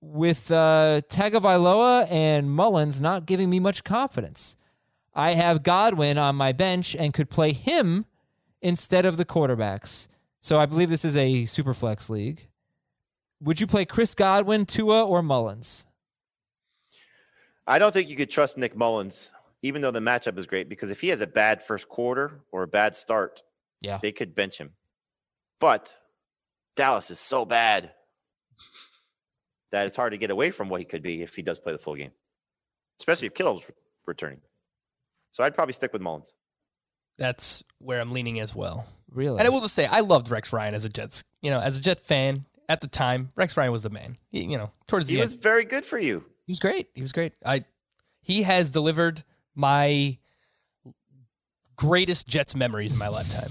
with 0.00 0.50
uh, 0.50 1.02
Tagovailoa 1.08 2.10
and 2.10 2.48
Mullens 2.50 3.00
not 3.00 3.26
giving 3.26 3.48
me 3.48 3.60
much 3.60 3.84
confidence. 3.84 4.56
I 5.14 5.34
have 5.34 5.62
Godwin 5.62 6.18
on 6.18 6.36
my 6.36 6.52
bench 6.52 6.96
and 6.96 7.12
could 7.12 7.30
play 7.30 7.52
him 7.52 8.06
instead 8.60 9.04
of 9.04 9.16
the 9.16 9.24
quarterbacks. 9.24 10.08
So 10.40 10.58
I 10.58 10.66
believe 10.66 10.90
this 10.90 11.04
is 11.04 11.16
a 11.16 11.46
super 11.46 11.74
flex 11.74 12.08
league. 12.08 12.48
Would 13.40 13.60
you 13.60 13.66
play 13.66 13.84
Chris 13.84 14.14
Godwin, 14.14 14.66
Tua, 14.66 15.04
or 15.04 15.22
Mullens? 15.22 15.84
I 17.66 17.78
don't 17.78 17.92
think 17.92 18.08
you 18.08 18.16
could 18.16 18.30
trust 18.30 18.56
Nick 18.56 18.76
Mullens, 18.76 19.31
even 19.62 19.80
though 19.82 19.90
the 19.90 20.00
matchup 20.00 20.38
is 20.38 20.46
great, 20.46 20.68
because 20.68 20.90
if 20.90 21.00
he 21.00 21.08
has 21.08 21.20
a 21.20 21.26
bad 21.26 21.62
first 21.62 21.88
quarter 21.88 22.40
or 22.50 22.62
a 22.62 22.68
bad 22.68 22.94
start, 22.96 23.42
Yeah. 23.80 23.98
they 24.02 24.12
could 24.12 24.34
bench 24.34 24.58
him. 24.58 24.72
But 25.60 25.96
Dallas 26.76 27.10
is 27.10 27.20
so 27.20 27.44
bad 27.44 27.92
that 29.70 29.86
it's 29.86 29.96
hard 29.96 30.12
to 30.12 30.18
get 30.18 30.30
away 30.30 30.50
from 30.50 30.68
what 30.68 30.80
he 30.80 30.84
could 30.84 31.02
be 31.02 31.22
if 31.22 31.34
he 31.34 31.42
does 31.42 31.58
play 31.58 31.72
the 31.72 31.78
full 31.78 31.94
game, 31.96 32.12
especially 33.00 33.26
if 33.26 33.34
Kittle's 33.34 33.68
re- 33.68 33.74
returning. 34.06 34.40
So 35.32 35.42
I'd 35.44 35.54
probably 35.54 35.72
stick 35.72 35.92
with 35.92 36.02
Mullens. 36.02 36.34
That's 37.18 37.62
where 37.78 38.00
I'm 38.00 38.12
leaning 38.12 38.40
as 38.40 38.54
well. 38.54 38.86
Really? 39.10 39.38
And 39.38 39.46
I 39.46 39.50
will 39.50 39.60
just 39.60 39.74
say, 39.74 39.86
I 39.86 40.00
loved 40.00 40.30
Rex 40.30 40.52
Ryan 40.52 40.74
as 40.74 40.84
a 40.84 40.88
Jets. 40.88 41.24
You 41.40 41.50
know, 41.50 41.60
as 41.60 41.76
a 41.76 41.80
Jet 41.80 42.00
fan 42.00 42.44
at 42.68 42.80
the 42.80 42.86
time, 42.86 43.32
Rex 43.36 43.56
Ryan 43.56 43.72
was 43.72 43.82
the 43.82 43.90
man. 43.90 44.16
He, 44.30 44.42
you 44.44 44.58
know, 44.58 44.70
towards 44.86 45.06
the 45.06 45.12
He 45.14 45.16
the 45.20 45.24
was 45.24 45.34
very 45.34 45.64
good 45.64 45.84
for 45.86 45.98
you. 45.98 46.24
he 46.46 46.52
was 46.52 46.58
great. 46.58 46.88
He 46.94 47.02
was 47.02 47.12
great. 47.12 47.32
I, 47.44 47.64
he 48.22 48.42
has 48.42 48.70
delivered 48.70 49.24
my 49.54 50.18
greatest 51.76 52.26
Jets 52.26 52.54
memories 52.54 52.92
in 52.92 52.98
my 52.98 53.08
lifetime, 53.08 53.50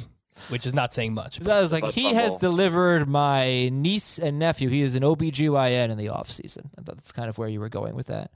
which 0.49 0.65
is 0.65 0.73
not 0.73 0.93
saying 0.93 1.13
much. 1.13 1.41
So 1.41 1.51
I 1.51 1.61
was 1.61 1.71
like, 1.71 1.81
But 1.83 1.93
he 1.93 2.13
has 2.13 2.37
delivered 2.37 3.07
my 3.07 3.69
niece 3.69 4.19
and 4.19 4.39
nephew. 4.39 4.69
He 4.69 4.81
is 4.81 4.95
an 4.95 5.03
OBGYN 5.03 5.89
in 5.89 5.97
the 5.97 6.07
offseason. 6.07 6.69
I 6.77 6.81
thought 6.81 6.97
that's 6.97 7.11
kind 7.11 7.29
of 7.29 7.37
where 7.37 7.49
you 7.49 7.59
were 7.59 7.69
going 7.69 7.95
with 7.95 8.07
that. 8.07 8.31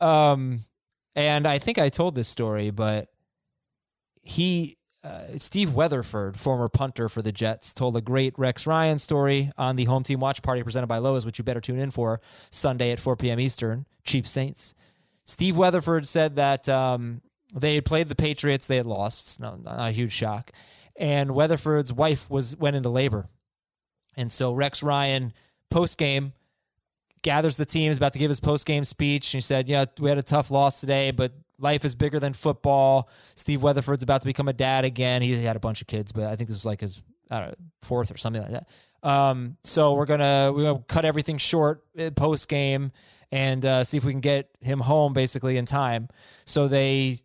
um, 0.00 0.60
and 1.14 1.46
I 1.46 1.58
think 1.58 1.78
I 1.78 1.88
told 1.88 2.14
this 2.14 2.28
story, 2.28 2.70
but 2.70 3.08
he, 4.22 4.76
uh, 5.02 5.38
Steve 5.38 5.72
Weatherford, 5.72 6.38
former 6.38 6.68
punter 6.68 7.08
for 7.08 7.22
the 7.22 7.32
Jets, 7.32 7.72
told 7.72 7.96
a 7.96 8.00
great 8.02 8.34
Rex 8.38 8.66
Ryan 8.66 8.98
story 8.98 9.50
on 9.56 9.76
the 9.76 9.84
home 9.84 10.02
team 10.02 10.20
watch 10.20 10.42
party 10.42 10.62
presented 10.62 10.88
by 10.88 10.98
Lowe's, 10.98 11.24
which 11.24 11.38
you 11.38 11.44
better 11.44 11.60
tune 11.60 11.78
in 11.78 11.90
for 11.90 12.20
Sunday 12.50 12.90
at 12.92 13.00
4 13.00 13.16
p.m. 13.16 13.40
Eastern. 13.40 13.86
Chiefs 14.04 14.30
Saints. 14.30 14.74
Steve 15.26 15.56
Weatherford 15.56 16.06
said 16.06 16.36
that 16.36 16.68
um, 16.68 17.20
they 17.54 17.74
had 17.74 17.84
played 17.84 18.08
the 18.08 18.14
Patriots. 18.14 18.66
They 18.66 18.76
had 18.76 18.86
lost. 18.86 19.26
It's 19.26 19.40
not, 19.40 19.60
a 19.66 19.90
huge 19.90 20.12
shock. 20.12 20.52
And 20.96 21.32
Weatherford's 21.32 21.92
wife 21.92 22.30
was 22.30 22.56
went 22.56 22.76
into 22.76 22.88
labor. 22.88 23.28
And 24.16 24.32
so 24.32 24.52
Rex 24.52 24.82
Ryan, 24.82 25.32
post 25.70 25.98
game, 25.98 26.32
gathers 27.22 27.56
the 27.56 27.66
team, 27.66 27.90
is 27.90 27.98
about 27.98 28.14
to 28.14 28.18
give 28.18 28.30
his 28.30 28.40
post 28.40 28.64
game 28.64 28.84
speech. 28.84 29.34
And 29.34 29.38
he 29.38 29.42
said, 29.42 29.68
Yeah, 29.68 29.84
we 29.98 30.08
had 30.08 30.16
a 30.16 30.22
tough 30.22 30.50
loss 30.50 30.80
today, 30.80 31.10
but 31.10 31.32
life 31.58 31.84
is 31.84 31.94
bigger 31.94 32.18
than 32.18 32.32
football. 32.32 33.10
Steve 33.34 33.62
Weatherford's 33.62 34.02
about 34.02 34.22
to 34.22 34.26
become 34.26 34.48
a 34.48 34.54
dad 34.54 34.84
again. 34.84 35.22
He 35.22 35.42
had 35.42 35.56
a 35.56 35.60
bunch 35.60 35.80
of 35.80 35.86
kids, 35.86 36.12
but 36.12 36.24
I 36.24 36.36
think 36.36 36.48
this 36.48 36.56
was 36.56 36.66
like 36.66 36.80
his 36.80 37.02
know, 37.30 37.52
fourth 37.82 38.10
or 38.10 38.16
something 38.16 38.42
like 38.42 38.52
that. 38.52 38.68
Um, 39.02 39.56
so 39.64 39.94
we're 39.94 40.06
gonna 40.06 40.52
we're 40.54 40.64
gonna 40.64 40.84
cut 40.88 41.04
everything 41.04 41.38
short 41.38 41.84
post 42.16 42.48
game 42.48 42.92
and 43.32 43.64
uh, 43.64 43.84
see 43.84 43.96
if 43.96 44.04
we 44.04 44.12
can 44.12 44.20
get 44.20 44.50
him 44.60 44.80
home 44.80 45.12
basically 45.12 45.56
in 45.56 45.64
time. 45.64 46.08
So 46.44 46.68
they 46.68 47.18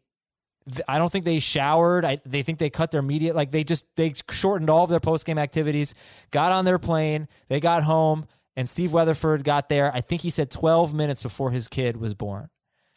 I 0.88 0.98
don't 0.98 1.12
think 1.12 1.26
they 1.26 1.40
showered. 1.40 2.06
I, 2.06 2.20
they 2.26 2.44
think 2.44 2.60
they 2.60 2.70
cut 2.70 2.92
their 2.92 3.02
media. 3.02 3.34
Like 3.34 3.52
they 3.52 3.64
just 3.64 3.86
they 3.96 4.14
shortened 4.30 4.70
all 4.70 4.84
of 4.84 4.90
their 4.90 5.00
post 5.00 5.26
game 5.26 5.38
activities. 5.38 5.96
Got 6.30 6.52
on 6.52 6.66
their 6.66 6.80
plane. 6.80 7.28
They 7.48 7.60
got 7.60 7.84
home, 7.84 8.28
and 8.56 8.70
Steve 8.70 8.94
Weatherford 8.94 9.44
got 9.44 9.70
there. 9.70 9.92
I 9.94 10.02
think 10.02 10.22
he 10.22 10.30
said 10.30 10.52
12 10.52 10.94
minutes 10.94 11.24
before 11.24 11.52
his 11.52 11.68
kid 11.68 11.98
was 11.98 12.14
born. 12.14 12.50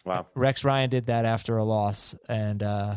Wow. 0.05 0.27
Rex 0.35 0.65
Ryan 0.65 0.91
did 0.91 1.07
that 1.07 1.25
after 1.25 1.57
a 1.57 1.65
loss, 1.65 2.15
and 2.29 2.63
uh, 2.63 2.97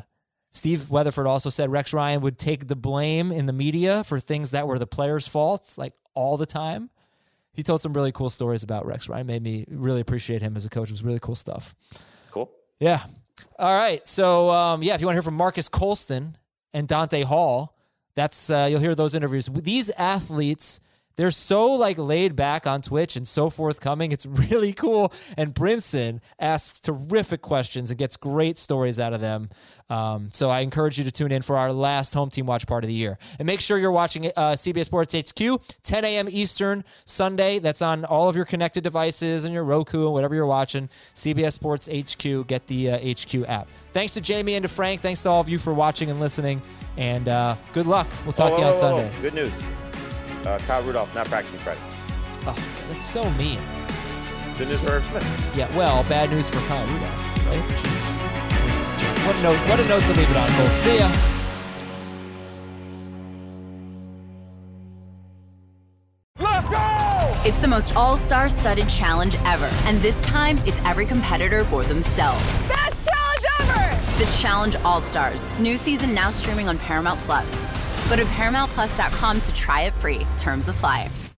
Steve 0.52 0.90
Weatherford 0.90 1.26
also 1.26 1.50
said 1.50 1.72
Rex 1.72 1.94
Ryan 1.94 2.20
would 2.22 2.38
take 2.38 2.68
the 2.68 2.76
blame 2.76 3.32
in 3.32 3.46
the 3.46 3.54
media 3.54 4.04
for 4.04 4.20
things 4.20 4.52
that 4.52 4.68
were 4.68 4.78
the 4.78 4.88
players' 4.88 5.28
faults, 5.28 5.78
like 5.78 5.94
all 6.14 6.36
the 6.36 6.46
time. 6.46 6.90
He 7.58 7.64
told 7.64 7.82
some 7.82 7.92
really 7.92 8.12
cool 8.12 8.30
stories 8.30 8.62
about 8.62 8.86
Rex 8.86 9.10
Ryan. 9.10 9.26
Made 9.26 9.42
me 9.42 9.66
really 9.68 10.00
appreciate 10.00 10.44
him 10.44 10.56
as 10.56 10.64
a 10.64 10.70
coach. 10.70 10.90
It 10.90 10.94
was 10.94 11.04
really 11.04 11.20
cool 11.20 11.34
stuff. 11.34 11.74
Cool. 12.30 12.52
Yeah. 12.80 13.04
All 13.58 13.76
right. 13.76 14.06
So 14.06 14.52
um, 14.52 14.84
yeah, 14.84 14.94
if 14.94 15.02
you 15.02 15.08
want 15.08 15.16
to 15.16 15.18
hear 15.18 15.24
from 15.24 15.34
Marques 15.34 15.68
Colston 15.68 16.38
and 16.72 16.88
Dante 16.88 17.24
Hall, 17.24 17.76
that's 18.14 18.52
uh, 18.52 18.68
you'll 18.70 18.80
hear 18.80 18.94
those 18.94 19.16
interviews. 19.16 19.50
These 19.52 19.90
athletes, 19.90 20.80
they're 21.18 21.32
so 21.32 21.68
like 21.74 21.98
laid 21.98 22.36
back 22.36 22.66
on 22.66 22.82
Twitch 22.82 23.16
and 23.16 23.28
so 23.28 23.50
forthcoming. 23.50 24.12
It's 24.12 24.26
really 24.52 24.72
cool. 24.72 25.12
And 25.36 25.54
Brinson 25.54 26.22
asks 26.40 26.80
terrific 26.80 27.42
questions 27.42 27.90
and 27.92 27.98
gets 28.00 28.16
great 28.16 28.58
stories 28.58 29.00
out 29.00 29.14
of 29.14 29.20
them. 29.20 29.50
Um, 29.90 30.30
so 30.34 30.50
I 30.50 30.60
encourage 30.62 30.98
you 30.98 31.04
to 31.06 31.12
tune 31.12 31.32
in 31.32 31.42
for 31.42 31.58
our 31.58 31.72
last 31.72 32.14
home 32.14 32.30
team 32.30 32.46
watch 32.46 32.68
part 32.68 32.84
of 32.84 32.88
the 32.90 32.94
year. 32.94 33.18
And 33.40 33.46
make 33.46 33.62
sure 33.62 33.78
you're 33.78 33.92
watching 33.92 34.28
uh, 34.36 34.52
CBS 34.54 34.86
Sports 34.86 35.16
HQ, 35.16 35.62
10 35.84 36.06
a.m. 36.06 36.28
Eastern 36.30 36.84
Sunday. 37.06 37.60
That's 37.60 37.82
on 37.82 38.04
all 38.06 38.28
of 38.30 38.36
your 38.36 38.46
connected 38.46 38.84
devices 38.84 39.46
and 39.46 39.54
your 39.54 39.64
Roku 39.64 40.04
and 40.06 40.14
whatever 40.14 40.36
you're 40.36 40.46
watching. 40.46 40.90
CBS 41.16 41.54
Sports 41.54 41.88
HQ. 41.88 42.48
Get 42.48 42.68
the 42.68 42.92
uh, 42.92 42.98
HQ 43.00 43.48
app. 43.50 43.68
Thanks 43.70 44.14
to 44.16 44.22
Jamey 44.22 44.52
and 44.52 44.64
to 44.64 44.70
Frank. 44.70 45.02
Thanks 45.02 45.24
to 45.24 45.30
all 45.30 45.40
of 45.42 45.50
you 45.50 45.58
for 45.58 45.74
watching 45.74 46.10
and 46.12 46.20
listening. 46.20 46.62
And 46.98 47.30
uh, 47.30 47.56
good 47.74 47.88
luck. 47.88 48.08
We'll 48.26 48.34
talk 48.34 48.52
Oh, 48.52 48.56
to 48.56 48.62
you 48.62 48.68
whoa, 48.68 48.74
on 48.74 48.94
whoa, 48.94 49.10
Sunday. 49.10 49.22
Good 49.22 49.34
news. 49.34 49.87
Uh, 50.48 50.58
Kyle 50.60 50.82
Rudolph 50.84 51.14
not 51.14 51.28
practicing 51.28 51.60
Friday. 51.60 51.82
Oh, 52.46 52.56
that's 52.88 53.04
so 53.04 53.22
mean. 53.32 53.60
Good 54.58 54.70
news 54.70 54.82
for 54.82 54.92
Irv 54.92 55.04
Smith. 55.04 55.58
Yeah, 55.58 55.76
well, 55.76 56.06
bad 56.06 56.30
news 56.30 56.48
for 56.48 56.60
Kyle 56.70 56.88
Rudolph, 56.88 57.48
right? 57.48 57.62
Jeez. 57.70 59.28
What 59.28 59.36
a 59.36 59.44
note, 59.44 59.58
what 59.68 59.80
a 59.82 59.88
note 59.90 60.02
to 60.04 60.14
leave 60.14 60.32
it 60.32 60.38
on, 60.38 60.48
Cole. 60.52 60.66
See 60.68 61.00
ya. 61.00 61.12
Let's 66.40 66.70
go! 66.70 67.50
It's 67.50 67.60
the 67.60 67.68
most 67.68 67.94
all 67.98 68.16
star 68.16 68.48
studded 68.48 68.88
challenge 68.88 69.36
ever. 69.44 69.70
And 69.84 70.00
this 70.00 70.22
time, 70.22 70.58
it's 70.60 70.80
every 70.86 71.06
competitor 71.06 71.66
for 71.66 71.84
themselves. 71.84 72.70
Best 72.70 73.10
challenge 73.10 73.46
ever! 73.60 74.24
The 74.24 74.32
Challenge 74.40 74.78
All 74.78 75.02
Stars. 75.02 75.46
New 75.60 75.76
season 75.76 76.14
now 76.14 76.32
streaming 76.32 76.70
on 76.70 76.78
Paramount 76.78 77.20
Plus. 77.20 77.54
Go 78.10 78.16
to 78.16 78.24
ParamountPlus.com 78.26 79.42
to 79.42 79.54
try 79.54 79.82
it 79.82 79.94
free. 79.94 80.26
Terms 80.38 80.70
apply. 80.70 81.27